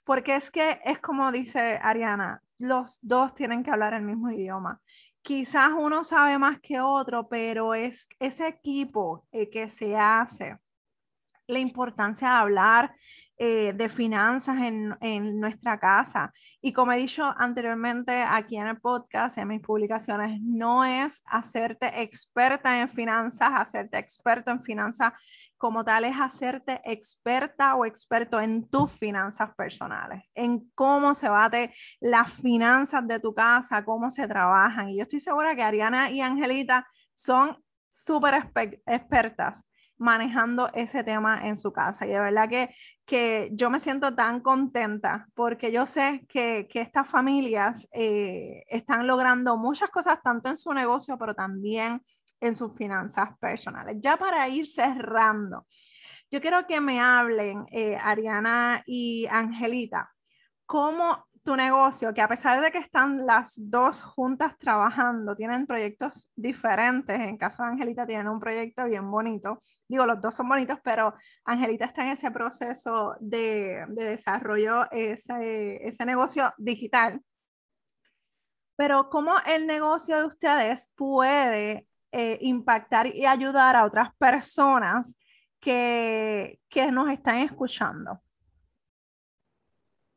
porque 0.05 0.35
es 0.35 0.51
que 0.51 0.79
es 0.85 0.99
como 0.99 1.31
dice 1.31 1.79
Ariana, 1.81 2.41
los 2.59 2.99
dos 3.01 3.33
tienen 3.33 3.63
que 3.63 3.71
hablar 3.71 3.93
el 3.93 4.03
mismo 4.03 4.31
idioma. 4.31 4.81
Quizás 5.21 5.71
uno 5.75 6.03
sabe 6.03 6.37
más 6.37 6.59
que 6.61 6.79
otro, 6.79 7.27
pero 7.27 7.73
es 7.73 8.07
ese 8.19 8.47
equipo 8.47 9.25
eh, 9.31 9.49
que 9.49 9.67
se 9.67 9.97
hace, 9.97 10.57
la 11.47 11.59
importancia 11.59 12.29
de 12.29 12.35
hablar 12.35 12.95
eh, 13.37 13.73
de 13.73 13.89
finanzas 13.89 14.57
en, 14.59 14.95
en, 15.01 15.39
nuestra 15.39 15.77
casa. 15.77 16.31
Y 16.61 16.71
como 16.71 16.93
he 16.93 16.97
dicho 16.97 17.33
anteriormente 17.37 18.23
aquí 18.23 18.55
en 18.55 18.67
el 18.67 18.79
podcast, 18.79 19.37
en 19.37 19.49
mis 19.49 19.59
publicaciones, 19.59 20.39
no 20.41 20.85
es 20.85 21.21
hacerte 21.25 22.01
experta 22.01 22.81
en 22.81 22.87
finanzas, 22.87 23.51
hacerte 23.53 23.97
experto 23.97 24.51
en 24.51 24.61
finanzas 24.61 25.11
como 25.57 25.83
tal 25.83 26.03
es 26.03 26.15
hacerte 26.19 26.81
experta 26.83 27.75
o 27.75 27.85
experto 27.85 28.39
en 28.39 28.67
tus 28.69 28.91
finanzas 28.91 29.55
personales, 29.55 30.23
en 30.33 30.69
cómo 30.75 31.15
se 31.15 31.29
bate 31.29 31.73
las 31.99 32.31
finanzas 32.33 33.07
de 33.07 33.19
tu 33.19 33.33
casa, 33.33 33.83
cómo 33.85 34.11
se 34.11 34.27
trabajan. 34.27 34.89
Y 34.89 34.97
yo 34.97 35.03
estoy 35.03 35.19
segura 35.19 35.55
que 35.55 35.63
Ariana 35.63 36.11
y 36.11 36.21
Angelita 36.21 36.87
son 37.13 37.57
súper 37.89 38.51
expertas 38.85 39.65
manejando 39.97 40.69
ese 40.73 41.03
tema 41.03 41.47
en 41.47 41.55
su 41.55 41.71
casa. 41.71 42.05
Y 42.05 42.09
de 42.09 42.19
verdad 42.19 42.49
que, 42.49 42.75
que 43.05 43.49
yo 43.53 43.69
me 43.69 43.79
siento 43.79 44.13
tan 44.15 44.41
contenta 44.41 45.27
porque 45.33 45.71
yo 45.71 45.85
sé 45.85 46.25
que, 46.27 46.67
que 46.69 46.81
estas 46.81 47.07
familias 47.07 47.87
eh, 47.91 48.63
están 48.67 49.07
logrando 49.07 49.57
muchas 49.57 49.89
cosas, 49.89 50.19
tanto 50.23 50.49
en 50.49 50.57
su 50.57 50.73
negocio, 50.73 51.17
pero 51.17 51.33
también 51.33 52.01
en 52.41 52.55
sus 52.55 52.75
finanzas 52.75 53.29
personales. 53.39 53.97
Ya 53.99 54.17
para 54.17 54.47
ir 54.49 54.67
cerrando, 54.67 55.65
yo 56.31 56.41
quiero 56.41 56.65
que 56.67 56.81
me 56.81 56.99
hablen, 56.99 57.65
eh, 57.71 57.97
Ariana 57.99 58.81
y 58.85 59.27
Angelita, 59.27 60.11
cómo 60.65 61.25
tu 61.45 61.55
negocio, 61.55 62.11
que 62.13 62.21
a 62.21 62.27
pesar 62.27 62.59
de 62.59 62.71
que 62.71 62.79
están 62.79 63.25
las 63.25 63.53
dos 63.57 64.01
juntas 64.01 64.57
trabajando, 64.57 65.35
tienen 65.35 65.67
proyectos 65.67 66.29
diferentes. 66.35 67.19
En 67.19 67.37
caso 67.37 67.61
de 67.63 67.69
Angelita, 67.69 68.05
tienen 68.07 68.27
un 68.27 68.39
proyecto 68.39 68.85
bien 68.85 69.09
bonito. 69.11 69.59
Digo, 69.87 70.05
los 70.07 70.19
dos 70.19 70.33
son 70.33 70.49
bonitos, 70.49 70.79
pero 70.83 71.13
Angelita 71.45 71.85
está 71.85 72.03
en 72.03 72.13
ese 72.13 72.31
proceso 72.31 73.15
de, 73.19 73.85
de 73.89 74.05
desarrollo, 74.05 74.89
ese, 74.91 75.87
ese 75.87 76.03
negocio 76.03 76.51
digital. 76.57 77.21
Pero 78.75 79.09
cómo 79.11 79.35
el 79.45 79.67
negocio 79.67 80.17
de 80.17 80.25
ustedes 80.25 80.91
puede 80.95 81.87
eh, 82.11 82.39
impactar 82.41 83.05
y 83.07 83.27
ayudar 83.27 83.75
a 83.75 83.85
otras 83.85 84.15
personas 84.17 85.15
que, 85.59 86.59
que 86.69 86.91
nos 86.91 87.09
están 87.09 87.37
escuchando? 87.37 88.19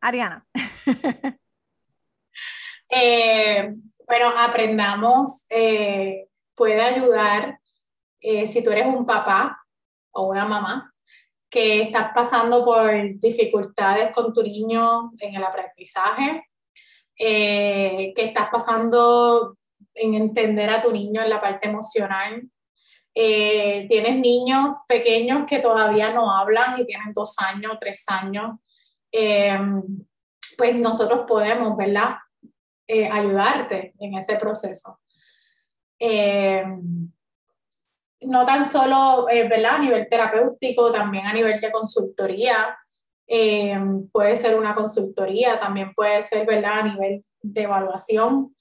Ariana. 0.00 0.46
Eh, 2.90 3.74
bueno, 4.06 4.30
aprendamos, 4.34 5.44
eh, 5.50 6.26
puede 6.54 6.80
ayudar 6.80 7.60
si 8.18 8.64
tú 8.64 8.70
eres 8.70 8.86
un 8.86 9.04
papá 9.04 9.62
o 10.12 10.30
una 10.30 10.46
mamá 10.46 10.94
que 11.50 11.82
estás 11.82 12.12
pasando 12.14 12.64
por 12.64 12.90
dificultades 13.18 14.10
con 14.14 14.32
tu 14.32 14.42
niño 14.42 15.10
en 15.18 15.34
el 15.34 15.44
aprendizaje, 15.44 16.48
que 17.14 18.14
estás 18.16 18.48
pasando 18.50 19.58
en 19.98 20.14
entender 20.14 20.70
a 20.70 20.80
tu 20.80 20.90
niño 20.90 21.22
en 21.22 21.30
la 21.30 21.40
parte 21.40 21.68
emocional. 21.68 22.48
Eh, 23.14 23.86
tienes 23.88 24.16
niños 24.16 24.72
pequeños 24.86 25.44
que 25.46 25.58
todavía 25.58 26.12
no 26.12 26.30
hablan 26.30 26.80
y 26.80 26.86
tienen 26.86 27.12
dos 27.12 27.36
años, 27.38 27.76
tres 27.80 28.04
años, 28.06 28.60
eh, 29.12 29.58
pues 30.56 30.76
nosotros 30.76 31.24
podemos, 31.26 31.76
¿verdad? 31.76 32.16
Eh, 32.86 33.08
ayudarte 33.08 33.94
en 33.98 34.14
ese 34.14 34.36
proceso. 34.36 34.98
no 38.20 38.44
tan 38.44 38.64
solo, 38.68 39.26
¿verdad? 39.26 39.76
A 39.76 39.78
nivel 39.78 40.08
terapéutico, 40.08 40.90
también 40.90 41.26
a 41.26 41.32
nivel 41.32 41.60
de 41.60 41.70
consultoría. 41.70 42.76
puede 44.12 44.36
ser 44.36 44.56
una 44.56 44.74
consultoría, 44.74 45.58
también 45.58 45.92
puede 45.94 46.22
ser, 46.22 46.46
¿verdad? 46.46 46.80
A 46.80 46.82
nivel 46.82 47.20
de 47.42 47.62
evaluación. 47.62 48.54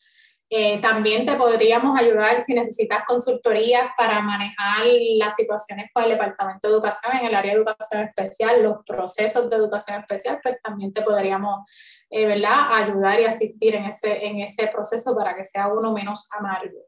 Eh, 0.50 0.80
también 0.80 1.26
te 1.26 1.36
podríamos 1.36 2.00
ayudar 2.00 2.40
si 2.40 2.54
necesitas 2.54 3.04
consultorías 3.06 3.90
para 3.98 4.22
manejar 4.22 4.86
las 5.18 5.36
situaciones 5.36 5.90
con 5.94 6.06
el 6.06 6.12
Departamento 6.12 6.68
de 6.68 6.74
Educación 6.74 7.18
en 7.18 7.26
el 7.26 7.36
área 7.36 7.52
de 7.52 7.58
educación 7.58 8.04
especial, 8.04 8.64
los 8.64 8.78
procesos 8.86 9.50
de 9.50 9.56
educación 9.58 10.00
especial, 10.00 10.40
pues 10.42 10.56
también 10.64 10.94
te 10.94 11.02
podríamos 11.02 11.70
eh, 12.10 12.26
¿verdad? 12.26 12.76
ayudar 12.76 13.20
y 13.20 13.26
asistir 13.26 13.76
en 13.76 13.86
ese, 13.86 14.26
en 14.26 14.40
ese 14.40 14.68
proceso 14.68 15.14
para 15.18 15.36
que 15.36 15.44
sea 15.44 15.68
uno 15.68 15.92
menos 15.92 16.30
amargo. 16.32 16.80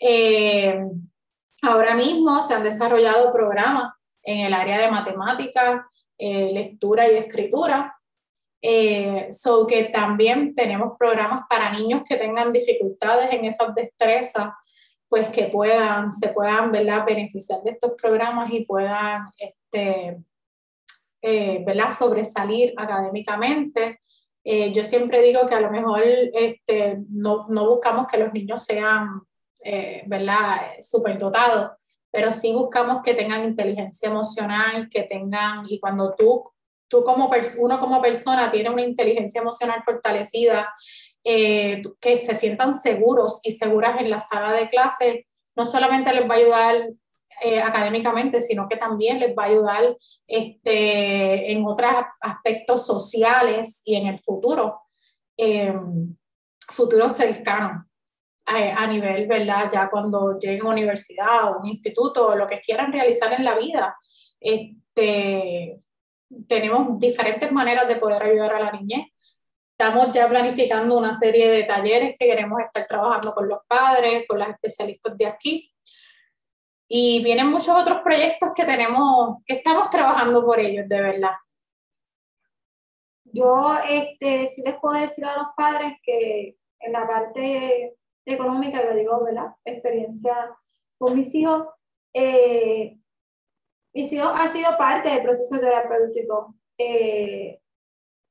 Eh, 0.00 0.84
ahora 1.62 1.94
mismo 1.94 2.42
se 2.42 2.54
han 2.54 2.64
desarrollado 2.64 3.32
programas 3.32 3.92
en 4.24 4.46
el 4.46 4.54
área 4.54 4.78
de 4.78 4.90
matemáticas, 4.90 5.82
lectura 6.18 7.10
y 7.10 7.16
escritura, 7.16 7.96
eh, 8.62 9.26
so 9.30 9.66
que 9.66 9.84
también 9.84 10.54
tenemos 10.54 10.96
programas 10.96 11.42
para 11.50 11.72
niños 11.72 12.02
que 12.08 12.16
tengan 12.16 12.52
dificultades 12.52 13.32
en 13.32 13.44
esas 13.44 13.74
destrezas, 13.74 14.52
pues 15.08 15.28
que 15.28 15.44
puedan, 15.46 16.12
se 16.12 16.28
puedan 16.28 16.70
¿verdad? 16.70 17.04
beneficiar 17.04 17.60
de 17.62 17.72
estos 17.72 17.92
programas 18.00 18.50
y 18.52 18.64
puedan 18.64 19.24
este, 19.36 20.16
eh, 21.20 21.62
¿verdad? 21.66 21.92
sobresalir 21.92 22.72
académicamente. 22.76 24.00
Eh, 24.44 24.72
yo 24.72 24.84
siempre 24.84 25.20
digo 25.22 25.46
que 25.46 25.54
a 25.54 25.60
lo 25.60 25.70
mejor 25.70 26.02
este, 26.02 26.98
no, 27.10 27.46
no 27.48 27.68
buscamos 27.68 28.06
que 28.06 28.18
los 28.18 28.32
niños 28.32 28.64
sean 28.64 29.22
eh, 29.64 30.02
¿verdad? 30.06 30.56
superdotados, 30.80 31.72
pero 32.10 32.32
sí 32.32 32.52
buscamos 32.52 33.02
que 33.02 33.14
tengan 33.14 33.44
inteligencia 33.44 34.08
emocional, 34.08 34.88
que 34.90 35.02
tengan, 35.02 35.64
y 35.68 35.78
cuando 35.78 36.14
tú 36.16 36.51
tú 36.92 37.02
como 37.02 37.30
uno 37.58 37.80
como 37.80 38.02
persona 38.02 38.50
tiene 38.50 38.68
una 38.68 38.82
inteligencia 38.82 39.40
emocional 39.40 39.82
fortalecida, 39.82 40.74
eh, 41.24 41.80
que 41.98 42.18
se 42.18 42.34
sientan 42.34 42.74
seguros 42.74 43.40
y 43.42 43.52
seguras 43.52 43.98
en 43.98 44.10
la 44.10 44.18
sala 44.18 44.52
de 44.52 44.68
clase, 44.68 45.26
no 45.56 45.64
solamente 45.64 46.12
les 46.12 46.28
va 46.28 46.34
a 46.34 46.36
ayudar 46.36 46.88
eh, 47.40 47.62
académicamente, 47.62 48.42
sino 48.42 48.68
que 48.68 48.76
también 48.76 49.18
les 49.20 49.30
va 49.34 49.44
a 49.44 49.46
ayudar 49.46 49.96
este, 50.26 51.50
en 51.50 51.64
otros 51.64 51.90
aspectos 52.20 52.84
sociales 52.84 53.80
y 53.86 53.96
en 53.96 54.08
el 54.08 54.18
futuro, 54.18 54.82
eh, 55.38 55.74
futuro 56.68 57.08
cercano. 57.08 57.86
A, 58.44 58.82
a, 58.82 58.86
nivel, 58.88 59.28
¿verdad? 59.28 59.70
Ya 59.72 59.88
cuando 59.88 60.36
lleguen 60.36 60.66
a 60.66 60.70
universidad 60.70 61.44
o 61.44 61.60
un 61.60 61.68
instituto 61.68 62.26
o 62.26 62.34
lo 62.34 62.48
que 62.48 62.60
quieran 62.60 62.92
realizar 62.92 63.32
en 63.32 63.44
la 63.44 63.56
vida, 63.56 63.96
este, 64.40 65.78
tenemos 66.48 66.98
diferentes 66.98 67.50
maneras 67.52 67.88
de 67.88 67.96
poder 67.96 68.22
ayudar 68.22 68.54
a 68.54 68.60
la 68.60 68.72
niñez. 68.72 69.08
Estamos 69.70 70.12
ya 70.12 70.28
planificando 70.28 70.96
una 70.96 71.14
serie 71.14 71.50
de 71.50 71.64
talleres 71.64 72.16
que 72.18 72.26
queremos 72.26 72.60
estar 72.60 72.86
trabajando 72.86 73.34
con 73.34 73.48
los 73.48 73.60
padres, 73.66 74.24
con 74.28 74.38
las 74.38 74.50
especialistas 74.50 75.16
de 75.16 75.26
aquí. 75.26 75.72
Y 76.88 77.22
vienen 77.24 77.48
muchos 77.48 77.76
otros 77.76 78.00
proyectos 78.02 78.50
que 78.54 78.64
tenemos, 78.64 79.38
que 79.46 79.54
estamos 79.54 79.90
trabajando 79.90 80.44
por 80.44 80.60
ellos, 80.60 80.88
de 80.88 81.00
verdad. 81.00 81.32
Yo 83.24 83.76
este, 83.88 84.46
sí 84.46 84.62
les 84.62 84.78
puedo 84.78 85.00
decir 85.00 85.24
a 85.24 85.36
los 85.36 85.46
padres 85.56 85.94
que 86.02 86.56
en 86.80 86.92
la 86.92 87.06
parte 87.06 87.96
económica, 88.26 88.82
lo 88.82 88.94
digo, 88.94 89.24
¿verdad? 89.24 89.54
Experiencia 89.64 90.50
con 90.98 91.16
mis 91.16 91.34
hijos, 91.34 91.66
eh, 92.12 92.98
y 93.92 94.08
sí 94.08 94.18
ha 94.18 94.48
sido 94.52 94.76
parte 94.76 95.10
del 95.10 95.22
proceso 95.22 95.60
terapéutico. 95.60 96.54
Eh, 96.78 97.60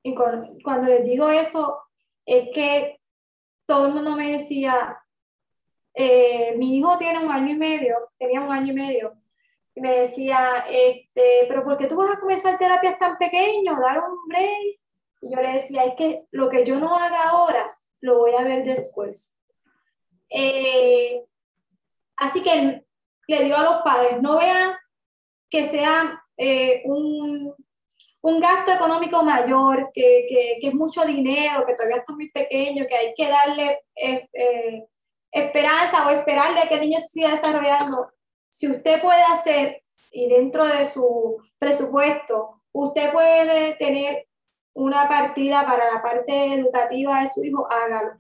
y 0.04 0.16
cuando 0.16 0.88
les 0.88 1.06
digo 1.06 1.30
eso, 1.30 1.80
es 2.26 2.50
que 2.54 3.00
todo 3.66 3.88
el 3.88 3.94
mundo 3.94 4.16
me 4.16 4.32
decía, 4.32 4.98
eh, 5.94 6.56
mi 6.58 6.78
hijo 6.78 6.98
tiene 6.98 7.24
un 7.24 7.32
año 7.32 7.54
y 7.54 7.58
medio, 7.58 8.10
tenía 8.18 8.42
un 8.42 8.52
año 8.52 8.72
y 8.72 8.76
medio, 8.76 9.14
y 9.76 9.82
me 9.82 10.00
decía, 10.00 10.66
este, 10.70 11.46
pero 11.48 11.64
¿por 11.64 11.78
qué 11.78 11.88
tú 11.88 11.96
vas 11.96 12.16
a 12.16 12.20
comenzar 12.20 12.58
terapias 12.58 12.98
tan 13.00 13.18
pequeño? 13.18 13.80
Dar 13.80 14.00
un 14.00 14.28
break. 14.28 14.80
Y 15.22 15.34
yo 15.34 15.42
le 15.42 15.54
decía, 15.54 15.84
es 15.86 15.96
que 15.96 16.26
lo 16.32 16.50
que 16.50 16.66
yo 16.66 16.80
no 16.80 16.96
haga 16.96 17.30
ahora, 17.30 17.78
lo 18.02 18.18
voy 18.18 18.32
a 18.34 18.44
ver 18.44 18.66
después. 18.66 19.36
Eh, 20.30 21.24
así 22.18 22.42
que 22.42 22.84
le 23.28 23.44
digo 23.44 23.56
a 23.56 23.64
los 23.64 23.82
padres, 23.84 24.22
no 24.22 24.38
vean 24.38 24.74
que 25.52 25.68
sea 25.68 26.24
eh, 26.38 26.82
un, 26.86 27.54
un, 28.22 28.40
gasto 28.40 28.72
económico 28.72 29.22
mayor, 29.22 29.92
que, 29.94 30.26
que, 30.30 30.58
que, 30.62 30.68
es 30.70 30.74
mucho 30.74 31.04
dinero, 31.06 31.66
que 31.68 31.76
todavía 31.76 31.98
está 31.98 32.14
muy 32.14 32.32
pequeño, 32.32 32.86
que 32.88 32.96
hay 32.96 33.14
que 33.14 33.28
darle 33.28 33.80
eh, 33.96 34.28
eh, 34.34 34.86
esperanza 35.32 36.08
o 36.08 36.12
esperarle 36.12 36.68
que 36.70 36.76
el 36.76 36.82
niño 36.82 37.00
se 37.02 37.08
siga 37.10 37.32
desarrollando. 37.32 38.12
Si 38.50 38.68
usted 38.68 39.02
puede 39.02 39.22
hacer, 39.24 39.84
y 40.12 40.30
dentro 40.30 40.66
de 40.66 40.90
su 40.90 41.38
presupuesto, 41.60 42.54
usted 42.72 43.12
puede 43.12 43.76
tener 43.76 44.28
una 44.74 45.08
partida 45.08 45.66
para 45.66 45.94
la 45.94 46.02
parte 46.02 46.54
educativa 46.54 47.20
de 47.20 47.30
su 47.30 47.44
hijo, 47.44 47.68
hágalo. 47.70 48.12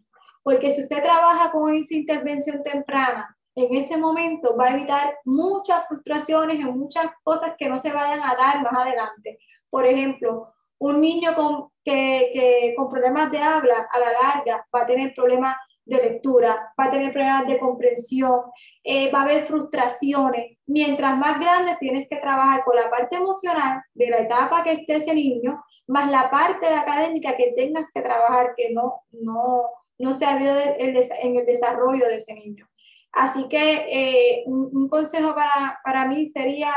Porque 0.43 0.71
si 0.71 0.81
usted 0.83 1.01
trabaja 1.01 1.51
con 1.51 1.73
esa 1.75 1.95
intervención 1.95 2.61
temprana, 2.63 3.37
en 3.55 3.75
ese 3.75 3.97
momento 3.97 4.55
va 4.57 4.65
a 4.67 4.73
evitar 4.73 5.17
muchas 5.25 5.87
frustraciones 5.87 6.59
y 6.59 6.63
muchas 6.63 7.11
cosas 7.23 7.55
que 7.57 7.67
no 7.67 7.77
se 7.77 7.91
vayan 7.91 8.19
a 8.19 8.35
dar 8.35 8.63
más 8.63 8.73
adelante. 8.73 9.39
Por 9.69 9.85
ejemplo, 9.85 10.53
un 10.79 11.01
niño 11.01 11.35
con, 11.35 11.69
que, 11.83 12.73
con 12.77 12.89
problemas 12.89 13.31
de 13.31 13.39
habla 13.39 13.87
a 13.91 13.99
la 13.99 14.11
larga 14.11 14.65
va 14.73 14.81
a 14.81 14.87
tener 14.87 15.13
problemas 15.13 15.55
de 15.85 15.97
lectura, 15.97 16.73
va 16.79 16.85
a 16.85 16.91
tener 16.91 17.11
problemas 17.11 17.47
de 17.47 17.59
comprensión, 17.59 18.41
eh, 18.83 19.11
va 19.11 19.19
a 19.19 19.23
haber 19.23 19.43
frustraciones. 19.43 20.57
Mientras 20.67 21.17
más 21.17 21.39
grande 21.39 21.75
tienes 21.79 22.07
que 22.07 22.17
trabajar 22.17 22.63
con 22.63 22.75
la 22.75 22.89
parte 22.89 23.17
emocional 23.17 23.81
de 23.93 24.09
la 24.09 24.17
etapa 24.19 24.63
que 24.63 24.73
esté 24.73 24.97
ese 24.97 25.13
niño, 25.13 25.63
más 25.87 26.09
la 26.09 26.31
parte 26.31 26.67
académica 26.67 27.35
que 27.35 27.53
tengas 27.55 27.91
que 27.93 28.01
trabajar 28.01 28.53
que 28.55 28.71
no, 28.71 29.01
no, 29.11 29.63
no 29.99 30.13
se 30.13 30.25
ha 30.25 30.33
habido 30.33 30.55
en 30.57 31.35
el 31.35 31.45
desarrollo 31.45 32.07
de 32.07 32.15
ese 32.15 32.33
niño. 32.33 32.70
Así 33.11 33.47
que 33.49 33.87
eh, 33.89 34.43
un, 34.45 34.87
consejo 34.87 35.35
para, 35.35 35.79
para, 35.83 36.05
mí 36.05 36.27
sería 36.27 36.73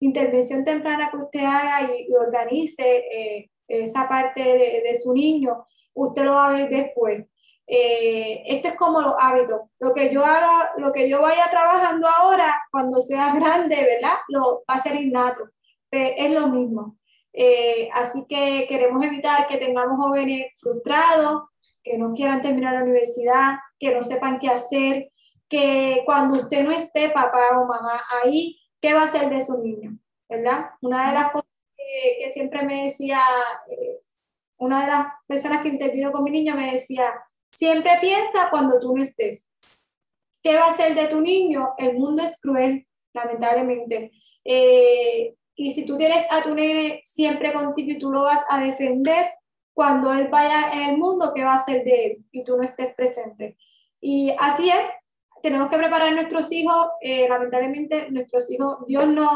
intervención 0.00 0.64
temprana 0.64 1.10
que 1.10 1.16
usted 1.16 1.44
haga 1.44 1.90
y, 1.92 2.12
organice 2.14 3.04
eh, 3.10 3.50
esa 3.66 4.08
parte 4.08 4.40
de, 4.40 4.94
su 5.02 5.12
niño, 5.12 5.66
usted 5.94 6.24
lo 6.24 6.34
va 6.34 6.48
a 6.48 6.52
ver 6.52 6.68
después. 6.68 7.26
Eh, 7.66 8.42
este 8.46 8.68
es 8.68 8.74
como 8.76 9.00
los 9.00 9.14
hábitos. 9.18 9.62
Lo 9.78 9.92
que 9.94 10.12
yo 10.12 10.24
haga, 10.24 10.72
lo 10.78 10.92
que 10.92 11.08
yo 11.08 11.20
vaya 11.22 11.50
trabajando 11.50 12.06
ahora, 12.08 12.62
cuando 12.70 13.00
sea 13.00 13.34
grande, 13.34 13.76
¿verdad? 13.76 14.18
Lo 14.28 14.64
va 14.68 14.74
a 14.74 14.82
ser 14.82 14.94
innato. 14.96 15.48
es 15.90 16.30
lo 16.30 16.48
mismo. 16.48 16.96
así 17.94 18.24
que 18.28 18.66
queremos 18.68 19.04
evitar 19.04 19.46
que 19.48 19.56
tengamos 19.58 19.96
jóvenes 19.96 20.52
frustrados, 20.58 21.44
que 21.82 21.96
no 21.98 22.14
quieran 22.14 22.42
terminar 22.42 22.74
la 22.74 22.82
universidad, 22.82 23.56
que 23.78 23.94
no 23.94 24.02
sepan 24.02 24.38
qué 24.38 24.48
hacer, 24.48 25.10
que 25.48 26.02
cuando 26.04 26.38
usted 26.38 26.62
no 26.62 26.70
esté, 26.70 27.10
papá 27.10 27.58
o 27.58 27.66
mamá, 27.66 28.02
ahí, 28.22 28.58
¿qué 28.80 28.94
va 28.94 29.02
a 29.02 29.04
hacer 29.04 29.30
de 29.30 29.44
su 29.44 29.58
niño? 29.58 29.98
¿Verdad? 30.28 30.70
Una 30.82 31.08
de 31.08 31.14
las 31.14 31.32
cosas 31.32 31.48
que, 31.76 32.30
siempre 32.32 32.62
me 32.62 32.84
decía, 32.84 33.20
eh, 33.70 34.00
una 34.58 34.82
de 34.82 34.86
las 34.88 35.06
personas 35.26 35.62
que 35.62 35.68
intervino 35.68 36.12
con 36.12 36.24
mi 36.24 36.30
niño 36.30 36.54
me 36.54 36.72
decía, 36.72 37.12
siempre 37.50 37.92
piensa 38.00 38.50
cuando 38.50 38.78
tú 38.78 38.96
no 38.96 39.02
estés. 39.02 39.48
¿qué 40.42 40.56
va 40.56 40.66
a 40.66 40.76
ser 40.76 40.94
de 40.94 41.08
tu 41.08 41.20
niño? 41.20 41.74
El 41.76 41.98
mundo 41.98 42.22
es 42.22 42.38
cruel, 42.40 42.86
lamentablemente. 43.12 44.12
Eh, 44.44 45.34
y 45.54 45.74
si 45.74 45.84
tú 45.84 45.96
tienes 45.96 46.24
a 46.30 46.42
tu 46.42 46.54
nene 46.54 47.02
siempre 47.04 47.52
contigo 47.52 47.90
y 47.90 47.98
tú 47.98 48.10
lo 48.10 48.22
vas 48.22 48.42
a 48.48 48.60
defender, 48.60 49.32
cuando 49.74 50.12
él 50.12 50.28
vaya 50.28 50.72
en 50.72 50.90
el 50.90 50.96
mundo, 50.96 51.32
¿qué 51.34 51.44
va 51.44 51.54
a 51.54 51.64
ser 51.64 51.84
de 51.84 52.06
él? 52.06 52.24
Y 52.32 52.44
tú 52.44 52.56
no 52.56 52.62
estés 52.62 52.94
presente. 52.94 53.56
Y 54.00 54.34
así 54.38 54.70
es, 54.70 54.86
tenemos 55.42 55.68
que 55.70 55.78
preparar 55.78 56.08
a 56.08 56.12
nuestros 56.12 56.50
hijos, 56.52 56.88
eh, 57.00 57.28
lamentablemente 57.28 58.10
nuestros 58.10 58.50
hijos, 58.50 58.86
Dios 58.86 59.06
no, 59.08 59.28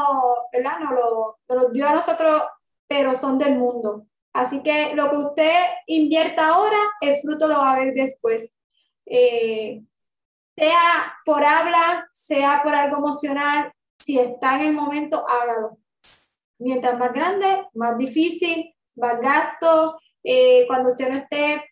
¿verdad? 0.51 0.79
No, 0.79 0.91
lo, 0.91 1.39
los 1.47 1.73
dio 1.73 1.87
a 1.87 1.93
nosotros, 1.93 2.43
pero 2.87 3.15
son 3.15 3.37
del 3.37 3.55
mundo. 3.57 4.05
Así 4.33 4.63
que 4.63 4.95
lo 4.95 5.09
que 5.09 5.17
usted 5.17 5.53
invierta 5.87 6.47
ahora, 6.47 6.77
el 7.01 7.17
fruto 7.21 7.47
lo 7.47 7.55
va 7.55 7.73
a 7.73 7.79
ver 7.79 7.93
después. 7.93 8.57
Eh, 9.05 9.83
sea 10.55 11.15
por 11.25 11.43
habla, 11.43 12.09
sea 12.13 12.61
por 12.63 12.73
algo 12.73 12.97
emocional, 12.97 13.71
si 13.99 14.19
está 14.19 14.55
en 14.55 14.67
el 14.67 14.73
momento, 14.73 15.25
hágalo. 15.27 15.77
Mientras 16.59 16.97
más 16.97 17.13
grande, 17.13 17.67
más 17.73 17.97
difícil, 17.97 18.73
más 18.95 19.19
gasto. 19.19 19.99
Eh, 20.23 20.65
cuando 20.67 20.91
usted 20.91 21.09
no 21.09 21.17
esté 21.17 21.63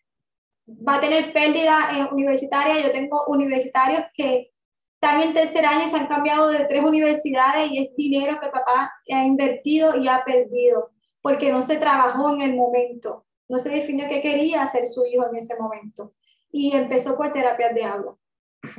va 0.66 0.96
a 0.96 1.00
tener 1.00 1.32
pérdida 1.32 1.90
en 1.96 2.12
universitaria. 2.12 2.80
Yo 2.80 2.92
tengo 2.92 3.24
universitarios 3.26 4.02
que 4.14 4.52
están 4.94 5.22
en 5.22 5.34
tercer 5.34 5.66
año 5.66 5.86
y 5.86 5.88
se 5.88 5.96
han 5.96 6.06
cambiado 6.06 6.48
de 6.50 6.64
tres 6.66 6.84
universidades 6.84 7.70
y 7.70 7.78
es 7.78 7.94
dinero 7.96 8.38
que 8.40 8.48
papá 8.48 8.92
ha 9.10 9.24
invertido 9.24 9.96
y 9.96 10.08
ha 10.08 10.24
perdido 10.24 10.90
porque 11.20 11.50
no 11.50 11.62
se 11.62 11.76
trabajó 11.76 12.34
en 12.34 12.42
el 12.42 12.54
momento, 12.54 13.24
no 13.48 13.58
se 13.58 13.70
definió 13.70 14.08
qué 14.08 14.20
quería 14.20 14.62
hacer 14.62 14.86
su 14.86 15.06
hijo 15.06 15.26
en 15.28 15.36
ese 15.36 15.56
momento. 15.58 16.12
Y 16.50 16.76
empezó 16.76 17.16
por 17.16 17.32
terapias 17.32 17.74
de 17.74 17.84
habla, 17.84 18.14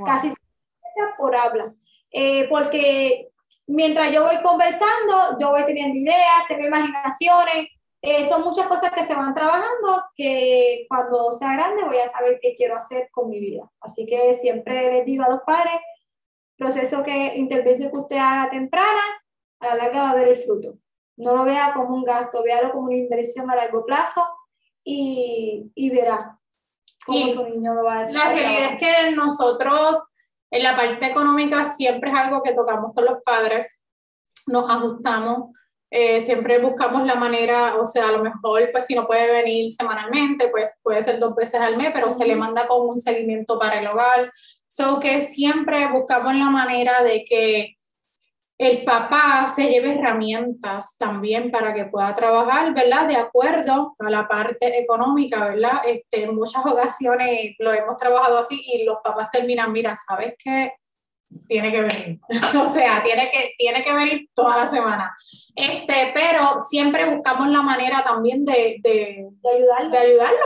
casi 0.05 0.31
por 1.17 1.35
habla, 1.35 1.73
eh, 2.11 2.47
porque 2.49 3.29
mientras 3.65 4.11
yo 4.11 4.25
voy 4.25 4.41
conversando, 4.43 5.37
yo 5.39 5.51
voy 5.51 5.65
teniendo 5.65 5.97
ideas, 5.97 6.47
tengo 6.47 6.67
imaginaciones, 6.67 7.67
eh, 8.05 8.27
son 8.27 8.43
muchas 8.43 8.67
cosas 8.67 8.91
que 8.91 9.05
se 9.05 9.15
van 9.15 9.33
trabajando 9.33 10.03
que 10.13 10.85
cuando 10.89 11.31
sea 11.31 11.53
grande 11.53 11.85
voy 11.85 11.99
a 11.99 12.11
saber 12.11 12.37
qué 12.41 12.53
quiero 12.53 12.75
hacer 12.75 13.07
con 13.11 13.29
mi 13.29 13.39
vida. 13.39 13.71
Así 13.79 14.05
que 14.05 14.33
siempre 14.33 14.91
les 14.91 15.05
digo 15.05 15.23
a 15.23 15.29
los 15.29 15.39
padres, 15.43 15.75
proceso 16.57 17.01
que 17.01 17.37
intervención 17.37 17.91
que 17.91 17.99
usted 17.99 18.17
haga 18.17 18.49
temprana, 18.49 19.01
a 19.61 19.67
la 19.67 19.75
larga 19.75 20.03
va 20.03 20.11
a 20.11 20.15
ver 20.15 20.27
el 20.27 20.35
fruto. 20.35 20.75
No 21.15 21.33
lo 21.33 21.45
vea 21.45 21.71
como 21.73 21.95
un 21.95 22.03
gasto, 22.03 22.43
véalo 22.43 22.73
como 22.73 22.87
una 22.87 22.97
inversión 22.97 23.49
a 23.49 23.55
largo 23.55 23.85
plazo 23.85 24.21
y, 24.83 25.71
y 25.73 25.89
verá 25.89 26.37
cómo 27.05 27.29
su 27.29 27.47
niño 27.47 27.73
lo 27.73 27.85
va 27.85 27.99
a 27.99 28.01
hacer. 28.01 28.15
La 28.15 28.33
realidad 28.33 28.71
es 28.73 28.79
que 28.79 29.11
nosotros 29.11 30.11
en 30.51 30.61
la 30.61 30.75
parte 30.75 31.05
económica 31.05 31.63
siempre 31.63 32.11
es 32.11 32.17
algo 32.17 32.43
que 32.43 32.53
tocamos 32.53 32.93
con 32.93 33.05
los 33.05 33.23
padres, 33.23 33.67
nos 34.45 34.69
ajustamos 34.69 35.53
eh, 35.95 36.19
siempre 36.21 36.57
buscamos 36.57 37.05
la 37.05 37.13
manera, 37.13 37.75
o 37.75 37.85
sea, 37.85 38.07
a 38.07 38.11
lo 38.11 38.23
mejor, 38.23 38.67
pues 38.71 38.87
si 38.87 38.95
no 38.95 39.05
puede 39.05 39.31
venir 39.31 39.71
semanalmente, 39.71 40.47
pues 40.47 40.71
puede 40.81 41.01
ser 41.01 41.19
dos 41.19 41.35
veces 41.35 41.61
al 41.61 41.77
mes, 41.77 41.91
pero 41.93 42.09
se 42.09 42.25
le 42.25 42.35
manda 42.35 42.67
con 42.67 42.89
un 42.89 42.97
seguimiento 42.97 43.59
para 43.59 43.79
el 43.79 43.85
hogar. 43.85 44.31
So 44.67 44.99
que 44.99 45.21
siempre 45.21 45.87
buscamos 45.91 46.33
la 46.33 46.49
manera 46.49 47.03
de 47.03 47.23
que 47.23 47.75
el 48.57 48.83
papá 48.83 49.47
se 49.47 49.69
lleve 49.69 49.93
herramientas 49.93 50.97
también 50.97 51.51
para 51.51 51.75
que 51.75 51.85
pueda 51.85 52.15
trabajar, 52.15 52.73
¿verdad? 52.73 53.07
De 53.07 53.17
acuerdo 53.17 53.95
a 53.99 54.09
la 54.09 54.27
parte 54.27 54.79
económica, 54.79 55.45
¿verdad? 55.45 55.81
Este, 55.85 56.23
en 56.23 56.33
muchas 56.35 56.65
ocasiones 56.65 57.53
lo 57.59 57.71
hemos 57.71 57.97
trabajado 57.97 58.39
así 58.39 58.59
y 58.73 58.83
los 58.83 58.97
papás 59.03 59.29
terminan, 59.31 59.71
mira, 59.71 59.95
¿sabes 59.95 60.33
qué? 60.43 60.71
Tiene 61.47 61.71
que 61.71 61.81
venir. 61.81 62.19
o 62.61 62.65
sea, 62.65 63.03
tiene 63.03 63.29
que, 63.31 63.53
tiene 63.57 63.83
que 63.83 63.93
venir 63.93 64.29
toda 64.33 64.57
la 64.57 64.67
semana. 64.67 65.15
Este, 65.55 66.11
pero 66.13 66.61
siempre 66.67 67.13
buscamos 67.13 67.47
la 67.49 67.61
manera 67.61 68.03
también 68.03 68.45
de, 68.45 68.77
de, 68.81 69.27
ayudarlo, 69.55 69.89
de 69.89 69.97
ayudarlo 69.97 70.45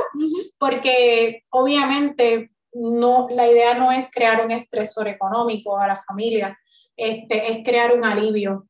porque 0.57 1.43
obviamente 1.49 2.51
no, 2.73 3.27
la 3.29 3.47
idea 3.47 3.73
no 3.73 3.91
es 3.91 4.11
crear 4.11 4.43
un 4.43 4.51
estresor 4.51 5.07
económico 5.07 5.77
a 5.79 5.87
la 5.87 5.95
familia, 5.95 6.57
este, 6.95 7.51
es 7.51 7.63
crear 7.63 7.95
un 7.95 8.03
alivio. 8.03 8.67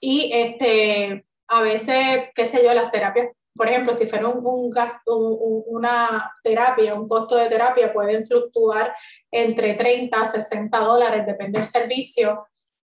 Y 0.00 0.30
este, 0.32 1.24
a 1.48 1.60
veces, 1.60 2.30
qué 2.34 2.46
sé 2.46 2.64
yo, 2.64 2.72
las 2.74 2.90
terapias 2.90 3.28
por 3.54 3.68
ejemplo, 3.68 3.92
si 3.94 4.06
fuera 4.06 4.28
un, 4.28 4.70
gasto, 4.70 5.16
una 5.16 6.32
terapia, 6.42 6.94
un 6.94 7.08
costo 7.08 7.36
de 7.36 7.48
terapia, 7.48 7.92
pueden 7.92 8.26
fluctuar 8.26 8.94
entre 9.30 9.74
30 9.74 10.20
a 10.20 10.26
60 10.26 10.78
dólares, 10.78 11.26
depende 11.26 11.60
del 11.60 11.68
servicio. 11.68 12.46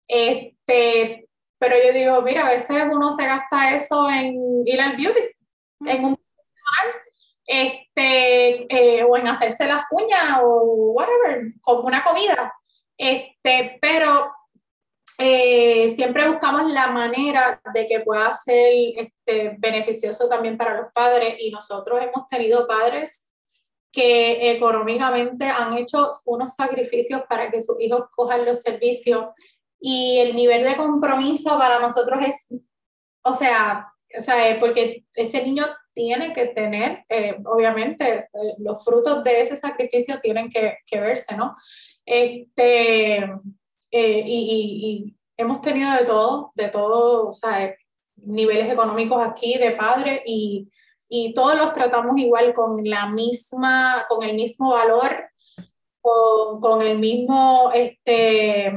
Este, 0.08 1.28
pero 1.58 1.76
yo 1.84 1.92
digo, 1.92 2.22
mira, 2.22 2.46
a 2.46 2.50
veces 2.50 2.76
uno 2.90 3.12
se 3.12 3.24
gasta 3.24 3.74
eso 3.74 4.08
en 4.10 4.62
ir 4.64 4.80
al 4.80 4.96
beauty, 4.96 5.20
en 5.86 6.04
un 6.04 6.16
este, 7.46 8.66
eh, 8.68 9.04
o 9.04 9.16
en 9.16 9.28
hacerse 9.28 9.66
las 9.66 9.86
uñas 9.92 10.40
o 10.42 10.92
whatever, 10.94 11.52
como 11.60 11.82
una 11.82 12.02
comida. 12.02 12.52
Este, 12.98 13.78
pero 13.80 14.32
eh, 15.18 15.90
siempre 15.96 16.28
buscamos 16.28 16.70
la 16.72 16.88
manera 16.88 17.60
de 17.72 17.86
que 17.86 18.00
pueda 18.00 18.34
ser 18.34 18.72
este, 18.96 19.56
beneficioso 19.58 20.28
también 20.28 20.58
para 20.58 20.80
los 20.80 20.92
padres 20.92 21.36
y 21.38 21.50
nosotros 21.50 22.00
hemos 22.02 22.28
tenido 22.28 22.66
padres 22.66 23.32
que 23.90 24.50
económicamente 24.50 25.46
han 25.46 25.76
hecho 25.78 26.10
unos 26.26 26.54
sacrificios 26.54 27.22
para 27.28 27.50
que 27.50 27.62
sus 27.62 27.80
hijos 27.80 28.04
cojan 28.14 28.44
los 28.44 28.60
servicios 28.60 29.28
y 29.80 30.18
el 30.18 30.36
nivel 30.36 30.64
de 30.64 30.76
compromiso 30.76 31.56
para 31.58 31.78
nosotros 31.78 32.20
es, 32.26 32.48
o 33.22 33.32
sea, 33.32 33.86
o 34.16 34.20
sea 34.20 34.60
porque 34.60 35.06
ese 35.14 35.42
niño 35.42 35.64
tiene 35.94 36.34
que 36.34 36.48
tener, 36.48 37.06
eh, 37.08 37.36
obviamente, 37.46 38.18
eh, 38.18 38.26
los 38.58 38.84
frutos 38.84 39.24
de 39.24 39.40
ese 39.40 39.56
sacrificio 39.56 40.20
tienen 40.20 40.50
que, 40.50 40.76
que 40.86 41.00
verse, 41.00 41.34
¿no? 41.34 41.54
Este, 42.04 43.26
eh, 43.90 44.22
y, 44.26 45.12
hemos 45.38 45.60
tenido 45.60 45.92
de 45.92 46.04
todo, 46.04 46.52
de 46.54 46.68
todo, 46.68 47.28
o 47.28 47.32
sea, 47.32 47.74
niveles 48.16 48.72
económicos 48.72 49.22
aquí 49.22 49.58
de 49.58 49.72
padre 49.72 50.22
y, 50.24 50.70
y 51.10 51.34
todos 51.34 51.56
los 51.56 51.74
tratamos 51.74 52.18
igual 52.18 52.54
con 52.54 52.82
la 52.88 53.10
misma, 53.10 54.06
con 54.08 54.22
el 54.22 54.34
mismo 54.34 54.70
valor, 54.70 55.28
con, 56.00 56.60
con, 56.60 56.80
el 56.80 56.98
mismo, 56.98 57.70
este, 57.74 58.72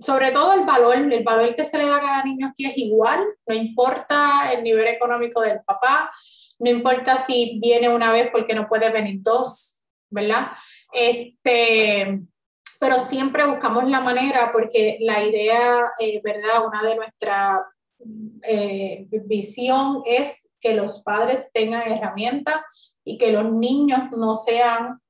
sobre 0.00 0.30
todo 0.30 0.52
el 0.52 0.64
valor, 0.64 0.96
el 0.96 1.24
valor 1.24 1.54
que 1.56 1.64
se 1.64 1.76
le 1.76 1.88
da 1.88 1.96
a 1.96 2.00
cada 2.00 2.24
niño 2.24 2.48
aquí 2.48 2.66
es 2.66 2.78
igual, 2.78 3.24
no 3.46 3.54
importa 3.54 4.52
el 4.52 4.62
nivel 4.62 4.86
económico 4.86 5.40
del 5.40 5.60
papá, 5.64 6.10
no 6.58 6.70
importa 6.70 7.18
si 7.18 7.58
viene 7.60 7.88
una 7.88 8.12
vez 8.12 8.30
porque 8.30 8.54
no 8.54 8.68
puede 8.68 8.90
venir 8.90 9.18
dos, 9.20 9.82
¿verdad? 10.08 10.52
Este, 10.92 12.20
pero 12.84 12.98
siempre 12.98 13.46
buscamos 13.46 13.88
la 13.88 14.02
manera 14.02 14.50
porque 14.52 14.98
la 15.00 15.24
idea, 15.24 15.90
eh, 15.98 16.20
¿verdad? 16.22 16.66
Una 16.66 16.82
de 16.82 16.96
nuestra 16.96 17.66
eh, 18.42 19.06
visión 19.24 20.02
es 20.04 20.50
que 20.60 20.74
los 20.74 21.02
padres 21.02 21.48
tengan 21.54 21.90
herramientas 21.90 22.56
y 23.02 23.16
que 23.16 23.32
los 23.32 23.50
niños 23.50 24.10
no 24.10 24.34
sean 24.34 25.00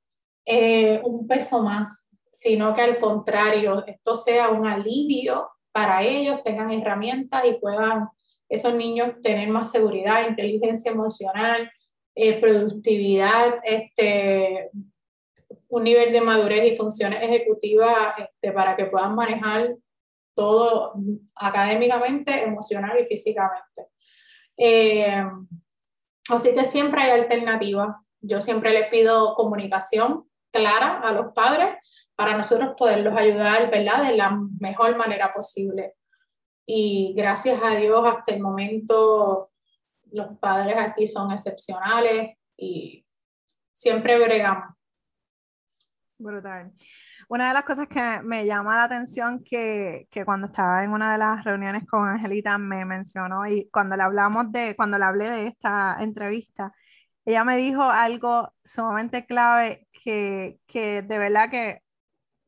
eh, 0.46 1.00
un 1.02 1.26
peso 1.26 1.64
más, 1.64 2.08
sino 2.30 2.72
que 2.74 2.82
al 2.82 3.00
contrario, 3.00 3.84
esto 3.88 4.14
sea 4.14 4.50
un 4.50 4.68
alivio 4.68 5.48
para 5.72 6.04
ellos, 6.04 6.44
tengan 6.44 6.70
herramientas 6.70 7.44
y 7.44 7.54
puedan 7.54 8.06
esos 8.48 8.72
niños 8.76 9.20
tener 9.20 9.48
más 9.48 9.72
seguridad, 9.72 10.28
inteligencia 10.28 10.92
emocional, 10.92 11.68
productividad, 12.40 13.56
este, 13.64 14.70
un 15.74 15.82
nivel 15.82 16.12
de 16.12 16.20
madurez 16.20 16.72
y 16.72 16.76
funciones 16.76 17.20
ejecutivas 17.20 18.16
este, 18.16 18.52
para 18.52 18.76
que 18.76 18.86
puedan 18.86 19.16
manejar 19.16 19.74
todo 20.36 20.94
académicamente, 21.34 22.44
emocional 22.44 22.96
y 23.00 23.04
físicamente. 23.04 23.88
Eh, 24.56 25.24
así 26.30 26.54
que 26.54 26.64
siempre 26.64 27.02
hay 27.02 27.20
alternativas. 27.20 27.96
Yo 28.20 28.40
siempre 28.40 28.70
les 28.70 28.88
pido 28.88 29.34
comunicación 29.34 30.30
clara 30.52 31.00
a 31.00 31.10
los 31.10 31.32
padres 31.32 31.76
para 32.14 32.36
nosotros 32.36 32.74
poderlos 32.76 33.16
ayudar, 33.16 33.68
¿verdad? 33.68 34.06
De 34.06 34.16
la 34.16 34.38
mejor 34.60 34.96
manera 34.96 35.34
posible. 35.34 35.94
Y 36.66 37.14
gracias 37.16 37.60
a 37.60 37.74
Dios, 37.74 38.00
hasta 38.06 38.32
el 38.32 38.40
momento, 38.40 39.48
los 40.12 40.38
padres 40.38 40.76
aquí 40.78 41.08
son 41.08 41.32
excepcionales 41.32 42.38
y 42.56 43.04
siempre 43.72 44.20
bregamos. 44.20 44.73
Brutal. 46.24 46.72
Una 47.28 47.48
de 47.48 47.54
las 47.54 47.64
cosas 47.64 47.86
que 47.86 48.20
me 48.22 48.46
llama 48.46 48.76
la 48.76 48.84
atención 48.84 49.44
que, 49.44 50.08
que, 50.10 50.24
cuando 50.24 50.46
estaba 50.46 50.82
en 50.82 50.90
una 50.90 51.12
de 51.12 51.18
las 51.18 51.44
reuniones 51.44 51.86
con 51.86 52.08
Angelita 52.08 52.56
me 52.56 52.84
mencionó 52.86 53.46
y 53.46 53.68
cuando 53.70 53.94
le 53.96 54.02
hablamos 54.04 54.50
de, 54.50 54.74
cuando 54.74 54.96
le 54.98 55.04
hablé 55.04 55.30
de 55.30 55.46
esta 55.48 55.98
entrevista, 56.00 56.72
ella 57.26 57.44
me 57.44 57.56
dijo 57.58 57.82
algo 57.82 58.54
sumamente 58.64 59.26
clave 59.26 59.86
que, 60.04 60.58
que 60.66 61.02
de 61.02 61.18
verdad 61.18 61.50
que 61.50 61.82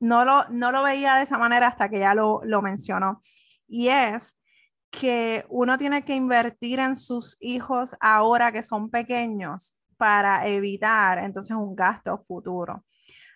no 0.01 0.25
lo, 0.25 0.49
no 0.49 0.73
lo 0.73 0.83
veía 0.83 1.17
de 1.17 1.25
esa 1.25 1.39
manera 1.39 1.69
hasta 1.69 1.91
que 1.91 2.01
ya 2.01 2.15
lo, 2.15 2.41
lo 2.45 2.63
mencionó. 2.63 3.21
Y 3.69 3.89
es 3.89 4.39
que 4.91 5.45
uno 5.51 5.77
tiene 5.79 6.05
que 6.05 6.15
invertir 6.15 6.79
en 6.81 6.97
sus 6.97 7.37
hijos 7.41 7.95
ahora 8.01 8.53
que 8.53 8.63
son 8.63 8.91
pequeños 8.91 9.77
para 9.99 10.47
evitar 10.47 11.19
entonces 11.19 11.57
un 11.57 11.75
gasto 11.77 12.19
futuro. 12.27 12.85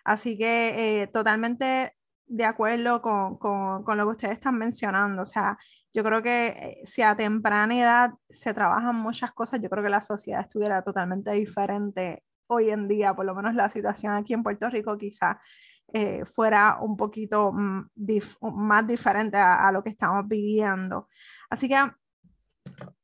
Así 0.03 0.37
que 0.37 1.01
eh, 1.01 1.07
totalmente 1.07 1.95
de 2.25 2.45
acuerdo 2.45 3.01
con, 3.01 3.37
con, 3.37 3.83
con, 3.83 3.97
lo 3.97 4.05
que 4.05 4.11
ustedes 4.11 4.33
están 4.35 4.57
mencionando. 4.57 5.21
O 5.23 5.25
sea, 5.25 5.57
yo 5.93 6.03
creo 6.03 6.21
que 6.23 6.47
eh, 6.47 6.81
si 6.85 7.01
a 7.01 7.15
temprana 7.15 7.75
edad 7.75 8.11
se 8.29 8.53
trabajan 8.53 8.95
muchas 8.95 9.33
cosas, 9.33 9.61
yo 9.61 9.69
creo 9.69 9.83
que 9.83 9.89
la 9.89 10.01
sociedad 10.01 10.41
estuviera 10.41 10.81
totalmente 10.83 11.31
diferente 11.31 12.23
hoy 12.47 12.69
en 12.69 12.87
día, 12.87 13.13
por 13.13 13.25
lo 13.25 13.35
menos 13.35 13.55
la 13.55 13.69
situación 13.69 14.13
aquí 14.13 14.33
en 14.33 14.43
Puerto 14.43 14.69
Rico 14.69 14.97
quizá 14.97 15.41
eh, 15.93 16.23
fuera 16.25 16.77
un 16.81 16.97
poquito 16.97 17.51
mm, 17.51 17.89
más 18.53 18.87
diferente 18.87 19.37
a, 19.37 19.71
lo 19.71 19.83
que 19.83 19.89
estamos 19.89 20.27
viviendo. 20.27 21.09
Así 21.49 21.67
que 21.67 21.77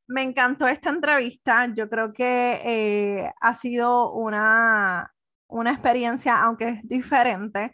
me 0.08 0.24
encantó 0.24 0.68
esta 0.68 0.90
entrevista. 0.90 1.68
Yo 1.74 1.90
creo 1.90 2.14
que 2.14 3.30
ha 3.42 3.54
sido 3.54 4.14
una, 4.14 5.14
una 5.48 5.72
experiencia, 5.72 6.42
aunque 6.42 6.70
es 6.70 6.80
diferente, 6.88 7.74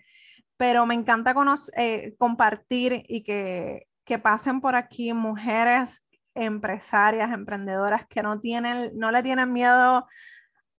pero 0.58 0.86
me 0.86 0.94
encanta 0.94 1.36
eh, 1.78 2.16
compartir 2.18 3.04
y 3.08 3.24
que, 3.24 3.88
que, 4.06 4.20
pasen 4.20 4.62
por 4.62 4.76
aquí 4.76 5.14
mujeres 5.14 6.06
empresarias, 6.36 7.32
emprendedoras 7.32 8.08
que 8.08 8.24
no, 8.24 8.40
tienen, 8.40 8.92
no 8.96 9.12
le 9.12 9.24
tienen 9.24 9.52
miedo 9.52 10.08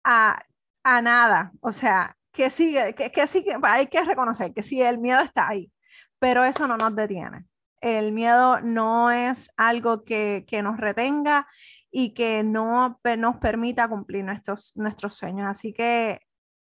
a, 0.05 0.39
a 0.85 1.03
nada. 1.03 1.53
O 1.61 1.73
sea, 1.73 2.17
que 2.33 2.51
sigue, 2.51 2.95
que, 2.95 3.11
que 3.11 3.27
sí, 3.27 3.45
hay 3.63 3.87
que 3.87 4.05
reconocer 4.05 4.53
que 4.53 4.63
sí, 4.63 4.83
el 4.83 4.99
miedo 4.99 5.21
está 5.21 5.49
ahí, 5.49 5.73
pero 6.19 6.45
eso 6.45 6.67
no 6.67 6.77
nos 6.77 6.95
detiene. 6.95 7.47
El 7.81 8.13
miedo 8.13 8.61
no 8.61 9.11
es 9.11 9.51
algo 9.57 10.05
que, 10.05 10.45
que 10.49 10.63
nos 10.63 10.79
retenga 10.79 11.47
y 11.91 12.15
que 12.15 12.43
no 12.43 12.99
nos 13.19 13.37
permita 13.37 13.89
cumplir 13.89 14.25
nuestros, 14.25 14.77
nuestros 14.77 15.15
sueños. 15.15 15.47
Así 15.49 15.73
que, 15.73 16.21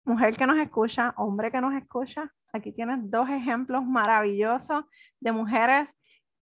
mujer 0.06 0.36
que 0.36 0.46
nos 0.46 0.58
escucha, 0.58 1.12
hombre 1.16 1.50
que 1.50 1.60
nos 1.60 1.74
escucha, 1.74 2.32
aquí 2.52 2.72
tienes 2.72 2.98
dos 3.10 3.28
ejemplos 3.28 3.84
maravillosos 3.84 4.84
de 5.20 5.32
mujeres 5.32 5.98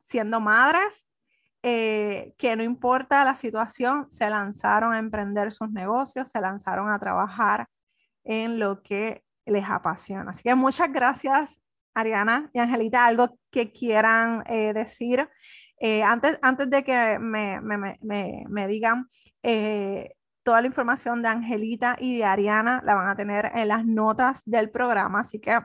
siendo 0.03 0.41
madres 0.41 1.07
eh, 1.63 2.33
que 2.39 2.55
no 2.55 2.63
importa 2.63 3.23
la 3.23 3.35
situación, 3.35 4.11
se 4.11 4.27
lanzaron 4.29 4.93
a 4.93 4.99
emprender 4.99 5.51
sus 5.51 5.69
negocios, 5.69 6.29
se 6.29 6.41
lanzaron 6.41 6.89
a 6.89 6.97
trabajar 6.97 7.67
en 8.23 8.59
lo 8.59 8.81
que 8.81 9.23
les 9.45 9.63
apasiona. 9.69 10.31
Así 10.31 10.41
que 10.41 10.55
muchas 10.55 10.91
gracias, 10.91 11.61
Ariana 11.93 12.49
y 12.53 12.59
Angelita. 12.59 13.05
Algo 13.05 13.37
que 13.51 13.71
quieran 13.71 14.43
eh, 14.47 14.73
decir 14.73 15.29
eh, 15.79 16.01
antes, 16.01 16.39
antes 16.41 16.67
de 16.69 16.83
que 16.83 17.19
me, 17.19 17.61
me, 17.61 17.77
me, 18.01 18.45
me 18.47 18.67
digan. 18.67 19.07
Toda 20.43 20.61
la 20.61 20.67
información 20.67 21.21
de 21.21 21.29
Angelita 21.29 21.95
y 21.99 22.17
de 22.17 22.25
Ariana 22.25 22.81
la 22.83 22.95
van 22.95 23.09
a 23.09 23.15
tener 23.15 23.51
en 23.53 23.67
las 23.67 23.85
notas 23.85 24.41
del 24.45 24.69
programa, 24.69 25.21
así 25.21 25.39
que 25.39 25.59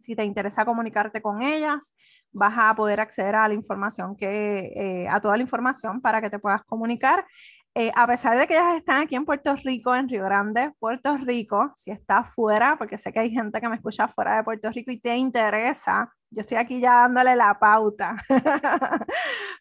si 0.00 0.16
te 0.16 0.24
interesa 0.24 0.64
comunicarte 0.64 1.20
con 1.20 1.42
ellas, 1.42 1.94
vas 2.32 2.54
a 2.56 2.74
poder 2.74 3.00
acceder 3.00 3.34
a 3.34 3.48
la 3.48 3.54
información 3.54 4.16
que, 4.16 5.06
a 5.10 5.20
toda 5.20 5.36
la 5.36 5.42
información 5.42 6.00
para 6.00 6.20
que 6.20 6.30
te 6.30 6.38
puedas 6.38 6.64
comunicar. 6.64 7.26
Eh, 7.74 7.92
a 7.94 8.06
pesar 8.06 8.36
de 8.36 8.46
que 8.46 8.54
ellas 8.54 8.76
están 8.76 9.02
aquí 9.02 9.14
en 9.14 9.24
Puerto 9.24 9.54
Rico, 9.56 9.94
en 9.94 10.08
Río 10.08 10.24
Grande, 10.24 10.72
Puerto 10.80 11.16
Rico, 11.18 11.72
si 11.76 11.92
está 11.92 12.24
fuera, 12.24 12.76
porque 12.76 12.98
sé 12.98 13.12
que 13.12 13.20
hay 13.20 13.30
gente 13.30 13.60
que 13.60 13.68
me 13.68 13.76
escucha 13.76 14.08
fuera 14.08 14.36
de 14.36 14.42
Puerto 14.42 14.70
Rico 14.70 14.90
y 14.90 14.98
te 14.98 15.16
interesa, 15.16 16.12
yo 16.30 16.40
estoy 16.40 16.56
aquí 16.56 16.80
ya 16.80 17.02
dándole 17.02 17.36
la 17.36 17.58
pauta, 17.58 18.16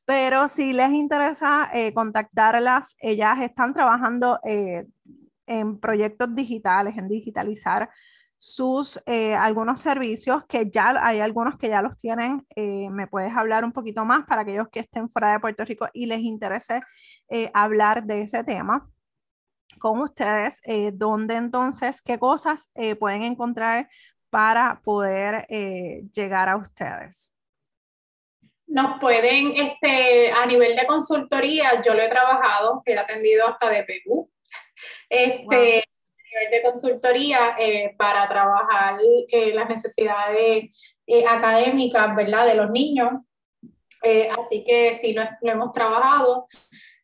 pero 0.06 0.48
si 0.48 0.74
les 0.74 0.92
interesa 0.92 1.70
eh, 1.74 1.94
contactarlas, 1.94 2.96
ellas 3.00 3.40
están 3.42 3.74
trabajando 3.74 4.40
eh, 4.44 4.86
en 5.48 5.80
proyectos 5.80 6.34
digitales, 6.36 6.98
en 6.98 7.08
digitalizar 7.08 7.90
sus 8.42 8.98
algunos 9.38 9.82
servicios 9.82 10.46
que 10.48 10.70
ya 10.70 10.96
hay 11.06 11.20
algunos 11.20 11.58
que 11.58 11.68
ya 11.68 11.82
los 11.82 11.98
tienen. 11.98 12.48
me 12.56 13.06
puedes 13.06 13.36
hablar 13.36 13.66
un 13.66 13.74
poquito 13.74 14.06
más 14.06 14.26
para 14.26 14.44
aquellos 14.44 14.70
que 14.70 14.80
estén 14.80 15.10
fuera 15.10 15.34
de 15.34 15.42
Puerto 15.42 15.66
Rico 15.66 15.90
y 15.92 16.06
les 16.06 16.20
interese 16.20 16.82
eh, 17.32 17.52
hablar 17.54 18.06
de 18.06 18.24
ese 18.24 18.44
tema 18.44 18.90
con 19.78 20.00
ustedes, 20.02 20.62
eh, 20.66 20.92
donde 20.92 21.36
entonces, 21.36 22.02
qué 22.02 22.18
cosas 22.18 22.72
eh, 22.74 22.96
pueden 22.96 23.22
encontrar 23.22 23.88
para 24.30 24.82
poder 24.84 25.48
llegar 25.48 26.50
a 26.50 26.58
ustedes. 26.58 27.34
Nos 28.68 29.00
pueden, 29.00 29.54
este, 29.56 30.32
a 30.32 30.46
nivel 30.46 30.76
de 30.76 30.86
consultoría, 30.86 31.82
yo 31.84 31.96
lo 31.96 32.04
he 32.04 32.10
trabajado, 32.10 32.84
he 32.86 32.98
atendido 32.98 33.48
hasta 33.48 33.70
de 33.70 33.84
Perú, 33.84 34.30
este, 35.10 35.80
a 35.80 36.24
nivel 36.30 36.52
de 36.52 36.62
consultoría 36.64 37.56
para 37.98 38.28
trabajar 38.28 39.00
las 39.54 39.70
necesidades 39.70 40.70
académicas, 41.28 42.16
¿verdad?, 42.16 42.46
de 42.46 42.56
los 42.56 42.70
niños. 42.70 43.14
así 44.38 44.64
que 44.64 44.94
sí, 44.94 45.14
lo, 45.14 45.24
lo 45.42 45.52
hemos 45.52 45.72
trabajado. 45.72 46.46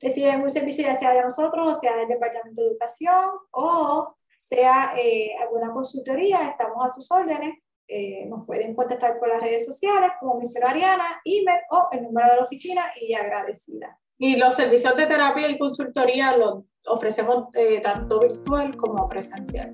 reciben 0.00 0.42
un 0.42 0.50
servicio 0.50 0.84
ya 0.84 0.94
sea 0.94 1.14
de 1.14 1.22
nosotros 1.22 1.68
o 1.68 1.74
sea 1.74 1.96
del 1.96 2.08
Departamento 2.08 2.60
de 2.60 2.68
Educación 2.68 3.30
o 3.52 4.14
sea 4.44 4.94
eh, 4.96 5.34
alguna 5.40 5.72
consultoría, 5.72 6.48
estamos 6.48 6.84
a 6.84 6.90
sus 6.90 7.10
órdenes. 7.10 7.58
Eh, 7.86 8.24
nos 8.26 8.46
pueden 8.46 8.74
contactar 8.74 9.18
por 9.18 9.28
las 9.28 9.42
redes 9.42 9.66
sociales, 9.66 10.12
como 10.18 10.38
mencionó 10.38 10.68
Ariana, 10.68 11.20
email 11.24 11.60
o 11.70 11.88
el 11.92 12.02
número 12.02 12.30
de 12.30 12.36
la 12.36 12.42
oficina 12.44 12.92
y 12.98 13.14
agradecida. 13.14 13.98
Y 14.18 14.36
los 14.36 14.54
servicios 14.54 14.96
de 14.96 15.06
terapia 15.06 15.48
y 15.48 15.58
consultoría 15.58 16.36
los 16.36 16.64
ofrecemos 16.86 17.46
eh, 17.54 17.80
tanto 17.80 18.20
virtual 18.20 18.76
como 18.76 19.08
presencial. 19.08 19.72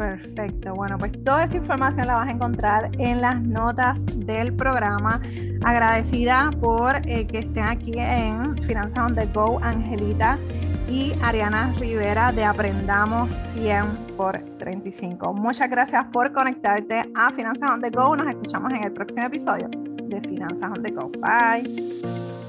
Perfecto. 0.00 0.72
Bueno, 0.74 0.96
pues 0.96 1.12
toda 1.24 1.44
esta 1.44 1.56
información 1.56 2.06
la 2.06 2.14
vas 2.14 2.28
a 2.28 2.30
encontrar 2.30 2.90
en 2.98 3.20
las 3.20 3.38
notas 3.42 4.06
del 4.06 4.54
programa. 4.54 5.20
Agradecida 5.62 6.50
por 6.58 7.02
que 7.02 7.38
estén 7.40 7.64
aquí 7.64 7.98
en 7.98 8.56
Finanzas 8.62 9.04
on 9.04 9.14
the 9.14 9.26
Go, 9.26 9.58
Angelita 9.62 10.38
y 10.88 11.12
Ariana 11.22 11.74
Rivera 11.78 12.32
de 12.32 12.44
Aprendamos 12.44 13.34
100 13.34 13.84
por 14.16 14.38
35. 14.58 15.34
Muchas 15.34 15.68
gracias 15.68 16.06
por 16.06 16.32
conectarte 16.32 17.04
a 17.14 17.30
Finanzas 17.32 17.70
on 17.70 17.82
the 17.82 17.90
Go. 17.90 18.16
Nos 18.16 18.26
escuchamos 18.26 18.72
en 18.72 18.84
el 18.84 18.92
próximo 18.92 19.26
episodio 19.26 19.68
de 19.68 20.20
Finanzas 20.22 20.70
on 20.70 20.82
the 20.82 20.92
Go. 20.92 21.10
Bye. 21.20 22.39